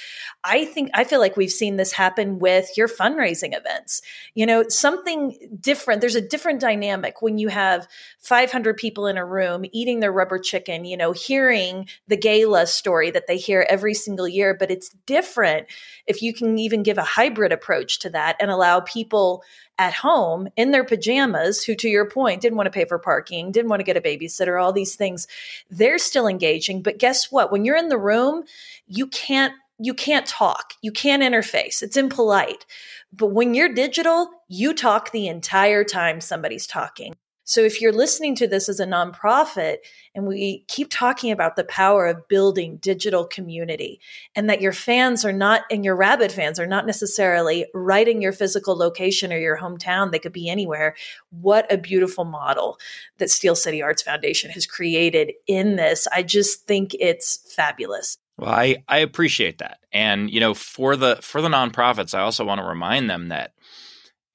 i 0.44 0.66
think 0.66 0.90
i 0.94 1.06
feel 1.06 1.20
like 1.20 1.38
we've 1.38 1.52
seen 1.52 1.78
this 1.78 1.94
happen 1.94 2.40
with 2.40 2.76
your 2.76 2.90
fundraising 2.90 3.56
events 3.56 4.02
you 4.34 4.46
know 4.46 4.68
something 4.68 5.38
different 5.62 6.02
there's 6.02 6.16
a 6.16 6.28
different 6.28 6.60
dynamic 6.60 7.22
when 7.22 7.38
you 7.38 7.48
have 7.48 7.88
500 8.20 8.76
people 8.76 9.08
in 9.08 9.18
a 9.18 9.26
room 9.26 9.64
eating 9.72 10.00
their 10.00 10.12
rubber 10.12 10.40
chicken 10.40 10.84
you 10.84 10.98
know 10.98 11.12
hearing 11.12 11.88
the 12.08 12.18
gala 12.18 12.66
story 12.66 13.12
that 13.12 13.28
they 13.28 13.38
hear 13.38 13.66
every 13.70 13.94
single 13.94 14.28
year 14.28 14.56
but 14.60 14.72
it's 14.72 14.90
different 15.06 15.68
if 16.08 16.24
you 16.24 16.34
can 16.34 16.58
even 16.58 16.82
give 16.82 16.98
a 16.98 17.04
hybrid 17.04 17.52
approach 17.52 18.00
to 18.00 18.10
that 18.10 18.36
and 18.40 18.50
allow 18.50 18.80
people 18.80 19.44
at 19.82 19.94
home 19.96 20.48
in 20.56 20.70
their 20.70 20.84
pajamas 20.84 21.64
who 21.64 21.74
to 21.74 21.90
your 21.90 22.08
point 22.08 22.40
didn't 22.40 22.56
want 22.56 22.68
to 22.68 22.72
pay 22.72 22.86
for 22.86 23.00
parking 23.00 23.52
didn't 23.52 23.68
want 23.68 23.80
to 23.80 23.84
get 23.84 23.98
a 23.98 24.02
babysitter 24.02 24.62
all 24.62 24.72
these 24.72 24.96
things 24.96 25.28
they're 25.72 25.98
still 25.98 26.28
engaging. 26.28 26.84
But 26.84 27.00
guess 27.00 27.32
what? 27.32 27.52
When 27.52 27.66
you're 27.66 27.76
in 27.76 27.90
the 27.90 27.98
room 27.98 28.44
you 28.86 29.08
can't 29.08 29.54
you 29.84 29.96
can't 29.96 30.28
talk. 30.28 30.74
You 30.84 30.92
can't 30.92 31.24
interface. 31.24 31.82
It's 31.82 31.98
impolite. 31.98 32.68
But 33.12 33.32
when 33.32 33.56
you're 33.56 33.74
digital 33.74 34.30
you 34.48 34.76
talk 34.76 35.12
the 35.12 35.28
entire 35.28 35.84
time 35.84 36.22
somebody's 36.22 36.68
talking 36.68 37.16
so 37.52 37.60
if 37.60 37.82
you're 37.82 37.92
listening 37.92 38.34
to 38.36 38.48
this 38.48 38.70
as 38.70 38.80
a 38.80 38.86
nonprofit 38.86 39.80
and 40.16 40.26
we 40.26 40.64
keep 40.70 40.88
talking 40.90 41.34
about 41.34 41.58
the 41.58 41.66
power 41.66 42.08
of 42.08 42.30
building 42.30 42.78
digital 42.78 43.26
community 43.26 44.00
and 44.38 44.50
that 44.50 44.62
your 44.62 44.72
fans 44.72 45.26
are 45.26 45.34
not 45.34 45.64
and 45.70 45.84
your 45.84 45.98
rabid 45.98 46.32
fans 46.32 46.62
are 46.62 46.66
not 46.66 46.86
necessarily 46.86 47.66
right 47.74 48.08
in 48.08 48.22
your 48.22 48.32
physical 48.32 48.78
location 48.78 49.34
or 49.34 49.38
your 49.38 49.58
hometown, 49.58 50.14
they 50.14 50.20
could 50.20 50.32
be 50.32 50.48
anywhere. 50.48 50.96
What 51.42 51.70
a 51.70 51.78
beautiful 51.78 52.24
model 52.24 52.80
that 53.18 53.30
Steel 53.30 53.56
City 53.56 53.82
Arts 53.82 54.02
Foundation 54.02 54.50
has 54.52 54.66
created 54.66 55.34
in 55.46 55.76
this. 55.76 56.08
I 56.10 56.24
just 56.24 56.66
think 56.68 56.96
it's 57.02 57.54
fabulous. 57.54 58.18
Well, 58.38 58.50
I, 58.50 58.82
I 58.88 59.00
appreciate 59.00 59.58
that. 59.58 59.80
And 59.92 60.32
you 60.32 60.40
know, 60.40 60.54
for 60.54 60.96
the 60.96 61.18
for 61.22 61.42
the 61.42 61.50
nonprofits, 61.50 62.16
I 62.16 62.22
also 62.22 62.46
want 62.46 62.62
to 62.62 62.66
remind 62.66 63.10
them 63.10 63.28
that 63.28 63.52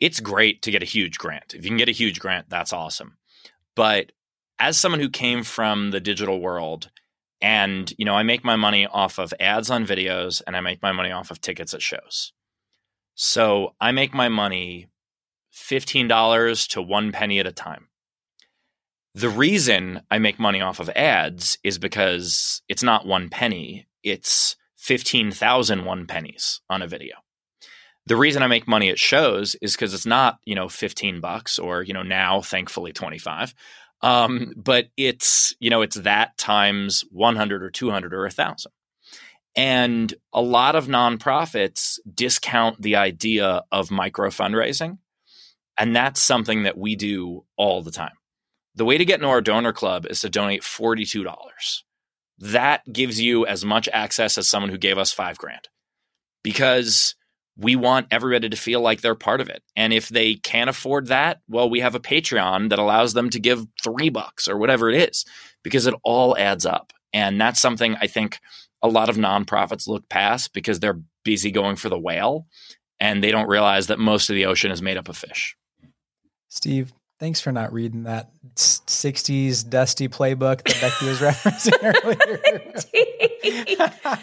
it's 0.00 0.20
great 0.20 0.62
to 0.62 0.70
get 0.70 0.82
a 0.82 0.86
huge 0.86 1.18
grant. 1.18 1.54
If 1.54 1.64
you 1.64 1.70
can 1.70 1.78
get 1.78 1.88
a 1.88 1.92
huge 1.92 2.20
grant, 2.20 2.50
that's 2.50 2.72
awesome. 2.72 3.16
But 3.74 4.12
as 4.58 4.78
someone 4.78 5.00
who 5.00 5.10
came 5.10 5.42
from 5.42 5.90
the 5.90 6.00
digital 6.00 6.40
world, 6.40 6.90
and 7.40 7.92
you 7.98 8.04
know, 8.04 8.14
I 8.14 8.22
make 8.22 8.44
my 8.44 8.56
money 8.56 8.86
off 8.86 9.18
of 9.18 9.34
ads 9.38 9.70
on 9.70 9.86
videos 9.86 10.42
and 10.46 10.56
I 10.56 10.60
make 10.60 10.82
my 10.82 10.92
money 10.92 11.10
off 11.10 11.30
of 11.30 11.40
tickets 11.40 11.74
at 11.74 11.82
shows. 11.82 12.32
So 13.14 13.74
I 13.80 13.92
make 13.92 14.14
my 14.14 14.28
money 14.28 14.88
$15 15.54 16.68
to 16.68 16.82
one 16.82 17.12
penny 17.12 17.38
at 17.38 17.46
a 17.46 17.52
time. 17.52 17.88
The 19.14 19.30
reason 19.30 20.02
I 20.10 20.18
make 20.18 20.38
money 20.38 20.60
off 20.60 20.80
of 20.80 20.90
ads 20.90 21.56
is 21.64 21.78
because 21.78 22.60
it's 22.68 22.82
not 22.82 23.06
one 23.06 23.30
penny, 23.30 23.86
it's 24.02 24.56
15,000 24.76 25.84
one 25.86 26.06
pennies 26.06 26.60
on 26.68 26.82
a 26.82 26.86
video 26.86 27.16
the 28.06 28.16
reason 28.16 28.42
I 28.42 28.46
make 28.46 28.68
money 28.68 28.88
at 28.88 28.98
shows 28.98 29.56
is 29.60 29.74
because 29.74 29.92
it's 29.92 30.06
not, 30.06 30.38
you 30.44 30.54
know, 30.54 30.68
15 30.68 31.20
bucks 31.20 31.58
or, 31.58 31.82
you 31.82 31.92
know, 31.92 32.02
now 32.02 32.40
thankfully 32.40 32.92
25. 32.92 33.52
Um, 34.02 34.52
but 34.56 34.86
it's, 34.96 35.54
you 35.58 35.70
know, 35.70 35.82
it's 35.82 35.96
that 35.96 36.38
times 36.38 37.04
100 37.10 37.62
or 37.62 37.70
200 37.70 38.14
or 38.14 38.22
1,000. 38.22 38.70
And 39.56 40.14
a 40.32 40.42
lot 40.42 40.76
of 40.76 40.86
nonprofits 40.86 41.98
discount 42.12 42.80
the 42.80 42.96
idea 42.96 43.62
of 43.72 43.90
micro 43.90 44.28
fundraising. 44.28 44.98
And 45.78 45.96
that's 45.96 46.22
something 46.22 46.64
that 46.64 46.78
we 46.78 46.94
do 46.94 47.44
all 47.56 47.82
the 47.82 47.90
time. 47.90 48.12
The 48.76 48.84
way 48.84 48.98
to 48.98 49.04
get 49.04 49.16
into 49.16 49.28
our 49.28 49.40
donor 49.40 49.72
club 49.72 50.06
is 50.06 50.20
to 50.20 50.28
donate 50.28 50.62
$42. 50.62 51.34
That 52.38 52.82
gives 52.92 53.20
you 53.20 53.46
as 53.46 53.64
much 53.64 53.88
access 53.92 54.36
as 54.36 54.48
someone 54.48 54.70
who 54.70 54.78
gave 54.78 54.98
us 54.98 55.12
five 55.12 55.38
grand 55.38 55.68
because 56.42 57.14
we 57.58 57.74
want 57.76 58.08
everybody 58.10 58.48
to 58.48 58.56
feel 58.56 58.80
like 58.80 59.00
they're 59.00 59.14
part 59.14 59.40
of 59.40 59.48
it. 59.48 59.62
And 59.74 59.92
if 59.92 60.08
they 60.08 60.34
can't 60.34 60.70
afford 60.70 61.06
that, 61.06 61.40
well, 61.48 61.70
we 61.70 61.80
have 61.80 61.94
a 61.94 62.00
Patreon 62.00 62.68
that 62.70 62.78
allows 62.78 63.14
them 63.14 63.30
to 63.30 63.40
give 63.40 63.66
three 63.82 64.10
bucks 64.10 64.46
or 64.46 64.58
whatever 64.58 64.90
it 64.90 65.10
is, 65.10 65.24
because 65.62 65.86
it 65.86 65.94
all 66.02 66.36
adds 66.36 66.66
up. 66.66 66.92
And 67.12 67.40
that's 67.40 67.60
something 67.60 67.96
I 68.00 68.06
think 68.08 68.40
a 68.82 68.88
lot 68.88 69.08
of 69.08 69.16
nonprofits 69.16 69.88
look 69.88 70.08
past 70.08 70.52
because 70.52 70.80
they're 70.80 71.00
busy 71.24 71.50
going 71.50 71.76
for 71.76 71.88
the 71.88 71.98
whale 71.98 72.46
and 73.00 73.22
they 73.22 73.30
don't 73.30 73.48
realize 73.48 73.86
that 73.86 73.98
most 73.98 74.28
of 74.30 74.36
the 74.36 74.46
ocean 74.46 74.70
is 74.70 74.82
made 74.82 74.96
up 74.96 75.08
of 75.08 75.16
fish. 75.16 75.56
Steve, 76.48 76.92
Thanks 77.18 77.40
for 77.40 77.50
not 77.50 77.72
reading 77.72 78.02
that 78.02 78.30
60s 78.56 79.68
dusty 79.68 80.06
playbook 80.06 80.62
that 80.64 80.80
Becky 80.82 81.06
was 81.06 81.18
referencing 81.20 81.72
earlier. 81.82 82.40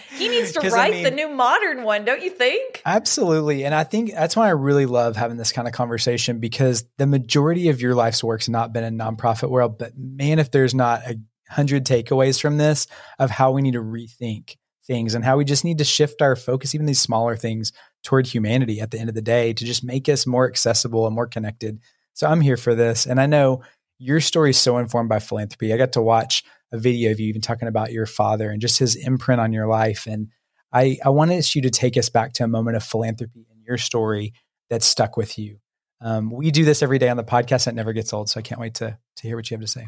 he 0.15 0.29
needs 0.29 0.51
to 0.51 0.59
write 0.69 0.93
I 0.93 0.95
mean, 0.97 1.03
the 1.03 1.11
new 1.11 1.29
modern 1.29 1.83
one, 1.83 2.05
don't 2.05 2.21
you 2.21 2.29
think? 2.29 2.83
Absolutely. 2.85 3.65
And 3.65 3.73
I 3.73 3.83
think 3.83 4.13
that's 4.13 4.35
why 4.35 4.47
I 4.47 4.51
really 4.51 4.85
love 4.85 5.15
having 5.15 5.37
this 5.37 5.51
kind 5.51 5.67
of 5.67 5.73
conversation 5.73 6.39
because 6.39 6.85
the 6.97 7.07
majority 7.07 7.69
of 7.69 7.81
your 7.81 7.95
life's 7.95 8.23
work's 8.23 8.47
not 8.47 8.73
been 8.73 8.83
in 8.83 8.95
nonprofit 8.95 9.49
world. 9.49 9.79
But 9.79 9.97
man, 9.97 10.37
if 10.37 10.51
there's 10.51 10.75
not 10.75 11.01
a 11.01 11.19
hundred 11.49 11.85
takeaways 11.85 12.39
from 12.39 12.57
this 12.57 12.85
of 13.17 13.31
how 13.31 13.51
we 13.51 13.63
need 13.63 13.73
to 13.73 13.81
rethink 13.81 14.57
things 14.85 15.15
and 15.15 15.25
how 15.25 15.37
we 15.37 15.45
just 15.45 15.65
need 15.65 15.79
to 15.79 15.83
shift 15.83 16.21
our 16.21 16.35
focus, 16.35 16.75
even 16.75 16.85
these 16.85 17.01
smaller 17.01 17.35
things, 17.35 17.71
toward 18.03 18.27
humanity 18.27 18.81
at 18.81 18.91
the 18.91 18.99
end 18.99 19.09
of 19.09 19.15
the 19.15 19.21
day 19.21 19.53
to 19.53 19.65
just 19.65 19.83
make 19.83 20.07
us 20.09 20.27
more 20.27 20.47
accessible 20.47 21.07
and 21.07 21.15
more 21.15 21.27
connected 21.27 21.79
so 22.13 22.27
I'm 22.27 22.41
here 22.41 22.57
for 22.57 22.75
this. 22.75 23.05
And 23.05 23.19
I 23.19 23.25
know 23.25 23.63
your 23.99 24.21
story 24.21 24.51
is 24.51 24.57
so 24.57 24.77
informed 24.77 25.09
by 25.09 25.19
philanthropy. 25.19 25.73
I 25.73 25.77
got 25.77 25.93
to 25.93 26.01
watch 26.01 26.43
a 26.71 26.77
video 26.77 27.11
of 27.11 27.19
you 27.19 27.27
even 27.27 27.41
talking 27.41 27.67
about 27.67 27.91
your 27.91 28.05
father 28.05 28.49
and 28.49 28.61
just 28.61 28.79
his 28.79 28.95
imprint 28.95 29.41
on 29.41 29.53
your 29.53 29.67
life. 29.67 30.07
And 30.07 30.29
I, 30.71 30.97
I 31.05 31.09
wanted 31.09 31.53
you 31.53 31.61
to 31.61 31.69
take 31.69 31.97
us 31.97 32.09
back 32.09 32.33
to 32.33 32.43
a 32.43 32.47
moment 32.47 32.77
of 32.77 32.83
philanthropy 32.83 33.45
in 33.51 33.63
your 33.63 33.77
story 33.77 34.33
that 34.69 34.81
stuck 34.83 35.17
with 35.17 35.37
you. 35.37 35.57
Um, 36.01 36.31
we 36.31 36.51
do 36.51 36.65
this 36.65 36.81
every 36.81 36.97
day 36.97 37.09
on 37.09 37.17
the 37.17 37.23
podcast. 37.23 37.67
It 37.67 37.75
never 37.75 37.93
gets 37.93 38.11
old. 38.11 38.29
So 38.29 38.39
I 38.39 38.43
can't 38.43 38.59
wait 38.59 38.75
to, 38.75 38.97
to 39.17 39.27
hear 39.27 39.35
what 39.35 39.49
you 39.49 39.55
have 39.55 39.61
to 39.61 39.71
say. 39.71 39.87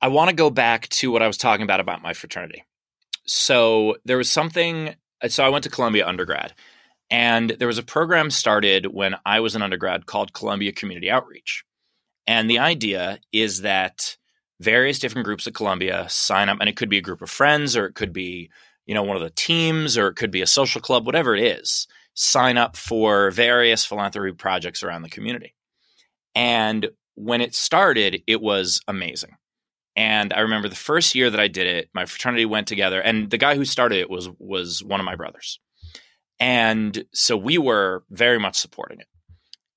I 0.00 0.08
want 0.08 0.28
to 0.30 0.36
go 0.36 0.50
back 0.50 0.88
to 0.90 1.10
what 1.10 1.22
I 1.22 1.26
was 1.26 1.38
talking 1.38 1.62
about 1.62 1.80
about 1.80 2.02
my 2.02 2.12
fraternity. 2.12 2.64
So 3.26 3.96
there 4.04 4.18
was 4.18 4.30
something. 4.30 4.94
So 5.28 5.44
I 5.44 5.48
went 5.48 5.64
to 5.64 5.70
Columbia 5.70 6.06
undergrad, 6.06 6.52
and 7.10 7.50
there 7.50 7.68
was 7.68 7.78
a 7.78 7.82
program 7.82 8.30
started 8.30 8.86
when 8.86 9.16
I 9.24 9.40
was 9.40 9.54
an 9.54 9.62
undergrad 9.62 10.06
called 10.06 10.32
Columbia 10.32 10.72
Community 10.72 11.10
Outreach. 11.10 11.64
And 12.26 12.50
the 12.50 12.58
idea 12.58 13.20
is 13.32 13.62
that 13.62 14.16
various 14.60 14.98
different 14.98 15.24
groups 15.24 15.46
at 15.46 15.54
Columbia 15.54 16.06
sign 16.08 16.48
up, 16.48 16.58
and 16.60 16.68
it 16.68 16.76
could 16.76 16.90
be 16.90 16.98
a 16.98 17.02
group 17.02 17.22
of 17.22 17.30
friends, 17.30 17.76
or 17.76 17.86
it 17.86 17.94
could 17.94 18.12
be, 18.12 18.50
you 18.86 18.94
know, 18.94 19.02
one 19.02 19.16
of 19.16 19.22
the 19.22 19.30
teams, 19.30 19.96
or 19.96 20.08
it 20.08 20.16
could 20.16 20.30
be 20.30 20.42
a 20.42 20.46
social 20.46 20.80
club, 20.80 21.06
whatever 21.06 21.34
it 21.34 21.42
is, 21.42 21.86
sign 22.14 22.58
up 22.58 22.76
for 22.76 23.30
various 23.30 23.84
philanthropy 23.84 24.32
projects 24.32 24.82
around 24.82 25.02
the 25.02 25.08
community. 25.08 25.54
And 26.34 26.90
when 27.14 27.40
it 27.40 27.54
started, 27.54 28.22
it 28.26 28.40
was 28.40 28.80
amazing. 28.86 29.36
And 29.96 30.32
I 30.32 30.40
remember 30.40 30.68
the 30.68 30.76
first 30.76 31.14
year 31.14 31.30
that 31.30 31.40
I 31.40 31.48
did 31.48 31.66
it, 31.66 31.88
my 31.92 32.06
fraternity 32.06 32.44
went 32.44 32.68
together, 32.68 33.00
and 33.00 33.30
the 33.30 33.38
guy 33.38 33.56
who 33.56 33.64
started 33.64 33.98
it 33.98 34.10
was 34.10 34.28
was 34.38 34.84
one 34.84 35.00
of 35.00 35.06
my 35.06 35.16
brothers. 35.16 35.58
And 36.40 37.04
so 37.12 37.36
we 37.36 37.58
were 37.58 38.04
very 38.10 38.38
much 38.38 38.56
supporting 38.56 39.00
it. 39.00 39.06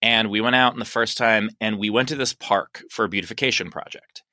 And 0.02 0.30
we 0.30 0.42
went 0.42 0.56
out 0.56 0.74
in 0.74 0.80
the 0.80 0.86
first 0.86 1.18
time 1.18 1.50
and 1.60 1.78
we 1.78 1.90
went 1.90 2.10
to 2.10 2.16
this 2.16 2.34
park 2.34 2.84
for 2.90 3.06
a 3.06 3.10
beautification 3.10 3.70
project 3.70 4.24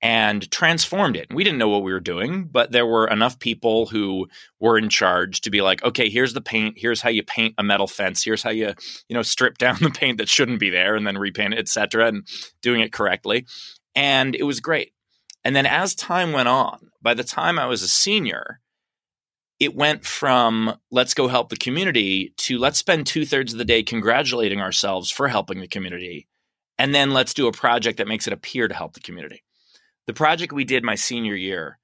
and 0.00 0.48
transformed 0.50 1.16
it. 1.16 1.26
And 1.28 1.36
we 1.36 1.42
didn't 1.42 1.58
know 1.58 1.68
what 1.68 1.82
we 1.82 1.92
were 1.92 2.00
doing, 2.00 2.44
but 2.44 2.70
there 2.70 2.86
were 2.86 3.08
enough 3.08 3.38
people 3.40 3.86
who 3.86 4.28
were 4.60 4.78
in 4.78 4.88
charge 4.88 5.40
to 5.40 5.50
be 5.50 5.60
like, 5.60 5.82
okay, 5.82 6.08
here's 6.08 6.34
the 6.34 6.40
paint. 6.40 6.76
Here's 6.78 7.00
how 7.00 7.10
you 7.10 7.24
paint 7.24 7.54
a 7.58 7.64
metal 7.64 7.88
fence. 7.88 8.22
Here's 8.22 8.42
how 8.42 8.50
you, 8.50 8.74
you 9.08 9.14
know, 9.14 9.22
strip 9.22 9.58
down 9.58 9.78
the 9.80 9.90
paint 9.90 10.18
that 10.18 10.28
shouldn't 10.28 10.60
be 10.60 10.70
there 10.70 10.94
and 10.94 11.06
then 11.06 11.18
repaint 11.18 11.54
it, 11.54 11.58
etc., 11.58 12.08
and 12.08 12.26
doing 12.62 12.80
it 12.80 12.92
correctly. 12.92 13.46
And 13.94 14.34
it 14.36 14.44
was 14.44 14.60
great. 14.60 14.92
And 15.44 15.56
then 15.56 15.66
as 15.66 15.94
time 15.94 16.32
went 16.32 16.48
on, 16.48 16.90
by 17.02 17.14
the 17.14 17.24
time 17.24 17.58
I 17.58 17.66
was 17.66 17.82
a 17.82 17.88
senior, 17.88 18.60
it 19.60 19.74
went 19.74 20.04
from 20.04 20.78
let's 20.90 21.14
go 21.14 21.28
help 21.28 21.48
the 21.48 21.56
community 21.56 22.32
to 22.36 22.58
let's 22.58 22.78
spend 22.78 23.06
two 23.06 23.24
thirds 23.24 23.52
of 23.52 23.58
the 23.58 23.64
day 23.64 23.82
congratulating 23.82 24.60
ourselves 24.60 25.10
for 25.10 25.28
helping 25.28 25.60
the 25.60 25.68
community. 25.68 26.28
And 26.78 26.94
then 26.94 27.12
let's 27.12 27.34
do 27.34 27.48
a 27.48 27.52
project 27.52 27.98
that 27.98 28.06
makes 28.06 28.26
it 28.28 28.32
appear 28.32 28.68
to 28.68 28.74
help 28.74 28.94
the 28.94 29.00
community 29.00 29.42
the 30.08 30.14
project 30.14 30.54
we 30.54 30.64
did 30.64 30.82
my 30.82 30.94
senior 30.94 31.34
year, 31.34 31.78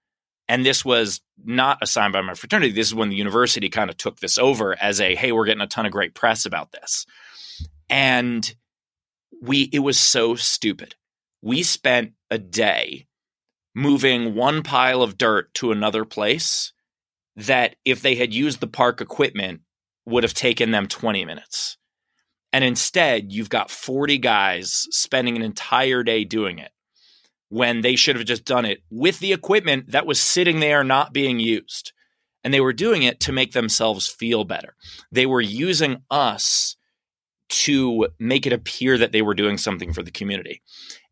and 0.49 0.65
this 0.65 0.83
was 0.83 1.21
not 1.45 1.79
assigned 1.83 2.15
by 2.15 2.23
my 2.23 2.33
fraternity. 2.33 2.73
This 2.73 2.89
is 2.89 2.95
when 2.95 3.11
the 3.11 3.17
university 3.17 3.69
kind 3.69 3.91
of 3.91 3.99
took 3.99 4.19
this 4.19 4.39
over 4.39 4.75
as 4.83 4.99
a 4.99 5.15
hey, 5.15 5.31
we're 5.31 5.45
getting 5.45 5.61
a 5.61 5.67
ton 5.67 5.85
of 5.87 5.93
great 5.93 6.15
press 6.15 6.47
about 6.47 6.73
this. 6.73 7.07
And 7.91 8.53
we 9.43 9.69
it 9.73 9.81
was 9.81 10.01
so 10.01 10.35
stupid. 10.37 10.95
We 11.43 11.63
spent 11.63 12.13
a 12.31 12.39
day 12.39 13.07
moving 13.75 14.35
one 14.35 14.63
pile 14.63 15.03
of 15.03 15.19
dirt 15.19 15.53
to 15.55 15.71
another 15.71 16.07
place 16.07 16.73
that 17.37 17.77
if 17.85 18.03
they 18.03 18.15
had 18.15 18.33
used 18.33 18.61
the 18.61 18.67
park 18.67 19.01
equipment 19.01 19.61
would 20.07 20.23
have 20.23 20.35
taken 20.35 20.71
them 20.71 20.87
20 20.87 21.25
minutes. 21.25 21.77
And 22.53 22.63
instead, 22.63 23.33
you've 23.33 23.49
got 23.49 23.71
40 23.71 24.19
guys 24.19 24.87
spending 24.91 25.35
an 25.37 25.43
entire 25.43 26.03
day 26.03 26.25
doing 26.25 26.59
it 26.59 26.71
when 27.49 27.81
they 27.81 27.97
should 27.97 28.17
have 28.17 28.25
just 28.27 28.45
done 28.45 28.65
it 28.65 28.83
with 28.91 29.19
the 29.19 29.33
equipment 29.33 29.91
that 29.91 30.07
was 30.07 30.21
sitting 30.21 30.61
there 30.61 30.85
not 30.85 31.13
being 31.13 31.41
used. 31.41 31.93
And 32.43 32.53
they 32.53 32.61
were 32.61 32.73
doing 32.73 33.03
it 33.03 33.21
to 33.21 33.33
make 33.33 33.53
themselves 33.53 34.07
feel 34.07 34.45
better. 34.45 34.77
They 35.11 35.27
were 35.27 35.41
using 35.41 36.03
us 36.11 36.77
to 37.49 38.09
make 38.19 38.47
it 38.47 38.53
appear 38.53 38.99
that 38.99 39.13
they 39.13 39.23
were 39.23 39.35
doing 39.35 39.59
something 39.59 39.93
for 39.93 40.03
the 40.03 40.11
community. 40.11 40.63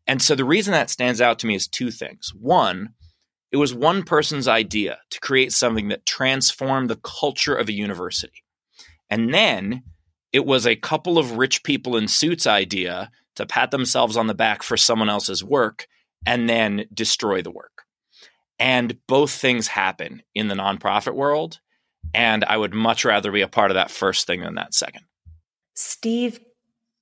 And 0.05 0.21
so 0.21 0.35
the 0.35 0.45
reason 0.45 0.71
that 0.73 0.89
stands 0.89 1.21
out 1.21 1.39
to 1.39 1.47
me 1.47 1.55
is 1.55 1.67
two 1.67 1.91
things. 1.91 2.31
One, 2.39 2.89
it 3.53 3.57
was 3.57 3.73
one 3.73 4.01
person's 4.01 4.47
idea 4.47 4.97
to 5.11 5.19
create 5.19 5.53
something 5.53 5.89
that 5.89 6.07
transformed 6.07 6.89
the 6.89 6.99
culture 7.03 7.55
of 7.55 7.69
a 7.69 7.73
university. 7.73 8.43
And 9.11 9.31
then 9.31 9.83
it 10.33 10.47
was 10.47 10.65
a 10.65 10.75
couple 10.75 11.19
of 11.19 11.37
rich 11.37 11.61
people 11.63 11.95
in 11.95 12.07
suits 12.07 12.47
idea 12.47 13.11
to 13.35 13.45
pat 13.45 13.69
themselves 13.69 14.17
on 14.17 14.25
the 14.25 14.33
back 14.33 14.63
for 14.63 14.75
someone 14.75 15.07
else's 15.07 15.43
work 15.43 15.87
and 16.25 16.49
then 16.49 16.85
destroy 16.91 17.43
the 17.43 17.51
work. 17.51 17.83
And 18.57 18.97
both 19.05 19.29
things 19.29 19.67
happen 19.67 20.23
in 20.33 20.47
the 20.47 20.55
nonprofit 20.55 21.13
world. 21.13 21.59
And 22.11 22.43
I 22.45 22.57
would 22.57 22.73
much 22.73 23.05
rather 23.05 23.31
be 23.31 23.41
a 23.41 23.47
part 23.47 23.69
of 23.69 23.75
that 23.75 23.91
first 23.91 24.25
thing 24.25 24.41
than 24.41 24.55
that 24.55 24.73
second. 24.73 25.03
Steve 25.75 26.39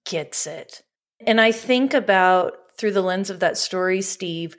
gets 0.06 0.46
it. 0.48 0.82
And 1.26 1.40
I 1.40 1.54
think 1.54 1.94
about 1.94 2.56
through 2.78 2.92
the 2.92 3.02
lens 3.02 3.30
of 3.30 3.40
that 3.40 3.58
story, 3.58 4.02
Steve, 4.02 4.58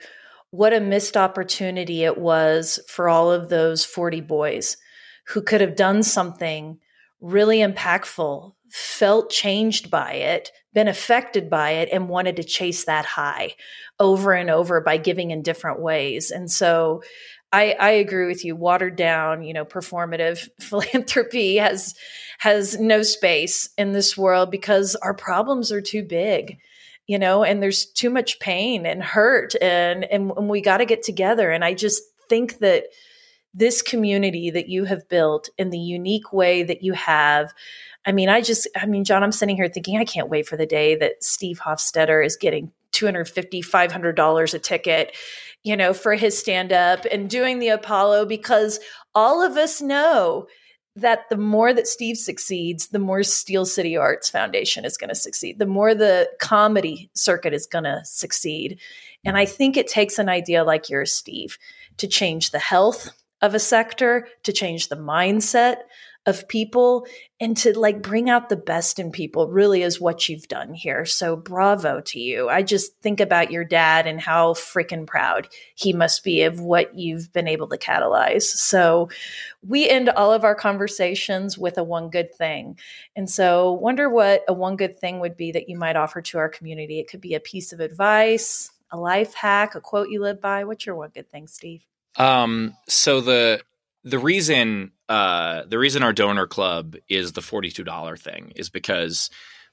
what 0.53 0.71
a 0.71 0.79
missed 0.79 1.17
opportunity 1.17 2.03
it 2.03 2.15
was 2.15 2.79
for 2.87 3.09
all 3.09 3.31
of 3.31 3.49
those 3.49 3.83
40 3.83 4.21
boys 4.21 4.77
who 5.29 5.41
could 5.41 5.61
have 5.61 5.75
done 5.75 6.03
something 6.03 6.77
really 7.21 7.57
impactful, 7.57 8.53
felt 8.69 9.31
changed 9.31 9.89
by 9.89 10.11
it, 10.11 10.51
been 10.71 10.87
affected 10.87 11.49
by 11.49 11.71
it, 11.71 11.89
and 11.91 12.07
wanted 12.07 12.35
to 12.35 12.43
chase 12.43 12.85
that 12.85 13.03
high 13.03 13.55
over 13.99 14.31
and 14.31 14.51
over 14.51 14.79
by 14.79 14.97
giving 14.97 15.31
in 15.31 15.41
different 15.41 15.81
ways. 15.81 16.29
And 16.29 16.51
so 16.51 17.01
I, 17.51 17.71
I 17.79 17.89
agree 17.89 18.27
with 18.27 18.45
you. 18.45 18.55
Watered 18.55 18.95
down, 18.95 19.43
you 19.43 19.55
know, 19.55 19.65
performative 19.65 20.47
philanthropy 20.59 21.55
has 21.55 21.95
has 22.37 22.79
no 22.79 23.01
space 23.01 23.69
in 23.75 23.91
this 23.91 24.15
world 24.15 24.51
because 24.51 24.93
our 24.97 25.15
problems 25.15 25.71
are 25.71 25.81
too 25.81 26.03
big 26.03 26.59
you 27.07 27.19
know 27.19 27.43
and 27.43 27.61
there's 27.61 27.85
too 27.85 28.09
much 28.09 28.39
pain 28.39 28.85
and 28.85 29.03
hurt 29.03 29.53
and 29.61 30.03
and, 30.05 30.31
and 30.35 30.49
we 30.49 30.61
got 30.61 30.77
to 30.77 30.85
get 30.85 31.03
together. 31.03 31.51
And 31.51 31.63
i 31.63 31.73
just 31.73 32.01
think 32.29 32.59
that 32.59 32.85
this 33.53 33.81
community 33.81 34.49
that 34.49 34.69
you 34.69 34.85
have 34.85 35.07
built 35.09 35.49
in 35.57 35.69
the 35.69 35.79
unique 35.79 36.33
way 36.33 36.63
that 36.63 36.83
you 36.83 36.93
have 36.93 37.53
I 38.05 38.11
mean, 38.11 38.29
I 38.29 38.41
just, 38.41 38.67
I 38.75 38.85
mean, 38.85 39.05
Jon, 39.05 39.23
I'm 39.23 39.31
sitting 39.31 39.55
here 39.55 39.69
thinking, 39.69 39.97
I 39.97 40.05
can't 40.05 40.29
wait 40.29 40.47
for 40.47 40.57
the 40.57 40.65
day 40.65 40.95
that 40.95 41.23
Steve 41.23 41.59
Hofstetter 41.59 42.25
is 42.25 42.35
getting 42.35 42.71
250 42.91 43.61
$500 43.61 44.53
a 44.53 44.59
ticket, 44.59 45.15
you 45.63 45.77
know, 45.77 45.93
for 45.93 46.13
his 46.13 46.37
stand 46.37 46.73
up 46.73 47.05
and 47.11 47.29
doing 47.29 47.59
the 47.59 47.69
Apollo 47.69 48.25
because 48.25 48.79
all 49.15 49.41
of 49.41 49.55
us 49.55 49.81
know 49.81 50.47
that 50.95 51.27
the 51.29 51.37
more 51.37 51.73
that 51.73 51.87
Steve 51.87 52.17
succeeds, 52.17 52.87
the 52.87 52.99
more 52.99 53.23
Steel 53.23 53.65
City 53.65 53.97
Arts 53.97 54.29
Foundation 54.29 54.85
is 54.85 54.97
going 54.97 55.09
to 55.09 55.15
succeed, 55.15 55.57
the 55.57 55.65
more 55.65 55.95
the 55.95 56.29
comedy 56.39 57.09
circuit 57.13 57.53
is 57.53 57.65
going 57.65 57.85
to 57.85 58.01
succeed. 58.03 58.79
And 59.25 59.35
I 59.37 59.45
think 59.45 59.75
it 59.75 59.87
takes 59.87 60.19
an 60.19 60.29
idea 60.29 60.63
like 60.63 60.89
yours, 60.89 61.11
Steve, 61.11 61.57
to 61.97 62.07
change 62.07 62.51
the 62.51 62.59
health 62.59 63.09
of 63.41 63.55
a 63.55 63.59
sector, 63.59 64.27
to 64.43 64.53
change 64.53 64.87
the 64.87 64.95
mindset 64.95 65.77
of 66.25 66.47
people 66.47 67.05
and 67.39 67.57
to 67.57 67.77
like 67.77 68.01
bring 68.01 68.29
out 68.29 68.47
the 68.47 68.55
best 68.55 68.97
in 68.97 69.11
people 69.11 69.49
really 69.49 69.81
is 69.81 69.99
what 69.99 70.29
you've 70.29 70.47
done 70.47 70.73
here. 70.73 71.03
So 71.03 71.35
bravo 71.35 71.99
to 71.99 72.19
you. 72.19 72.47
I 72.47 72.63
just 72.63 72.97
think 73.01 73.19
about 73.19 73.51
your 73.51 73.65
dad 73.65 74.07
and 74.07 74.21
how 74.21 74.53
freaking 74.53 75.05
proud 75.05 75.49
he 75.75 75.91
must 75.91 76.23
be 76.23 76.43
of 76.43 76.61
what 76.61 76.95
you've 76.95 77.33
been 77.33 77.47
able 77.47 77.67
to 77.67 77.77
catalyze. 77.77 78.43
So 78.43 79.09
we 79.67 79.89
end 79.89 80.07
all 80.09 80.31
of 80.31 80.45
our 80.45 80.55
conversations 80.55 81.57
with 81.57 81.77
a 81.77 81.83
one 81.83 82.09
good 82.09 82.33
thing. 82.33 82.79
And 83.17 83.29
so 83.29 83.73
wonder 83.73 84.09
what 84.09 84.43
a 84.47 84.53
one 84.53 84.77
good 84.77 84.97
thing 84.97 85.19
would 85.19 85.35
be 85.35 85.51
that 85.51 85.67
you 85.67 85.77
might 85.77 85.97
offer 85.97 86.21
to 86.21 86.37
our 86.37 86.49
community. 86.49 86.99
It 86.99 87.09
could 87.09 87.21
be 87.21 87.35
a 87.35 87.41
piece 87.41 87.73
of 87.73 87.81
advice, 87.81 88.71
a 88.91 88.97
life 88.97 89.33
hack, 89.33 89.75
a 89.75 89.81
quote 89.81 90.07
you 90.09 90.21
live 90.21 90.39
by. 90.39 90.63
What's 90.63 90.85
your 90.85 90.95
one 90.95 91.11
good 91.13 91.29
thing, 91.29 91.47
Steve? 91.47 91.85
Um, 92.15 92.77
so 92.87 93.19
the 93.19 93.61
the 94.03 94.19
reason 94.19 94.91
uh, 95.09 95.63
the 95.65 95.79
reason 95.79 96.03
our 96.03 96.13
donor 96.13 96.47
club 96.47 96.95
is 97.09 97.33
the 97.33 97.41
forty 97.41 97.71
two 97.71 97.83
dollar 97.83 98.17
thing 98.17 98.53
is 98.55 98.69
because 98.69 99.29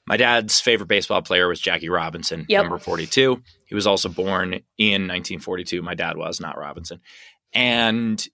my 0.07 0.17
dad's 0.17 0.59
favorite 0.59 0.87
baseball 0.87 1.21
player 1.21 1.47
was 1.47 1.59
Jackie 1.59 1.89
Robinson, 1.89 2.45
yep. 2.47 2.63
number 2.63 2.77
forty 2.77 3.05
two. 3.05 3.41
He 3.65 3.75
was 3.75 3.87
also 3.87 4.09
born 4.09 4.61
in 4.77 5.07
nineteen 5.07 5.39
forty 5.39 5.63
two. 5.63 5.81
My 5.81 5.95
dad 5.95 6.17
was 6.17 6.39
not 6.39 6.57
Robinson, 6.57 7.01
and 7.53 8.25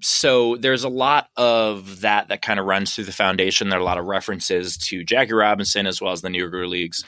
so 0.00 0.56
there's 0.56 0.84
a 0.84 0.88
lot 0.88 1.28
of 1.36 2.00
that 2.00 2.28
that 2.28 2.42
kind 2.42 2.60
of 2.60 2.66
runs 2.66 2.94
through 2.94 3.04
the 3.04 3.12
foundation. 3.12 3.68
There 3.68 3.78
are 3.78 3.82
a 3.82 3.84
lot 3.84 3.98
of 3.98 4.06
references 4.06 4.76
to 4.78 5.04
Jackie 5.04 5.32
Robinson 5.32 5.86
as 5.86 6.00
well 6.00 6.12
as 6.12 6.22
the 6.22 6.28
Negro 6.28 6.68
Leagues, 6.68 7.04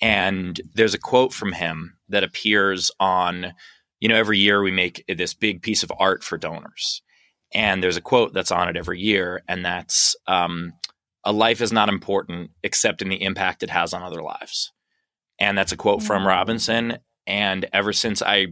and 0.00 0.60
there's 0.74 0.94
a 0.94 0.98
quote 0.98 1.32
from 1.32 1.52
him 1.52 1.96
that 2.08 2.24
appears 2.24 2.90
on. 2.98 3.54
You 4.00 4.08
know, 4.08 4.14
every 4.14 4.38
year 4.38 4.62
we 4.62 4.70
make 4.70 5.04
this 5.08 5.34
big 5.34 5.60
piece 5.60 5.82
of 5.82 5.92
art 5.98 6.22
for 6.22 6.38
donors 6.38 7.02
and 7.52 7.82
there's 7.82 7.96
a 7.96 8.02
quote 8.02 8.32
that's 8.32 8.52
on 8.52 8.68
it 8.68 8.76
every 8.76 9.00
year, 9.00 9.42
and 9.48 9.64
that's 9.64 10.16
um, 10.26 10.72
a 11.24 11.32
life 11.32 11.60
is 11.60 11.72
not 11.72 11.88
important 11.88 12.50
except 12.62 13.02
in 13.02 13.08
the 13.08 13.22
impact 13.22 13.62
it 13.62 13.70
has 13.70 13.92
on 13.92 14.02
other 14.02 14.22
lives. 14.22 14.72
And 15.38 15.56
that's 15.56 15.72
a 15.72 15.76
quote 15.76 16.02
from 16.02 16.22
mm. 16.22 16.26
Robinson. 16.26 16.98
And 17.26 17.68
ever 17.72 17.92
since 17.92 18.22
I 18.22 18.48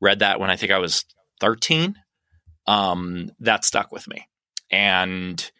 read 0.00 0.20
that 0.20 0.40
when 0.40 0.50
I 0.50 0.56
think 0.56 0.72
I 0.72 0.78
was 0.78 1.04
13, 1.40 1.96
um, 2.66 3.30
that 3.40 3.64
stuck 3.64 3.92
with 3.92 4.08
me. 4.08 4.28
And 4.70 5.50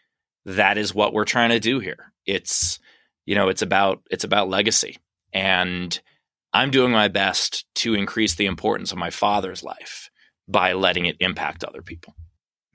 that 0.45 0.77
is 0.77 0.95
what 0.95 1.13
we're 1.13 1.25
trying 1.25 1.49
to 1.49 1.59
do 1.59 1.79
here. 1.79 2.13
It's, 2.25 2.79
you 3.25 3.35
know, 3.35 3.49
it's 3.49 3.61
about 3.61 4.01
it's 4.09 4.23
about 4.23 4.49
legacy. 4.49 4.97
And 5.33 5.99
I'm 6.53 6.71
doing 6.71 6.91
my 6.91 7.09
best 7.09 7.65
to 7.75 7.93
increase 7.93 8.35
the 8.35 8.45
importance 8.45 8.91
of 8.91 8.97
my 8.97 9.09
father's 9.09 9.61
life 9.61 10.09
by 10.47 10.73
letting 10.73 11.05
it 11.05 11.17
impact 11.19 11.63
other 11.63 11.81
people. 11.81 12.15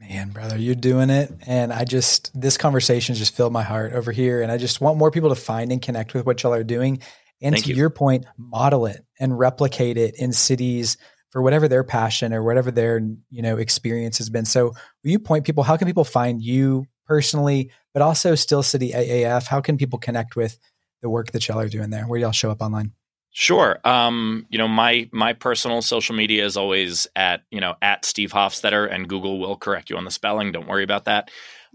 Man, 0.00 0.30
brother, 0.30 0.56
you're 0.56 0.74
doing 0.74 1.10
it. 1.10 1.30
And 1.46 1.72
I 1.72 1.84
just, 1.84 2.30
this 2.38 2.56
conversation 2.56 3.14
just 3.14 3.36
filled 3.36 3.52
my 3.52 3.62
heart 3.62 3.92
over 3.92 4.12
here. 4.12 4.42
And 4.42 4.50
I 4.50 4.56
just 4.56 4.80
want 4.80 4.96
more 4.96 5.10
people 5.10 5.28
to 5.28 5.34
find 5.34 5.70
and 5.70 5.82
connect 5.82 6.14
with 6.14 6.24
what 6.24 6.42
y'all 6.42 6.54
are 6.54 6.64
doing. 6.64 7.00
And 7.42 7.54
Thank 7.54 7.66
to 7.66 7.70
you. 7.70 7.76
your 7.76 7.90
point, 7.90 8.24
model 8.38 8.86
it 8.86 9.04
and 9.18 9.38
replicate 9.38 9.98
it 9.98 10.14
in 10.18 10.32
cities 10.32 10.96
for 11.30 11.42
whatever 11.42 11.68
their 11.68 11.84
passion 11.84 12.32
or 12.32 12.42
whatever 12.42 12.70
their 12.70 13.00
you 13.30 13.42
know 13.42 13.56
experience 13.56 14.18
has 14.18 14.28
been. 14.28 14.44
So, 14.44 14.74
will 15.04 15.10
you 15.10 15.18
point 15.18 15.46
people? 15.46 15.62
How 15.62 15.76
can 15.76 15.86
people 15.86 16.04
find 16.04 16.42
you 16.42 16.86
personally, 17.06 17.70
but 17.94 18.02
also 18.02 18.34
Steel 18.34 18.62
City 18.62 18.90
AAF? 18.92 19.46
How 19.46 19.60
can 19.60 19.78
people 19.78 19.98
connect 19.98 20.36
with 20.36 20.58
the 21.02 21.08
work 21.08 21.32
that 21.32 21.46
y'all 21.48 21.60
are 21.60 21.68
doing 21.68 21.90
there? 21.90 22.04
Where 22.04 22.20
y'all 22.20 22.32
show 22.32 22.50
up 22.50 22.60
online? 22.60 22.92
Sure. 23.32 23.78
Um, 23.84 24.46
you 24.50 24.58
know, 24.58 24.66
my 24.66 25.08
my 25.12 25.32
personal 25.32 25.82
social 25.82 26.16
media 26.16 26.44
is 26.44 26.56
always 26.56 27.06
at 27.14 27.42
you 27.50 27.60
know 27.60 27.74
at 27.80 28.04
Steve 28.04 28.32
Hofstetter, 28.32 28.92
and 28.92 29.08
Google 29.08 29.38
will 29.38 29.56
correct 29.56 29.88
you 29.88 29.96
on 29.96 30.04
the 30.04 30.10
spelling. 30.10 30.50
Don't 30.50 30.66
worry 30.66 30.82
about 30.82 31.04
that. 31.04 31.30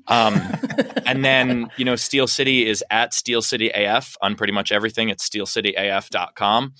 Um, 0.07 0.41
and 1.05 1.23
then 1.23 1.71
you 1.77 1.85
know, 1.85 1.95
Steel 1.95 2.27
City 2.27 2.67
is 2.67 2.83
at 2.91 3.13
Steel 3.13 3.41
City 3.41 3.71
AF 3.73 4.17
on 4.21 4.35
pretty 4.35 4.51
much 4.51 4.71
everything. 4.73 5.09
It's 5.09 5.27
steelcityaf.com. 5.29 6.73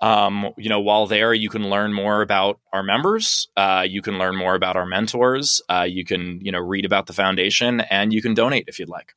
Um, 0.00 0.50
you 0.56 0.68
know, 0.68 0.80
while 0.80 1.06
there, 1.06 1.32
you 1.32 1.48
can 1.48 1.68
learn 1.68 1.92
more 1.92 2.22
about 2.22 2.60
our 2.72 2.82
members. 2.82 3.48
Uh, 3.56 3.86
you 3.88 4.02
can 4.02 4.18
learn 4.18 4.36
more 4.36 4.54
about 4.54 4.76
our 4.76 4.86
mentors. 4.86 5.62
Uh, 5.68 5.86
you 5.88 6.04
can, 6.04 6.40
you 6.42 6.50
know, 6.52 6.58
read 6.58 6.84
about 6.84 7.06
the 7.06 7.12
foundation, 7.12 7.80
and 7.80 8.12
you 8.12 8.20
can 8.20 8.34
donate 8.34 8.64
if 8.68 8.78
you'd 8.78 8.88
like. 8.88 9.14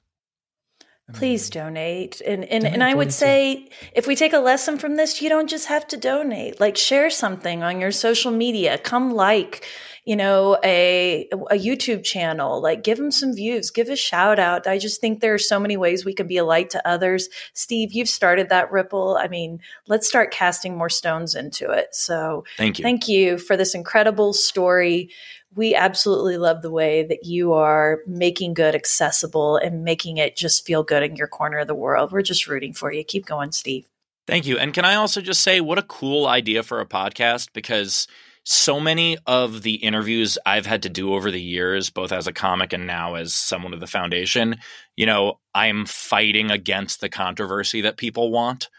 Please 1.14 1.50
donate. 1.50 2.20
And 2.22 2.44
and, 2.44 2.64
donate 2.64 2.74
and 2.74 2.84
I 2.84 2.94
would 2.94 3.14
say 3.14 3.70
if 3.94 4.08
we 4.08 4.16
take 4.16 4.34
a 4.34 4.40
lesson 4.40 4.78
from 4.78 4.98
this, 4.98 5.22
you 5.22 5.30
don't 5.30 5.50
just 5.50 5.68
have 5.68 5.88
to 5.88 5.98
donate. 5.98 6.60
Like 6.60 6.76
share 6.76 7.10
something 7.10 7.64
on 7.64 7.80
your 7.80 7.94
social 7.94 8.30
media. 8.30 8.78
Come 8.78 9.14
like, 9.14 9.66
you 10.04 10.18
know, 10.18 10.58
a 10.66 11.30
a 11.32 11.58
YouTube 11.58 12.04
channel. 12.04 12.62
Like 12.62 12.84
give 12.84 12.98
them 12.98 13.12
some 13.12 13.34
views, 13.34 13.72
give 13.72 13.88
a 13.88 13.96
shout 13.96 14.38
out. 14.38 14.68
I 14.68 14.78
just 14.78 15.00
think 15.00 15.22
there 15.22 15.34
are 15.34 15.40
so 15.40 15.62
many 15.62 15.78
ways 15.78 16.04
we 16.04 16.14
can 16.14 16.28
be 16.28 16.38
a 16.38 16.44
light 16.44 16.72
to 16.72 16.86
others. 16.86 17.30
Steve, 17.54 17.94
you've 17.94 18.10
started 18.10 18.50
that 18.50 18.70
ripple. 18.70 19.18
I 19.18 19.30
mean, 19.30 19.62
let's 19.88 20.10
start 20.10 20.32
casting 20.32 20.78
more 20.78 20.90
stones 20.90 21.36
into 21.36 21.72
it. 21.72 21.96
So 21.96 22.44
thank 22.58 22.80
you. 22.80 22.84
Thank 22.84 23.08
you 23.08 23.38
for 23.38 23.56
this 23.56 23.74
incredible 23.74 24.34
story 24.34 25.10
we 25.56 25.74
absolutely 25.74 26.38
love 26.38 26.62
the 26.62 26.72
way 26.72 27.04
that 27.04 27.26
you 27.26 27.54
are 27.54 28.00
making 28.06 28.54
good 28.54 28.76
accessible 28.76 29.58
and 29.58 29.84
making 29.84 30.18
it 30.18 30.36
just 30.36 30.66
feel 30.66 30.84
good 30.84 31.04
in 31.04 31.16
your 31.16 31.28
corner 31.28 31.60
of 31.60 31.68
the 31.68 31.76
world. 31.76 32.12
We're 32.12 32.22
just 32.22 32.48
rooting 32.48 32.74
for 32.74 32.92
you. 32.92 33.04
Keep 33.04 33.26
going, 33.26 33.52
Steve. 33.52 33.88
Thank 34.28 34.46
you. 34.46 34.58
And 34.58 34.74
can 34.74 34.86
I 34.86 34.96
also 34.96 35.22
just 35.22 35.42
say, 35.42 35.62
what 35.62 35.78
a 35.78 35.84
cool 35.84 36.28
idea 36.28 36.62
for 36.62 36.82
a 36.82 36.86
podcast 36.86 37.54
because 37.54 38.08
so 38.44 38.80
many 38.80 39.18
of 39.26 39.62
the 39.62 39.76
interviews 39.76 40.38
I've 40.46 40.66
had 40.66 40.84
to 40.84 40.90
do 40.90 41.14
over 41.14 41.32
the 41.32 41.42
years, 41.42 41.90
both 41.90 42.12
as 42.12 42.28
a 42.28 42.34
comic 42.34 42.72
and 42.72 42.86
now 42.86 43.16
as 43.16 43.34
someone 43.34 43.74
of 43.74 43.80
the 43.80 43.88
foundation, 43.88 44.58
you 44.96 45.06
know, 45.06 45.40
I'm 45.54 45.86
fighting 45.86 46.52
against 46.52 47.02
the 47.02 47.10
controversy 47.10 47.82
that 47.82 47.98
people 47.98 48.32
want. 48.32 48.70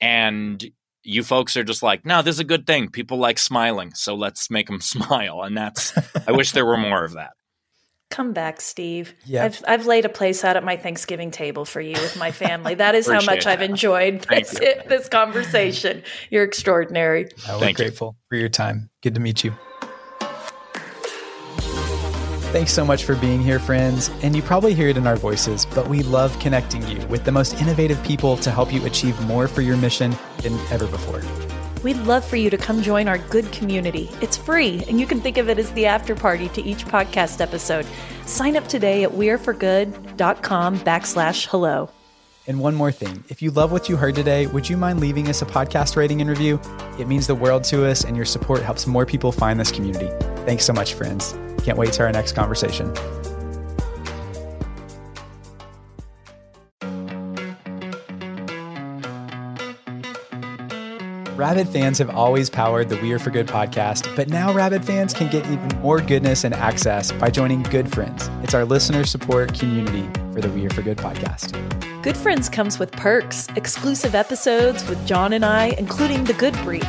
And 0.00 0.64
you 1.02 1.22
folks 1.22 1.56
are 1.56 1.64
just 1.64 1.82
like, 1.82 2.04
no, 2.04 2.22
this 2.22 2.36
is 2.36 2.40
a 2.40 2.44
good 2.44 2.66
thing. 2.66 2.88
People 2.88 3.18
like 3.18 3.38
smiling, 3.38 3.92
so 3.94 4.14
let's 4.14 4.50
make 4.50 4.66
them 4.68 4.80
smile. 4.80 5.42
And 5.42 5.56
that's, 5.56 5.92
I 6.26 6.32
wish 6.32 6.52
there 6.52 6.66
were 6.66 6.76
more 6.76 7.04
of 7.04 7.12
that. 7.12 7.32
Come 8.10 8.34
back, 8.34 8.60
Steve. 8.60 9.14
Yeah. 9.24 9.46
I've, 9.46 9.64
I've 9.66 9.86
laid 9.86 10.04
a 10.04 10.10
place 10.10 10.44
out 10.44 10.58
at 10.58 10.64
my 10.64 10.76
Thanksgiving 10.76 11.30
table 11.30 11.64
for 11.64 11.80
you 11.80 11.94
with 11.94 12.18
my 12.18 12.30
family. 12.30 12.74
That 12.74 12.94
is 12.94 13.06
how 13.06 13.22
much 13.22 13.44
that. 13.44 13.46
I've 13.46 13.62
enjoyed 13.62 14.20
this, 14.28 14.50
this 14.86 15.08
conversation. 15.08 16.02
You're 16.28 16.44
extraordinary. 16.44 17.30
we're 17.48 17.58
Thank 17.58 17.78
grateful 17.78 18.08
you. 18.08 18.26
for 18.28 18.36
your 18.36 18.50
time. 18.50 18.90
Good 19.00 19.14
to 19.14 19.20
meet 19.20 19.44
you. 19.44 19.54
Thanks 22.52 22.74
so 22.74 22.84
much 22.84 23.04
for 23.04 23.16
being 23.16 23.40
here, 23.40 23.58
friends. 23.58 24.10
And 24.22 24.36
you 24.36 24.42
probably 24.42 24.74
hear 24.74 24.88
it 24.88 24.98
in 24.98 25.06
our 25.06 25.16
voices, 25.16 25.64
but 25.64 25.88
we 25.88 26.02
love 26.02 26.38
connecting 26.38 26.86
you 26.86 26.98
with 27.06 27.24
the 27.24 27.32
most 27.32 27.58
innovative 27.62 28.02
people 28.04 28.36
to 28.36 28.50
help 28.50 28.70
you 28.70 28.84
achieve 28.84 29.18
more 29.22 29.48
for 29.48 29.62
your 29.62 29.78
mission 29.78 30.14
than 30.42 30.58
ever 30.70 30.86
before. 30.86 31.22
We'd 31.82 31.96
love 31.96 32.22
for 32.22 32.36
you 32.36 32.50
to 32.50 32.58
come 32.58 32.82
join 32.82 33.08
our 33.08 33.16
good 33.16 33.50
community. 33.52 34.10
It's 34.20 34.36
free, 34.36 34.84
and 34.86 35.00
you 35.00 35.06
can 35.06 35.18
think 35.18 35.38
of 35.38 35.48
it 35.48 35.58
as 35.58 35.72
the 35.72 35.86
after 35.86 36.14
party 36.14 36.50
to 36.50 36.62
each 36.62 36.84
podcast 36.84 37.40
episode. 37.40 37.86
Sign 38.26 38.54
up 38.54 38.68
today 38.68 39.02
at 39.02 39.12
weareforgood.com 39.12 40.78
backslash 40.80 41.46
hello. 41.46 41.88
And 42.46 42.60
one 42.60 42.74
more 42.74 42.92
thing 42.92 43.24
if 43.30 43.40
you 43.40 43.50
love 43.50 43.72
what 43.72 43.88
you 43.88 43.96
heard 43.96 44.14
today, 44.14 44.46
would 44.48 44.68
you 44.68 44.76
mind 44.76 45.00
leaving 45.00 45.28
us 45.28 45.40
a 45.40 45.46
podcast 45.46 45.96
rating 45.96 46.20
and 46.20 46.28
review? 46.28 46.60
It 46.98 47.08
means 47.08 47.26
the 47.26 47.34
world 47.34 47.64
to 47.64 47.86
us, 47.86 48.04
and 48.04 48.14
your 48.14 48.26
support 48.26 48.60
helps 48.60 48.86
more 48.86 49.06
people 49.06 49.32
find 49.32 49.58
this 49.58 49.72
community. 49.72 50.10
Thanks 50.44 50.66
so 50.66 50.74
much, 50.74 50.92
friends. 50.92 51.34
Can't 51.62 51.78
wait 51.78 51.92
to 51.94 52.02
our 52.02 52.12
next 52.12 52.32
conversation. 52.32 52.92
Rabid 61.36 61.68
fans 61.68 61.98
have 61.98 62.10
always 62.10 62.48
powered 62.48 62.88
the 62.88 62.96
We 62.98 63.12
Are 63.12 63.18
for 63.18 63.30
Good 63.30 63.48
podcast, 63.48 64.14
but 64.14 64.28
now 64.28 64.52
Rabid 64.52 64.84
fans 64.84 65.12
can 65.12 65.28
get 65.28 65.44
even 65.46 65.68
more 65.80 66.00
goodness 66.00 66.44
and 66.44 66.54
access 66.54 67.10
by 67.10 67.30
joining 67.30 67.64
Good 67.64 67.90
Friends. 67.90 68.30
It's 68.44 68.54
our 68.54 68.64
listener 68.64 69.04
support 69.04 69.58
community 69.58 70.08
for 70.32 70.40
the 70.40 70.48
We 70.50 70.66
Are 70.66 70.70
for 70.70 70.82
Good 70.82 70.98
podcast. 70.98 71.52
Good 72.02 72.16
Friends 72.16 72.48
comes 72.48 72.78
with 72.78 72.92
perks, 72.92 73.48
exclusive 73.56 74.14
episodes 74.14 74.88
with 74.88 75.04
Jon 75.04 75.32
and 75.32 75.44
I, 75.44 75.74
including 75.78 76.22
the 76.22 76.34
Good 76.34 76.54
Brief 76.62 76.88